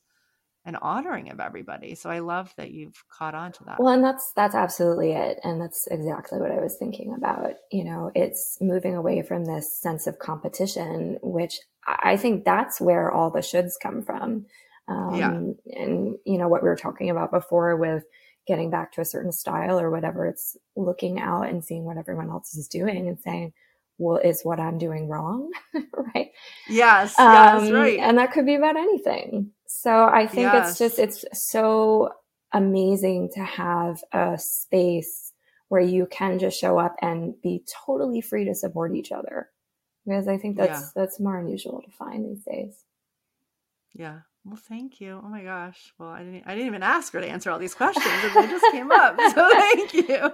and 0.65 0.77
honoring 0.81 1.31
of 1.31 1.41
everybody. 1.41 1.95
So 1.95 2.09
I 2.09 2.21
love 2.21 2.53
that 2.57 2.71
you've 2.71 3.03
caught 3.09 3.35
on 3.35 3.53
to 3.53 3.65
that. 3.65 3.81
Well, 3.81 3.95
and 3.95 4.05
that's 4.05 4.33
that's 4.37 4.55
absolutely 4.55 5.13
it. 5.13 5.41
And 5.43 5.61
that's 5.61 5.89
exactly 5.91 6.39
what 6.39 6.53
I 6.53 6.61
was 6.61 6.77
thinking 6.79 7.15
about. 7.17 7.55
You 7.71 7.85
know, 7.85 8.11
it's 8.15 8.59
moving 8.61 8.95
away 8.95 9.23
from 9.23 9.45
this 9.45 9.81
sense 9.81 10.07
of 10.07 10.19
competition, 10.19 11.19
which 11.23 11.59
I 11.87 12.17
think 12.17 12.45
that's 12.45 12.81
where 12.81 13.11
all 13.11 13.31
the 13.31 13.41
shoulds 13.41 13.73
come 13.83 14.03
from. 14.03 14.47
Um, 14.89 15.15
yeah. 15.15 15.81
And, 15.81 16.17
you 16.25 16.39
know, 16.39 16.49
what 16.49 16.63
we 16.63 16.69
were 16.69 16.77
talking 16.77 17.11
about 17.11 17.33
before 17.33 17.77
with 17.77 18.05
getting 18.47 18.71
back 18.71 18.93
to 18.93 19.01
a 19.01 19.05
certain 19.05 19.33
style 19.33 19.79
or 19.81 19.91
whatever, 19.91 20.27
it's 20.27 20.57
looking 20.77 21.21
out 21.21 21.49
and 21.49 21.65
seeing 21.65 21.85
what 21.85 21.97
everyone 21.97 22.31
else 22.31 22.55
is 22.55 22.69
doing 22.69 23.09
and 23.09 23.19
saying, 23.21 23.53
well, 23.99 24.19
is 24.19 24.43
what 24.43 24.59
I'm 24.59 24.79
doing 24.79 25.09
wrong? 25.09 25.51
right. 26.15 26.31
Yes. 26.69 27.19
Um, 27.19 27.65
yes. 27.65 27.71
Right. 27.71 27.99
And 27.99 28.19
that 28.19 28.33
could 28.33 28.47
be 28.47 28.55
about 28.55 28.77
anything. 28.77 29.51
So 29.83 30.05
I 30.05 30.29
think 30.29 30.53
Yes. 30.53 30.71
it's 30.71 30.79
just, 30.79 30.99
it's 31.01 31.25
so 31.33 32.11
amazing 32.53 33.31
to 33.35 33.41
have 33.43 34.03
a 34.13 34.39
space 34.39 35.33
where 35.69 35.81
you 35.81 36.07
can 36.07 36.39
just 36.39 36.57
show 36.61 36.79
up 36.79 36.95
and 37.03 37.35
be 37.43 37.65
totally 37.85 38.21
free 38.21 38.45
to 38.45 38.55
support 38.55 38.95
each 38.95 39.11
other. 39.11 39.49
Because 40.07 40.29
I 40.29 40.37
think 40.39 40.57
that's, 40.57 40.81
Yeah. 40.81 40.89
that's 40.95 41.19
more 41.19 41.37
unusual 41.37 41.83
to 41.83 41.91
find 41.91 42.25
these 42.25 42.45
days. 42.45 42.85
Yeah. 43.93 44.21
Well, 44.45 44.57
thank 44.57 45.01
you. 45.01 45.21
Oh 45.25 45.29
my 45.29 45.43
gosh. 45.43 45.93
Well, 45.99 46.11
I 46.11 46.23
didn't. 46.25 46.45
I 46.47 46.55
didn't 46.55 46.67
even 46.67 46.83
ask 46.83 47.13
her 47.13 47.21
to 47.21 47.27
answer 47.27 47.51
all 47.51 47.59
these 47.61 47.75
questions, 47.75 48.05
they 48.35 48.47
just 48.49 48.65
came 48.73 48.91
up. 48.93 49.17
So 49.35 49.51
thank 49.53 49.95
you. 49.95 50.33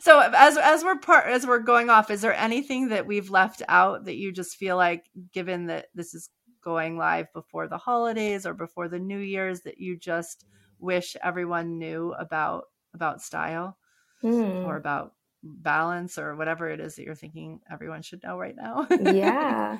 So 0.00 0.18
as 0.20 0.56
as 0.56 0.82
we're 0.84 0.96
part 0.98 1.26
as 1.26 1.46
we're 1.46 1.58
going 1.58 1.88
off, 1.90 2.10
is 2.10 2.20
there 2.22 2.34
anything 2.34 2.88
that 2.88 3.06
we've 3.06 3.28
left 3.30 3.62
out 3.68 4.04
that 4.06 4.16
you 4.16 4.32
just 4.32 4.56
feel 4.56 4.76
like, 4.76 5.04
given 5.34 5.66
that 5.66 5.86
this 5.94 6.14
is 6.14 6.30
going 6.62 6.96
live 6.96 7.32
before 7.32 7.68
the 7.68 7.78
holidays 7.78 8.46
or 8.46 8.54
before 8.54 8.88
the 8.88 8.98
New 8.98 9.18
Year's, 9.18 9.60
that 9.62 9.78
you 9.78 9.96
just 9.96 10.46
wish 10.78 11.16
everyone 11.22 11.78
knew 11.78 12.12
about 12.18 12.64
about 12.94 13.22
style 13.22 13.76
Hmm. 14.22 14.64
or 14.66 14.76
about 14.76 15.14
balance 15.42 16.18
or 16.18 16.36
whatever 16.36 16.68
it 16.68 16.80
is 16.80 16.96
that 16.96 17.04
you're 17.04 17.14
thinking 17.14 17.60
everyone 17.70 18.02
should 18.02 18.22
know 18.22 18.36
right 18.38 18.56
now? 18.56 18.86
yeah. 19.00 19.78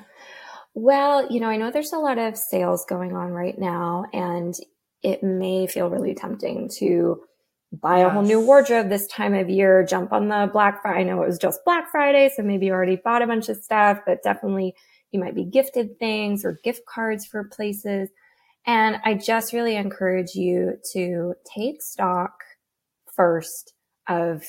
Well, 0.73 1.29
you 1.31 1.39
know, 1.39 1.47
I 1.49 1.57
know 1.57 1.71
there's 1.71 1.93
a 1.93 1.99
lot 1.99 2.17
of 2.17 2.37
sales 2.37 2.85
going 2.87 3.15
on 3.15 3.31
right 3.31 3.57
now, 3.59 4.05
and 4.13 4.53
it 5.03 5.21
may 5.23 5.67
feel 5.67 5.89
really 5.89 6.15
tempting 6.15 6.69
to 6.79 7.21
buy 7.73 7.99
a 7.99 8.09
whole 8.09 8.21
new 8.21 8.39
wardrobe 8.39 8.89
this 8.89 9.07
time 9.07 9.33
of 9.33 9.49
year, 9.49 9.85
jump 9.85 10.11
on 10.13 10.27
the 10.29 10.49
Black 10.51 10.81
Friday. 10.81 11.01
I 11.01 11.03
know 11.03 11.21
it 11.23 11.27
was 11.27 11.37
just 11.39 11.59
Black 11.65 11.89
Friday, 11.91 12.29
so 12.35 12.43
maybe 12.43 12.67
you 12.67 12.73
already 12.73 12.97
bought 12.97 13.21
a 13.21 13.27
bunch 13.27 13.49
of 13.49 13.57
stuff, 13.57 13.99
but 14.05 14.23
definitely 14.23 14.75
you 15.11 15.19
might 15.19 15.35
be 15.35 15.43
gifted 15.45 15.99
things 15.99 16.45
or 16.45 16.59
gift 16.63 16.85
cards 16.85 17.25
for 17.25 17.43
places. 17.43 18.09
And 18.65 18.97
I 19.03 19.15
just 19.15 19.53
really 19.53 19.75
encourage 19.75 20.35
you 20.35 20.77
to 20.93 21.33
take 21.45 21.81
stock 21.81 22.33
first 23.13 23.73
of 24.07 24.43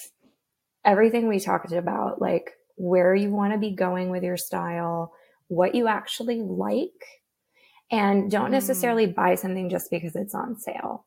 everything 0.84 1.28
we 1.28 1.40
talked 1.40 1.72
about, 1.72 2.20
like 2.20 2.52
where 2.76 3.14
you 3.14 3.30
want 3.30 3.52
to 3.52 3.58
be 3.58 3.70
going 3.70 4.10
with 4.10 4.22
your 4.22 4.36
style, 4.36 5.12
what 5.48 5.74
you 5.74 5.86
actually 5.88 6.40
like, 6.40 6.90
and 7.90 8.30
don't 8.30 8.48
Mm. 8.48 8.52
necessarily 8.52 9.06
buy 9.06 9.34
something 9.34 9.68
just 9.68 9.90
because 9.90 10.16
it's 10.16 10.34
on 10.34 10.58
sale. 10.58 11.06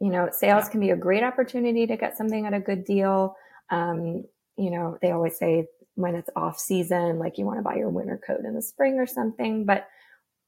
You 0.00 0.10
know, 0.10 0.28
sales 0.32 0.64
Yeah. 0.66 0.70
can 0.70 0.80
be 0.80 0.90
a 0.90 0.96
great 0.96 1.22
opportunity 1.22 1.86
to 1.86 1.96
get 1.96 2.16
something 2.16 2.46
at 2.46 2.54
a 2.54 2.60
good 2.60 2.84
deal. 2.84 3.36
Um, 3.70 4.24
you 4.56 4.70
know, 4.70 4.98
they 5.00 5.12
always 5.12 5.38
say 5.38 5.66
when 5.94 6.14
it's 6.14 6.30
off 6.36 6.58
season, 6.58 7.18
like 7.18 7.38
you 7.38 7.44
want 7.44 7.58
to 7.58 7.62
buy 7.62 7.76
your 7.76 7.88
winter 7.90 8.20
coat 8.26 8.40
in 8.44 8.54
the 8.54 8.62
spring 8.62 8.98
or 8.98 9.06
something, 9.06 9.64
but 9.64 9.86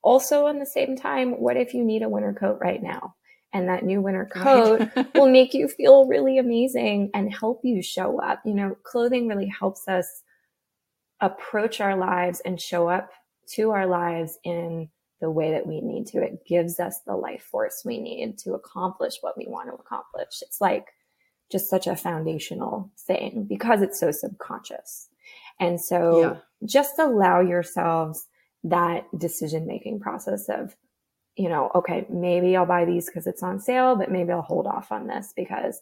also 0.02 0.46
in 0.46 0.58
the 0.58 0.66
same 0.66 0.96
time, 0.96 1.32
what 1.40 1.56
if 1.56 1.74
you 1.74 1.84
need 1.84 2.02
a 2.02 2.08
winter 2.08 2.32
coat 2.32 2.58
right 2.60 2.82
now? 2.82 3.14
And 3.52 3.68
that 3.68 3.84
new 3.84 4.00
winter 4.00 4.28
coat 4.30 4.88
Right. 4.94 5.06
will 5.14 5.30
make 5.30 5.54
you 5.54 5.68
feel 5.68 6.06
really 6.06 6.38
amazing 6.38 7.10
and 7.14 7.32
help 7.32 7.60
you 7.64 7.82
show 7.82 8.20
up. 8.20 8.42
You 8.44 8.54
know, 8.54 8.76
clothing 8.82 9.28
really 9.28 9.46
helps 9.48 9.88
us 9.88 10.22
approach 11.20 11.80
our 11.80 11.96
lives 11.96 12.40
and 12.44 12.60
show 12.60 12.88
up 12.88 13.10
to 13.54 13.70
our 13.70 13.86
lives 13.86 14.38
in 14.44 14.88
the 15.20 15.30
way 15.30 15.52
that 15.52 15.66
we 15.66 15.80
need 15.80 16.06
to. 16.08 16.22
It 16.22 16.44
gives 16.46 16.78
us 16.78 17.00
the 17.06 17.16
life 17.16 17.42
force 17.42 17.82
we 17.84 17.98
need 17.98 18.36
to 18.38 18.52
accomplish 18.54 19.14
what 19.22 19.38
we 19.38 19.46
want 19.46 19.68
to 19.68 19.74
accomplish. 19.74 20.42
It's 20.42 20.60
like 20.60 20.88
just 21.50 21.70
such 21.70 21.86
a 21.86 21.96
foundational 21.96 22.90
thing 23.06 23.46
because 23.48 23.80
it's 23.80 23.98
so 23.98 24.10
subconscious. 24.10 25.08
And 25.60 25.80
so 25.80 26.20
Yeah. 26.20 26.36
just 26.64 26.98
allow 26.98 27.40
yourselves 27.40 28.26
that 28.64 29.04
decision 29.16 29.66
making 29.66 30.00
process 30.00 30.48
of, 30.48 30.76
you 31.36 31.48
know, 31.48 31.70
okay, 31.74 32.06
maybe 32.08 32.56
I'll 32.56 32.66
buy 32.66 32.84
these 32.84 33.06
because 33.06 33.26
it's 33.26 33.42
on 33.42 33.60
sale, 33.60 33.96
but 33.96 34.10
maybe 34.10 34.32
I'll 34.32 34.42
hold 34.42 34.66
off 34.66 34.90
on 34.92 35.06
this 35.06 35.32
because 35.36 35.80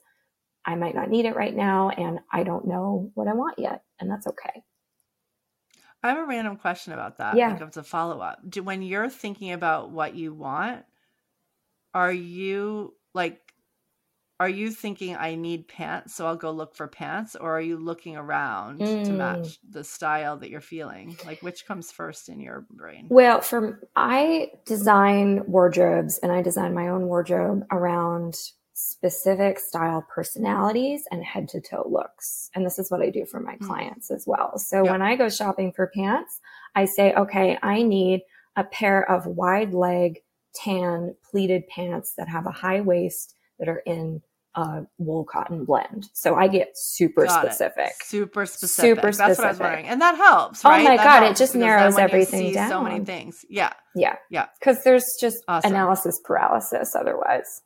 I 0.64 0.75
might 0.77 0.95
not 0.95 1.11
need 1.11 1.27
it 1.27 1.37
right 1.37 1.55
now 1.55 1.91
and 1.91 2.20
I 2.33 2.43
don't 2.43 2.66
know 2.66 3.11
what 3.14 3.29
I 3.29 3.35
want 3.35 3.59
yet. 3.59 3.83
And 4.01 4.11
that's 4.11 4.27
okay. 4.27 4.62
I 6.03 6.09
have 6.09 6.18
a 6.18 6.27
random 6.27 6.57
question 6.57 6.93
about 6.93 7.18
that. 7.18 7.37
Yeah. 7.37 7.53
Like 7.53 7.62
it's 7.62 7.77
a 7.77 7.83
follow 7.83 8.20
up. 8.20 8.39
Do 8.49 8.62
when 8.62 8.83
you're 8.83 9.09
thinking 9.09 9.53
about 9.53 9.91
what 9.91 10.14
you 10.14 10.35
want, 10.35 10.85
are 11.95 12.12
you 12.12 12.95
like 13.14 13.44
are 14.41 14.49
you 14.49 14.70
thinking 14.70 15.16
I 15.16 15.35
need 15.37 15.68
pants, 15.68 16.14
so 16.14 16.26
I'll 16.26 16.37
go 16.37 16.51
look 16.51 16.74
for 16.74 16.89
pants, 16.89 17.37
or 17.37 17.57
are 17.57 17.61
you 17.61 17.76
looking 17.76 18.16
around 18.16 18.78
to 19.05 19.12
Mm. 19.12 19.16
match 19.16 19.59
the 19.68 19.85
style 19.85 20.37
that 20.39 20.51
you're 20.51 20.61
feeling? 20.61 21.16
Like 21.24 21.41
which 21.43 21.66
comes 21.66 21.93
first 21.93 22.28
in 22.28 22.41
your 22.41 22.66
brain? 22.70 23.07
Well, 23.11 23.41
from 23.43 23.78
I 23.97 24.51
design 24.66 25.43
wardrobes 25.47 26.18
and 26.18 26.32
I 26.32 26.43
design 26.43 26.74
my 26.74 26.89
own 26.89 27.07
wardrobe 27.07 27.64
around 27.70 28.37
specific 28.72 29.61
style 29.61 30.05
personalities 30.12 31.05
and 31.12 31.22
head 31.24 31.49
to 31.51 31.61
toe 31.61 31.87
looks. 31.89 32.51
And 32.57 32.66
this 32.66 32.78
is 32.78 32.91
what 32.91 33.03
I 33.03 33.11
do 33.11 33.24
for 33.24 33.39
my 33.39 33.55
Mm. 33.55 33.66
clients 33.68 34.11
as 34.11 34.24
well. 34.26 34.59
So 34.59 34.82
Yep. 34.82 34.91
when 34.93 35.03
I 35.03 35.14
go 35.14 35.28
shopping 35.28 35.72
for 35.72 35.87
pants, 35.95 36.41
I 36.74 36.87
say, 36.87 37.14
okay, 37.14 37.57
I 37.62 37.82
need 37.82 38.22
a 38.57 38.64
pair 38.64 39.09
of 39.09 39.26
wide 39.26 39.74
leg 39.74 40.22
tan 40.55 41.14
pleated 41.30 41.66
pants 41.68 42.14
that 42.14 42.28
have 42.28 42.47
a 42.47 42.51
high 42.53 42.80
waist 42.80 43.37
that 43.59 43.69
are 43.69 43.83
in 43.87 44.23
a 44.57 44.83
wool 44.99 45.25
cotton 45.25 45.65
blend. 45.65 46.09
So 46.13 46.37
I 46.37 46.47
get 46.47 46.71
super 46.77 47.27
Got 47.27 47.47
it. 47.47 47.53
specific. 47.55 47.93
Super 48.05 48.47
specific. 48.47 48.97
Super 48.97 49.11
That's 49.13 49.19
what 49.19 49.25
I 49.25 49.29
was 49.31 49.37
specific. 49.57 49.61
wondering. 49.61 49.87
And 49.87 50.01
that 50.01 50.17
helps, 50.17 50.65
Oh 50.65 50.69
my 50.71 50.97
That 50.97 51.05
God, 51.05 51.23
it 51.25 51.37
just 51.37 51.55
because 51.55 51.57
narrows 51.57 51.99
everything 51.99 52.53
see 52.53 52.69
So 52.69 52.81
many 52.81 53.05
things. 53.05 53.45
Yeah. 53.49 53.73
Yeah. 53.97 54.15
Yeah. 54.31 54.47
Because 54.61 54.85
there's 54.85 55.05
just 55.21 55.39
Awesome. 55.49 55.73
analysis 55.73 56.21
paralysis 56.25 56.95
otherwise. 56.95 57.63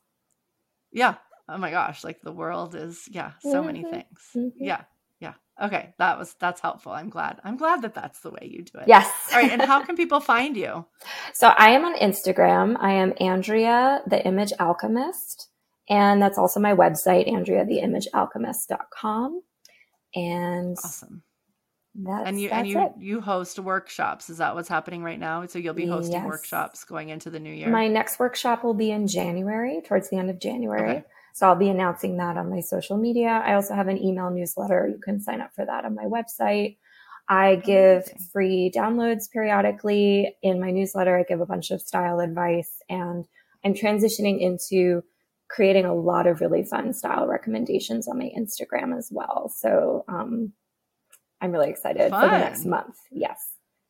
Yeah. 0.91 1.15
Oh 1.47 1.57
my 1.59 1.69
gosh. 1.69 2.03
Like 2.03 2.21
the 2.21 2.31
world 2.31 2.73
is, 2.73 3.03
yeah, 3.11 3.33
so 3.41 3.61
many 3.63 3.83
Mhm. 3.83 3.89
things. 3.91 4.29
Mhm. 4.35 4.51
Yeah. 4.57 4.81
Yeah. 5.19 5.33
Okay. 5.61 5.93
That 5.99 6.17
was, 6.17 6.33
that's 6.39 6.59
helpful. 6.61 6.91
I'm 6.91 7.09
glad. 7.09 7.39
I'm 7.43 7.57
glad 7.57 7.83
that 7.83 7.93
that's 7.93 8.21
the 8.21 8.31
way 8.31 8.49
you 8.51 8.63
do 8.63 8.79
it. 8.79 8.87
Yes. 8.87 9.07
All 9.31 9.39
right. 9.39 9.51
And 9.51 9.61
how 9.61 9.83
can 9.83 9.95
people 9.95 10.21
find 10.21 10.57
you? 10.57 10.85
So 11.35 11.49
I 11.49 11.69
am 11.69 11.85
on 11.85 11.95
Instagram. 11.99 12.77
I 12.79 12.93
am 12.93 13.13
Andrea, 13.19 14.01
the 14.07 14.25
image 14.25 14.53
alchemist. 14.59 15.48
And 15.89 16.21
that's 16.21 16.37
also 16.37 16.59
my 16.59 16.75
website, 16.75 17.27
AndreaTheImageAlchemist.com. 17.27 19.41
And 20.15 20.77
Awesome. 20.83 21.23
And 22.05 22.39
you, 22.39 22.49
that's 22.49 22.59
and 22.59 22.67
you, 22.67 22.79
it. 22.81 22.91
you 22.99 23.21
host 23.21 23.59
workshops. 23.59 24.29
Is 24.29 24.37
that 24.37 24.55
what's 24.55 24.69
happening 24.69 25.03
right 25.03 25.19
now? 25.19 25.45
So 25.47 25.59
you'll 25.59 25.73
be 25.73 25.87
hosting 25.87 26.13
Yes. 26.13 26.25
workshops 26.25 26.83
going 26.85 27.09
into 27.09 27.29
the 27.29 27.39
new 27.39 27.51
year. 27.51 27.69
My 27.69 27.87
next 27.87 28.19
workshop 28.19 28.63
will 28.63 28.75
be 28.75 28.91
in 28.91 29.07
January, 29.07 29.81
towards 29.85 30.09
the 30.09 30.17
end 30.17 30.29
of 30.29 30.39
January. 30.39 30.89
Okay. 30.89 31.03
So 31.33 31.47
I'll 31.47 31.55
be 31.55 31.69
announcing 31.69 32.17
that 32.17 32.37
on 32.37 32.49
my 32.49 32.61
social 32.61 32.97
media. 32.97 33.41
I 33.45 33.55
also 33.55 33.73
have 33.73 33.87
an 33.87 34.01
email 34.01 34.29
newsletter. 34.29 34.87
You 34.87 34.99
can 35.03 35.19
sign 35.19 35.41
up 35.41 35.51
for 35.55 35.65
that 35.65 35.83
on 35.83 35.95
my 35.95 36.05
website. 36.05 36.77
I 37.27 37.55
give 37.57 38.03
Amazing. 38.03 38.27
free 38.31 38.71
downloads 38.75 39.29
periodically. 39.31 40.35
In 40.41 40.59
my 40.59 40.71
newsletter, 40.71 41.17
I 41.17 41.23
give 41.23 41.41
a 41.41 41.45
bunch 41.45 41.71
of 41.71 41.81
style 41.81 42.19
advice 42.19 42.81
and 42.89 43.25
I'm 43.65 43.73
transitioning 43.73 44.39
into 44.39 45.03
creating 45.49 45.85
a 45.85 45.93
lot 45.93 46.27
of 46.27 46.41
really 46.41 46.63
fun 46.63 46.93
style 46.93 47.27
recommendations 47.27 48.07
on 48.07 48.17
my 48.17 48.31
Instagram 48.37 48.97
as 48.97 49.09
well. 49.11 49.51
So 49.55 50.05
um, 50.07 50.53
I'm 51.41 51.51
really 51.51 51.69
excited 51.69 52.11
for 52.11 52.21
the 52.21 52.27
next 52.37 52.65
month. 52.65 52.95
Yes. 53.11 53.39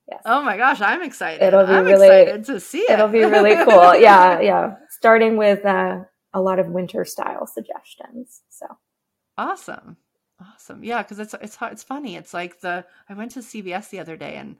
Yes. 0.09 0.21
Oh 0.25 0.41
my 0.41 0.57
gosh, 0.57 0.81
I'm 0.81 1.03
excited. 1.03 1.43
It'll 1.45 1.67
be 1.67 1.73
I'm 1.73 1.85
really- 1.85 2.07
excited 2.07 2.45
to 2.45 2.59
see 2.59 2.79
it. 2.79 2.91
It'll 2.91 3.07
be 3.09 3.19
really 3.25 3.55
cool. 3.63 3.95
Yeah, 3.95 4.39
yeah. 4.39 4.75
Starting 4.89 5.37
with 5.37 5.63
uh, 5.65 5.99
a 6.33 6.41
lot 6.41 6.57
of 6.59 6.67
winter 6.67 7.05
style 7.05 7.45
suggestions. 7.45 8.41
So 8.49 8.65
Awesome. 9.37 9.97
Awesome. 10.41 10.83
Yeah, 10.83 11.03
because 11.03 11.19
it's 11.19 11.33
it's 11.41 11.57
it's 11.61 11.83
funny. 11.83 12.15
It's 12.15 12.33
like 12.33 12.61
the 12.61 12.85
I 13.09 13.13
went 13.13 13.31
to 13.31 13.39
CVS 13.41 13.89
the 13.89 13.99
other 13.99 14.15
day 14.17 14.35
and 14.35 14.55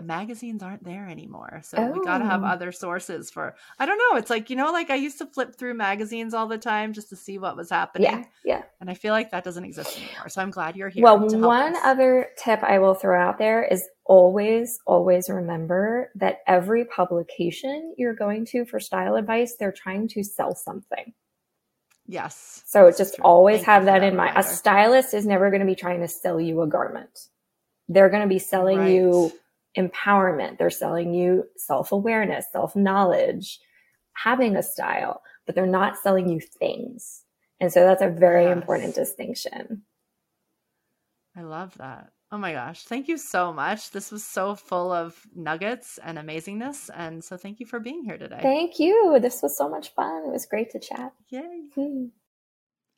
the 0.00 0.06
magazines 0.06 0.62
aren't 0.62 0.82
there 0.82 1.06
anymore. 1.06 1.60
So 1.62 1.90
we 1.90 2.02
got 2.04 2.18
to 2.18 2.24
have 2.24 2.42
Oh. 2.42 2.46
other 2.46 2.72
sources 2.72 3.30
for 3.30 3.54
I 3.78 3.84
don't 3.84 3.98
know. 3.98 4.16
It's 4.16 4.30
like, 4.30 4.48
you 4.48 4.56
know, 4.56 4.72
like 4.72 4.88
I 4.88 4.94
used 4.94 5.18
to 5.18 5.26
flip 5.26 5.56
through 5.56 5.74
magazines 5.74 6.32
all 6.32 6.46
the 6.48 6.56
time 6.56 6.94
just 6.94 7.10
to 7.10 7.16
see 7.16 7.36
what 7.36 7.54
was 7.54 7.68
happening. 7.68 8.10
yeah, 8.10 8.24
yeah. 8.46 8.62
And 8.80 8.88
I 8.88 8.94
feel 8.94 9.12
like 9.12 9.30
that 9.32 9.44
doesn't 9.44 9.62
exist 9.64 9.98
anymore. 9.98 10.30
So 10.30 10.40
I'm 10.40 10.50
glad 10.50 10.74
you're 10.74 10.88
here. 10.88 11.02
Well, 11.04 11.28
to 11.28 11.36
help 11.36 11.46
one 11.46 11.74
us. 11.76 11.80
other 11.84 12.28
tip 12.42 12.62
I 12.62 12.78
will 12.78 12.94
throw 12.94 13.20
out 13.20 13.36
there 13.36 13.62
is 13.64 13.84
always, 14.06 14.78
always 14.86 15.28
remember 15.28 16.10
that 16.14 16.38
every 16.46 16.86
publication 16.86 17.94
you're 17.98 18.14
going 18.14 18.46
to 18.46 18.64
for 18.64 18.80
style 18.80 19.16
advice, 19.16 19.56
they're 19.58 19.70
trying 19.70 20.08
to 20.08 20.24
sell 20.24 20.54
something. 20.54 21.12
Yes. 22.06 22.62
So 22.66 22.90
just 22.90 23.16
true. 23.16 23.24
always 23.24 23.58
Thank 23.58 23.66
have 23.66 23.84
that 23.84 24.02
in 24.02 24.16
mind. 24.16 24.32
A 24.36 24.42
stylist 24.42 25.12
is 25.12 25.26
never 25.26 25.50
going 25.50 25.60
to 25.60 25.66
be 25.66 25.74
trying 25.76 26.00
to 26.00 26.08
sell 26.08 26.40
you 26.40 26.62
a 26.62 26.66
garment. 26.66 27.28
They're 27.88 28.08
going 28.08 28.22
to 28.22 28.28
be 28.28 28.38
selling 28.38 28.86
you 28.86 29.32
empowerment. 29.76 30.58
They're 30.58 30.70
selling 30.70 31.14
you 31.14 31.44
self 31.56 31.92
awareness, 31.92 32.46
self 32.52 32.74
knowledge, 32.76 33.60
having 34.12 34.56
a 34.56 34.62
style, 34.62 35.22
but 35.46 35.54
they're 35.54 35.66
not 35.66 35.98
selling 35.98 36.28
you 36.28 36.40
things. 36.40 37.24
And 37.60 37.72
so 37.72 37.80
that's 37.84 38.02
a 38.02 38.08
very 38.08 38.44
Yes. 38.44 38.56
important 38.56 38.94
distinction. 38.94 39.82
I 41.36 41.42
love 41.42 41.76
that. 41.78 42.12
Oh 42.32 42.38
my 42.38 42.52
gosh. 42.52 42.84
Thank 42.84 43.08
you 43.08 43.18
so 43.18 43.52
much. 43.52 43.90
This 43.90 44.12
was 44.12 44.24
so 44.24 44.54
full 44.54 44.92
of 44.92 45.20
nuggets 45.34 45.98
and 46.02 46.18
amazingness. 46.18 46.88
And 46.94 47.22
so 47.24 47.36
thank 47.36 47.60
you 47.60 47.66
for 47.66 47.80
being 47.80 48.04
here 48.04 48.18
today. 48.18 48.40
Thank 48.42 48.78
you. 48.78 49.18
This 49.20 49.42
was 49.42 49.56
so 49.56 49.68
much 49.68 49.94
fun. 49.94 50.24
It 50.26 50.32
was 50.32 50.46
great 50.46 50.70
to 50.70 50.78
chat. 50.80 51.12
Yay. 51.28 51.62
Hmm. 51.74 52.06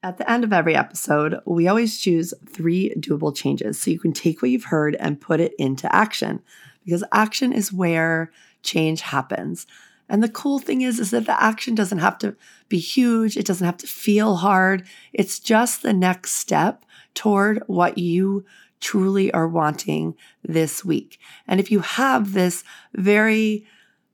At 0.05 0.19
the 0.19 0.29
end 0.29 0.43
of 0.43 0.53
every 0.53 0.75
episode, 0.75 1.39
we 1.45 1.69
always 1.69 2.01
choose 2.01 2.35
three 2.49 2.93
doable 2.97 3.35
changes 3.35 3.81
so 3.81 3.91
you 3.91 4.01
can 4.01 4.13
take 4.13 4.43
what 4.43 4.51
you've 4.51 4.65
heard 4.65 4.97
and 4.97 5.21
put 5.21 5.39
it 5.39 5.55
into 5.59 5.95
action 5.95 6.43
because 6.85 7.05
action 7.13 7.53
is 7.53 7.73
where 7.73 8.33
change 8.63 9.03
happens. 9.03 9.67
And 10.09 10.21
the 10.21 10.29
cool 10.29 10.59
thing 10.59 10.83
is 10.83 10.99
is 10.99 11.13
that 11.13 11.27
the 11.27 11.41
action 11.41 11.77
doesn't 11.77 11.99
have 11.99 12.19
to 12.19 12.37
be 12.69 12.79
huge, 12.79 13.37
it 13.37 13.47
doesn't 13.47 13.65
have 13.65 13.77
to 13.79 13.87
feel 13.87 14.37
hard. 14.37 14.87
It's 15.13 15.39
just 15.39 15.83
the 15.83 15.93
next 15.93 16.33
step 16.33 16.85
toward 17.15 17.63
what 17.67 17.97
you 17.97 18.45
truly 18.81 19.33
are 19.33 19.49
wanting 19.49 20.17
this 20.43 20.85
week. 20.85 21.21
And 21.47 21.61
if 21.61 21.71
you 21.71 21.79
have 21.79 22.33
this 22.33 22.65
very 22.93 23.65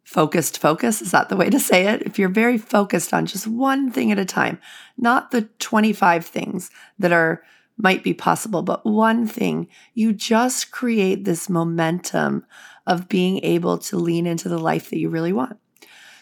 focused 0.08 0.58
focus, 0.58 1.02
is 1.02 1.10
that 1.10 1.28
the 1.28 1.36
way 1.36 1.50
to 1.50 1.60
say 1.60 1.86
it? 1.86 2.00
If 2.00 2.18
you're 2.18 2.30
very 2.30 2.56
focused 2.56 3.12
on 3.12 3.26
just 3.26 3.46
one 3.46 3.90
thing 3.90 4.10
at 4.10 4.18
a 4.18 4.24
time, 4.24 4.58
not 4.96 5.32
the 5.32 5.42
25 5.58 6.24
things 6.24 6.70
that 6.98 7.12
are 7.12 7.42
might 7.76 8.02
be 8.02 8.14
possible, 8.14 8.62
but 8.62 8.86
one 8.86 9.26
thing, 9.26 9.68
you 9.92 10.14
just 10.14 10.70
create 10.70 11.26
this 11.26 11.50
momentum 11.50 12.46
of 12.86 13.10
being 13.10 13.44
able 13.44 13.76
to 13.76 13.98
lean 13.98 14.26
into 14.26 14.48
the 14.48 14.56
life 14.56 14.88
that 14.88 14.98
you 14.98 15.10
really 15.10 15.32
want. 15.32 15.58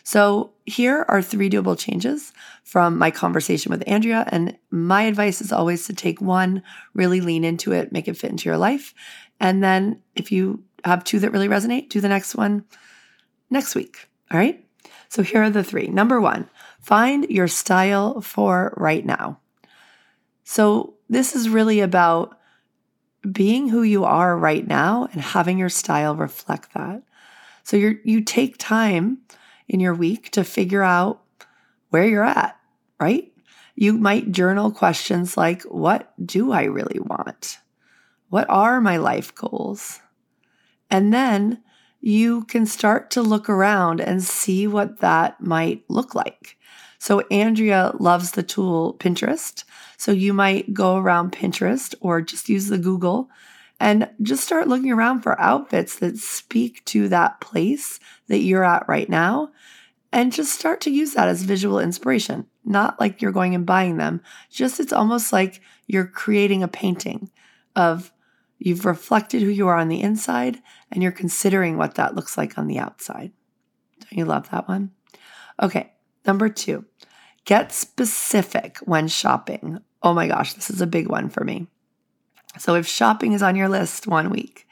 So, 0.02 0.52
here 0.64 1.06
are 1.08 1.22
three 1.22 1.48
doable 1.48 1.78
changes 1.78 2.32
from 2.64 2.98
my 2.98 3.12
conversation 3.12 3.70
with 3.70 3.84
Andrea. 3.86 4.26
And 4.32 4.58
my 4.68 5.02
advice 5.02 5.40
is 5.40 5.52
always 5.52 5.86
to 5.86 5.94
take 5.94 6.20
one, 6.20 6.64
really 6.92 7.20
lean 7.20 7.44
into 7.44 7.70
it, 7.70 7.92
make 7.92 8.08
it 8.08 8.16
fit 8.16 8.30
into 8.32 8.48
your 8.48 8.58
life. 8.58 8.94
And 9.38 9.62
then, 9.62 10.02
if 10.16 10.32
you 10.32 10.64
have 10.84 11.04
two 11.04 11.20
that 11.20 11.30
really 11.30 11.48
resonate, 11.48 11.88
do 11.88 12.00
the 12.00 12.08
next 12.08 12.34
one 12.34 12.64
next 13.50 13.74
week. 13.74 14.08
All 14.30 14.38
right. 14.38 14.64
So, 15.08 15.22
here 15.22 15.42
are 15.42 15.50
the 15.50 15.64
three. 15.64 15.86
Number 15.86 16.20
one, 16.20 16.48
find 16.80 17.28
your 17.28 17.48
style 17.48 18.20
for 18.20 18.74
right 18.76 19.04
now. 19.04 19.40
So, 20.44 20.94
this 21.08 21.34
is 21.34 21.48
really 21.48 21.80
about 21.80 22.38
being 23.30 23.68
who 23.68 23.82
you 23.82 24.04
are 24.04 24.36
right 24.36 24.66
now 24.66 25.08
and 25.12 25.20
having 25.20 25.58
your 25.58 25.68
style 25.68 26.14
reflect 26.16 26.74
that. 26.74 27.02
So, 27.62 27.76
you 27.76 27.98
you 28.04 28.22
take 28.22 28.56
time 28.58 29.18
in 29.68 29.80
your 29.80 29.94
week 29.94 30.30
to 30.32 30.44
figure 30.44 30.82
out 30.82 31.22
where 31.90 32.06
you're 32.06 32.24
at, 32.24 32.58
right? 33.00 33.32
You 33.74 33.92
might 33.98 34.32
journal 34.32 34.70
questions 34.70 35.36
like, 35.36 35.62
What 35.64 36.12
do 36.24 36.52
I 36.52 36.64
really 36.64 37.00
want? 37.00 37.58
What 38.28 38.48
are 38.48 38.80
my 38.80 38.96
life 38.96 39.34
goals? 39.34 40.00
And 40.90 41.12
then 41.12 41.62
you 42.00 42.44
can 42.44 42.66
start 42.66 43.10
to 43.12 43.22
look 43.22 43.48
around 43.48 44.00
and 44.00 44.22
see 44.22 44.66
what 44.66 45.00
that 45.00 45.40
might 45.40 45.84
look 45.88 46.14
like. 46.14 46.56
So, 46.98 47.20
Andrea 47.30 47.92
loves 47.98 48.32
the 48.32 48.42
tool 48.42 48.96
Pinterest. 48.98 49.64
So, 49.96 50.12
you 50.12 50.32
might 50.32 50.72
go 50.74 50.96
around 50.96 51.32
Pinterest 51.32 51.94
or 52.00 52.20
just 52.20 52.48
use 52.48 52.68
the 52.68 52.78
Google 52.78 53.28
and 53.78 54.08
just 54.22 54.44
start 54.44 54.68
looking 54.68 54.92
around 54.92 55.20
for 55.20 55.40
outfits 55.40 55.98
that 55.98 56.18
speak 56.18 56.84
to 56.86 57.08
that 57.08 57.40
place 57.40 58.00
that 58.28 58.38
you're 58.38 58.64
at 58.64 58.88
right 58.88 59.08
now. 59.08 59.50
And 60.12 60.32
just 60.32 60.58
start 60.58 60.80
to 60.82 60.90
use 60.90 61.12
that 61.12 61.28
as 61.28 61.42
visual 61.42 61.78
inspiration. 61.78 62.46
Not 62.64 62.98
like 62.98 63.20
you're 63.20 63.32
going 63.32 63.54
and 63.54 63.66
buying 63.66 63.98
them, 63.98 64.22
just 64.50 64.80
it's 64.80 64.92
almost 64.92 65.32
like 65.32 65.60
you're 65.86 66.06
creating 66.06 66.62
a 66.62 66.68
painting 66.68 67.30
of 67.74 68.10
you've 68.58 68.84
reflected 68.84 69.42
who 69.42 69.48
you 69.48 69.68
are 69.68 69.76
on 69.76 69.88
the 69.88 70.00
inside 70.00 70.60
and 70.90 71.02
you're 71.02 71.12
considering 71.12 71.76
what 71.76 71.94
that 71.96 72.14
looks 72.14 72.36
like 72.36 72.58
on 72.58 72.66
the 72.66 72.78
outside. 72.78 73.32
Don't 74.00 74.18
you 74.18 74.24
love 74.24 74.50
that 74.50 74.68
one? 74.68 74.92
Okay, 75.62 75.92
number 76.26 76.48
two, 76.48 76.84
get 77.44 77.72
specific 77.72 78.78
when 78.84 79.08
shopping. 79.08 79.80
Oh 80.02 80.14
my 80.14 80.28
gosh, 80.28 80.54
this 80.54 80.70
is 80.70 80.80
a 80.80 80.86
big 80.86 81.08
one 81.08 81.28
for 81.28 81.44
me. 81.44 81.66
So, 82.58 82.74
if 82.74 82.86
shopping 82.86 83.32
is 83.32 83.42
on 83.42 83.56
your 83.56 83.68
list 83.68 84.06
one 84.06 84.30
week, 84.30 84.66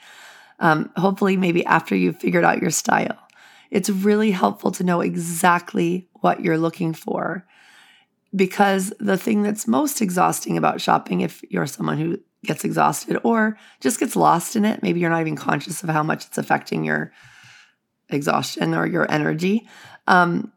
um, 0.61 0.91
hopefully, 0.97 1.37
maybe 1.37 1.65
after 1.67 1.95
you've 1.95 2.19
figured 2.19 2.45
out 2.45 2.63
your 2.63 2.71
style, 2.71 3.19
it's 3.71 3.91
really 3.91 4.31
helpful 4.31 4.71
to 4.73 4.85
know 4.85 5.01
exactly 5.01 6.09
what 6.15 6.41
you're 6.41 6.59
looking 6.59 6.95
for. 6.95 7.47
Because 8.35 8.93
the 8.99 9.19
thing 9.19 9.43
that's 9.43 9.69
most 9.69 10.01
exhausting 10.01 10.57
about 10.57 10.81
shopping, 10.81 11.21
if 11.21 11.43
you're 11.51 11.67
someone 11.67 11.99
who 11.99 12.19
gets 12.45 12.65
exhausted 12.65 13.19
or 13.25 13.59
just 13.81 13.99
gets 13.99 14.17
lost 14.17 14.57
in 14.57 14.65
it, 14.65 14.83
maybe 14.83 15.01
you're 15.01 15.11
not 15.11 15.21
even 15.21 15.37
conscious 15.37 15.83
of 15.83 15.89
how 15.89 16.03
much 16.03 16.27
it's 16.27 16.39
affecting 16.39 16.85
your 16.85 17.13
exhaustion 18.11 18.75
or 18.75 18.87
your 18.87 19.11
energy, 19.11 19.67
um, 20.07 20.53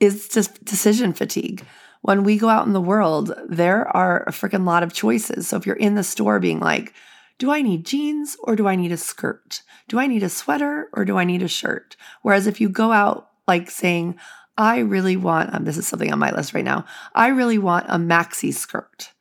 is 0.00 0.28
just 0.28 0.64
decision 0.64 1.12
fatigue. 1.12 1.64
When 2.02 2.24
we 2.24 2.38
go 2.38 2.48
out 2.48 2.66
in 2.66 2.72
the 2.72 2.80
world, 2.80 3.32
there 3.48 3.86
are 3.94 4.22
a 4.22 4.30
freaking 4.30 4.66
lot 4.66 4.82
of 4.82 4.92
choices. 4.92 5.48
So 5.48 5.56
if 5.56 5.66
you're 5.66 5.76
in 5.76 5.94
the 5.94 6.02
store 6.02 6.40
being 6.40 6.60
like, 6.60 6.94
do 7.38 7.50
I 7.50 7.62
need 7.62 7.86
jeans 7.86 8.36
or 8.42 8.56
do 8.56 8.66
I 8.66 8.76
need 8.76 8.92
a 8.92 8.96
skirt? 8.96 9.62
Do 9.88 9.98
I 9.98 10.06
need 10.06 10.22
a 10.22 10.28
sweater 10.28 10.88
or 10.92 11.04
do 11.04 11.16
I 11.16 11.24
need 11.24 11.42
a 11.42 11.48
shirt? 11.48 11.96
Whereas 12.22 12.46
if 12.46 12.60
you 12.60 12.68
go 12.68 12.92
out 12.92 13.30
like 13.46 13.70
saying, 13.70 14.18
I 14.56 14.80
really 14.80 15.16
want, 15.16 15.54
um, 15.54 15.64
this 15.64 15.78
is 15.78 15.86
something 15.86 16.12
on 16.12 16.18
my 16.18 16.30
list 16.32 16.52
right 16.52 16.64
now, 16.64 16.84
I 17.14 17.28
really 17.28 17.58
want 17.58 17.86
a 17.88 17.96
maxi 17.96 18.52
skirt. 18.52 19.12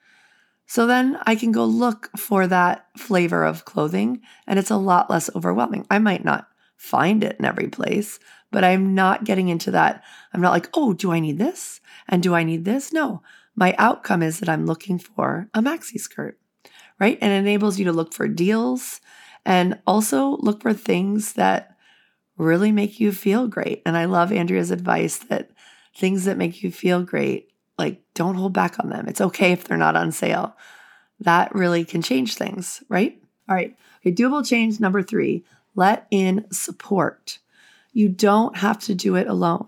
So 0.70 0.86
then 0.86 1.17
I 1.24 1.34
can 1.34 1.51
go 1.51 1.65
look 1.65 2.15
for 2.15 2.45
that 2.45 2.86
flavor 2.95 3.43
of 3.43 3.65
clothing 3.65 4.22
and 4.45 4.59
it's 4.59 4.70
a 4.70 4.78
lot 4.78 5.09
less 5.09 5.28
overwhelming. 5.36 5.88
I 5.89 5.97
might 5.97 6.24
not 6.24 6.47
find 6.78 7.24
it 7.24 7.38
in 7.39 7.45
every 7.45 7.67
place, 7.70 8.20
but 8.51 8.63
I'm 8.63 8.93
not 8.93 9.24
getting 9.24 9.49
into 9.49 9.72
that. 9.72 10.03
I'm 10.32 10.41
not 10.41 10.51
like, 10.51 10.70
oh, 10.76 10.93
do 10.93 11.11
I 11.11 11.22
need 11.22 11.39
this? 11.39 11.82
And 12.07 12.22
do 12.22 12.36
I 12.36 12.43
need 12.43 12.65
this? 12.65 12.93
No, 12.93 13.24
my 13.55 13.74
outcome 13.80 14.22
is 14.22 14.39
that 14.39 14.47
I'm 14.47 14.67
looking 14.67 14.99
for 14.99 15.49
a 15.55 15.61
maxi 15.63 15.99
skirt, 15.99 16.38
right? 16.99 17.17
And 17.20 17.32
it 17.32 17.38
enables 17.38 17.80
you 17.80 17.86
to 17.86 17.91
look 17.91 18.13
for 18.13 18.28
deals 18.28 19.01
and 19.47 19.80
also 19.88 20.38
look 20.38 20.61
for 20.61 20.76
things 20.76 21.34
that 21.34 21.76
really 22.38 22.72
make 22.72 22.99
you 22.99 23.11
feel 23.11 23.47
great. 23.47 23.82
And 23.88 23.97
I 23.97 24.05
love 24.05 24.32
Andrea's 24.32 24.70
advice 24.70 25.17
that 25.17 25.49
things 25.97 26.26
that 26.26 26.38
make 26.38 26.61
you 26.61 26.72
feel 26.72 27.01
great, 27.01 27.49
like 27.80 28.01
don't 28.13 28.36
hold 28.36 28.53
back 28.53 28.80
on 28.80 28.89
them. 28.89 29.07
It's 29.07 29.21
okay 29.21 29.53
if 29.53 29.63
they're 29.63 29.77
not 29.77 29.95
on 29.95 30.11
sale. 30.11 30.55
That 31.21 31.55
really 31.55 31.84
can 31.84 32.03
change 32.03 32.36
things, 32.36 32.84
right? 32.89 33.19
All 33.49 33.55
right. 33.55 33.75
Okay, 34.01 34.13
doable 34.13 34.45
change 34.45 34.80
number 34.80 35.01
three 35.01 35.43
let 35.75 36.07
in 36.11 36.45
support. 36.51 37.39
You 37.93 38.09
don't 38.09 38.57
have 38.57 38.80
to 38.82 38.93
do 38.93 39.15
it 39.15 39.27
alone. 39.27 39.67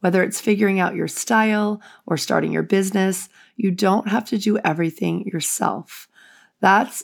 Whether 0.00 0.22
it's 0.22 0.40
figuring 0.40 0.78
out 0.78 0.94
your 0.94 1.08
style 1.08 1.80
or 2.04 2.16
starting 2.16 2.52
your 2.52 2.62
business, 2.62 3.28
you 3.56 3.70
don't 3.70 4.08
have 4.08 4.26
to 4.26 4.38
do 4.38 4.58
everything 4.58 5.24
yourself. 5.26 6.08
That's 6.60 7.02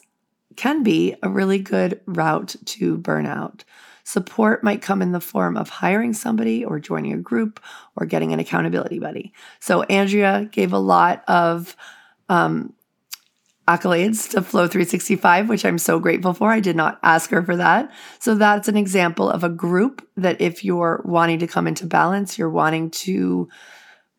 can 0.54 0.82
be 0.82 1.16
a 1.22 1.30
really 1.30 1.58
good 1.58 2.00
route 2.04 2.56
to 2.66 2.98
burnout. 2.98 3.64
Support 4.04 4.64
might 4.64 4.82
come 4.82 5.02
in 5.02 5.12
the 5.12 5.20
form 5.20 5.56
of 5.56 5.68
hiring 5.68 6.12
somebody 6.12 6.64
or 6.64 6.80
joining 6.80 7.12
a 7.12 7.18
group 7.18 7.60
or 7.96 8.06
getting 8.06 8.32
an 8.32 8.40
accountability 8.40 8.98
buddy. 8.98 9.32
So, 9.60 9.82
Andrea 9.84 10.48
gave 10.50 10.72
a 10.72 10.78
lot 10.78 11.24
of 11.28 11.76
um, 12.28 12.74
accolades 13.68 14.28
to 14.30 14.42
Flow 14.42 14.66
365, 14.66 15.48
which 15.48 15.64
I'm 15.64 15.78
so 15.78 15.98
grateful 15.98 16.34
for. 16.34 16.50
I 16.50 16.60
did 16.60 16.76
not 16.76 16.98
ask 17.02 17.30
her 17.30 17.42
for 17.42 17.56
that. 17.56 17.90
So 18.18 18.34
that's 18.34 18.68
an 18.68 18.76
example 18.76 19.30
of 19.30 19.44
a 19.44 19.48
group 19.48 20.06
that 20.16 20.40
if 20.40 20.64
you're 20.64 21.02
wanting 21.04 21.38
to 21.40 21.46
come 21.46 21.66
into 21.66 21.86
balance, 21.86 22.38
you're 22.38 22.50
wanting 22.50 22.90
to 22.90 23.48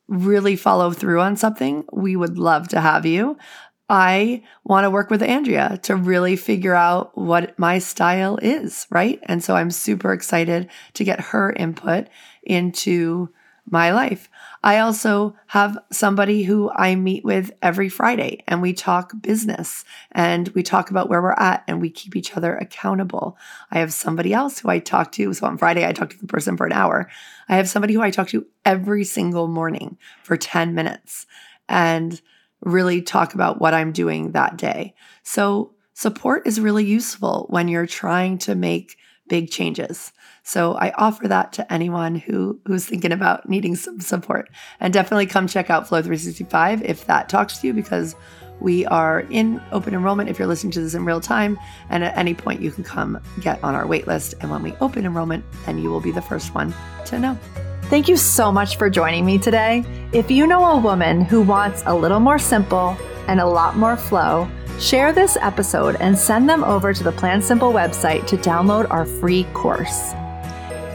really 0.07 0.55
follow 0.55 0.91
through 0.91 1.21
on 1.21 1.35
something, 1.35 1.85
we 1.91 2.15
would 2.15 2.37
love 2.37 2.67
to 2.69 2.81
have 2.81 3.05
you. 3.05 3.37
I 3.89 4.43
want 4.63 4.85
to 4.85 4.89
work 4.89 5.09
with 5.09 5.21
Andrea 5.21 5.79
to 5.83 5.95
really 5.95 6.35
figure 6.35 6.73
out 6.73 7.17
what 7.17 7.57
my 7.59 7.79
style 7.79 8.37
is, 8.41 8.87
right? 8.89 9.19
And 9.23 9.43
so 9.43 9.55
I'm 9.55 9.71
super 9.71 10.13
excited 10.13 10.69
to 10.93 11.03
get 11.03 11.19
her 11.19 11.51
input 11.51 12.07
into 12.43 13.29
my 13.69 13.91
life. 13.91 14.29
I 14.61 14.79
also 14.79 15.35
have 15.47 15.77
somebody 15.91 16.43
who 16.43 16.69
I 16.71 16.95
meet 16.95 17.23
with 17.23 17.51
every 17.61 17.89
Friday 17.89 18.43
and 18.47 18.61
we 18.61 18.73
talk 18.73 19.13
business 19.21 19.85
and 20.11 20.49
we 20.49 20.63
talk 20.63 20.89
about 20.89 21.09
where 21.09 21.21
we're 21.21 21.31
at 21.33 21.63
and 21.67 21.81
we 21.81 21.89
keep 21.89 22.15
each 22.15 22.35
other 22.35 22.55
accountable. 22.55 23.37
I 23.71 23.79
have 23.79 23.93
somebody 23.93 24.33
else 24.33 24.59
who 24.59 24.69
I 24.69 24.79
talk 24.79 25.11
to. 25.13 25.33
So 25.33 25.47
on 25.47 25.57
Friday, 25.57 25.87
I 25.87 25.93
talk 25.93 26.09
to 26.09 26.19
the 26.19 26.27
person 26.27 26.57
for 26.57 26.65
an 26.65 26.73
hour. 26.73 27.09
I 27.47 27.55
have 27.55 27.69
somebody 27.69 27.93
who 27.93 28.01
I 28.01 28.11
talk 28.11 28.27
to 28.29 28.45
every 28.65 29.03
single 29.05 29.47
morning 29.47 29.97
for 30.23 30.35
10 30.35 30.73
minutes 30.73 31.25
and 31.69 32.21
really 32.63 33.01
talk 33.01 33.33
about 33.33 33.59
what 33.59 33.73
I'm 33.73 33.91
doing 33.91 34.31
that 34.31 34.57
day. 34.57 34.93
So 35.23 35.73
support 35.93 36.47
is 36.47 36.59
really 36.59 36.85
useful 36.85 37.47
when 37.49 37.67
you're 37.67 37.87
trying 37.87 38.37
to 38.39 38.55
make 38.55 38.97
big 39.27 39.49
changes. 39.49 40.11
So 40.43 40.73
I 40.73 40.91
offer 40.91 41.27
that 41.29 41.53
to 41.53 41.73
anyone 41.73 42.15
who 42.15 42.59
who's 42.65 42.85
thinking 42.85 43.13
about 43.13 43.47
needing 43.47 43.75
some 43.75 43.99
support. 44.01 44.49
And 44.79 44.93
definitely 44.93 45.25
come 45.25 45.47
check 45.47 45.69
out 45.69 45.87
Flow 45.87 46.01
365 46.01 46.83
if 46.83 47.05
that 47.05 47.29
talks 47.29 47.59
to 47.59 47.67
you 47.67 47.73
because 47.73 48.15
we 48.59 48.85
are 48.85 49.21
in 49.29 49.61
open 49.71 49.93
enrollment 49.93 50.29
if 50.29 50.37
you're 50.37 50.47
listening 50.47 50.71
to 50.71 50.81
this 50.81 50.93
in 50.93 51.05
real 51.05 51.21
time. 51.21 51.57
And 51.89 52.03
at 52.03 52.15
any 52.17 52.33
point, 52.33 52.61
you 52.61 52.71
can 52.71 52.83
come 52.83 53.19
get 53.41 53.63
on 53.63 53.75
our 53.75 53.87
wait 53.87 54.07
list. 54.07 54.35
And 54.41 54.51
when 54.51 54.61
we 54.61 54.73
open 54.81 55.05
enrollment, 55.05 55.45
then 55.65 55.77
you 55.77 55.89
will 55.89 56.01
be 56.01 56.11
the 56.11 56.21
first 56.21 56.53
one 56.53 56.73
to 57.05 57.19
know. 57.19 57.72
Thank 57.93 58.07
you 58.07 58.17
so 58.17 58.51
much 58.51 58.77
for 58.77 58.89
joining 58.89 59.23
me 59.23 59.37
today. 59.37 59.85
If 60.13 60.31
you 60.31 60.47
know 60.47 60.65
a 60.65 60.79
woman 60.79 61.21
who 61.21 61.43
wants 61.43 61.83
a 61.85 61.93
little 61.93 62.19
more 62.19 62.39
simple 62.39 62.97
and 63.27 63.39
a 63.39 63.45
lot 63.45 63.77
more 63.77 63.95
flow, 63.95 64.49
share 64.79 65.13
this 65.13 65.37
episode 65.39 65.97
and 65.97 66.17
send 66.17 66.49
them 66.49 66.63
over 66.63 66.91
to 66.91 67.03
the 67.03 67.11
Plan 67.11 67.39
Simple 67.39 67.71
website 67.71 68.25
to 68.29 68.37
download 68.37 68.89
our 68.89 69.05
free 69.05 69.43
course. 69.53 70.13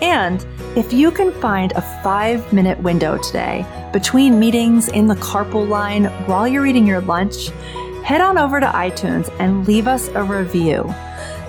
And 0.03 0.45
if 0.77 0.93
you 0.93 1.13
can 1.13 1.31
find 1.41 1.71
a 1.77 1.83
five 2.03 2.53
minute 2.53 2.81
window 2.81 3.17
today 3.17 3.65
between 3.93 4.41
meetings 4.41 4.89
in 4.89 5.07
the 5.07 5.15
carpool 5.15 5.69
line 5.69 6.07
while 6.27 6.49
you're 6.49 6.67
eating 6.67 6.85
your 6.85 7.03
lunch, 7.03 7.51
head 8.03 8.21
on 8.21 8.37
over 8.39 8.59
to 8.59 8.67
iTunes 8.67 9.33
and 9.39 9.69
leave 9.69 9.87
us 9.87 10.09
a 10.17 10.25
review. 10.25 10.93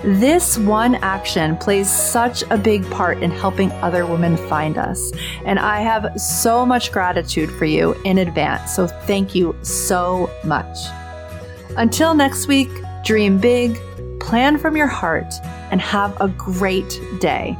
This 0.02 0.56
one 0.56 0.94
action 0.96 1.58
plays 1.58 1.90
such 1.90 2.42
a 2.50 2.56
big 2.56 2.88
part 2.90 3.22
in 3.22 3.30
helping 3.30 3.70
other 3.72 4.06
women 4.06 4.36
find 4.48 4.78
us. 4.78 5.12
And 5.44 5.58
I 5.58 5.80
have 5.80 6.18
so 6.18 6.64
much 6.64 6.90
gratitude 6.90 7.50
for 7.50 7.66
you 7.66 7.92
in 8.04 8.16
advance. 8.16 8.74
So 8.74 8.86
thank 8.86 9.34
you 9.34 9.54
so 9.62 10.30
much. 10.42 10.74
Until 11.76 12.14
next 12.14 12.48
week, 12.48 12.70
dream 13.04 13.38
big, 13.38 13.78
plan 14.20 14.56
from 14.56 14.74
your 14.74 14.86
heart, 14.86 15.34
and 15.70 15.80
have 15.82 16.18
a 16.20 16.28
great 16.28 16.98
day. 17.20 17.56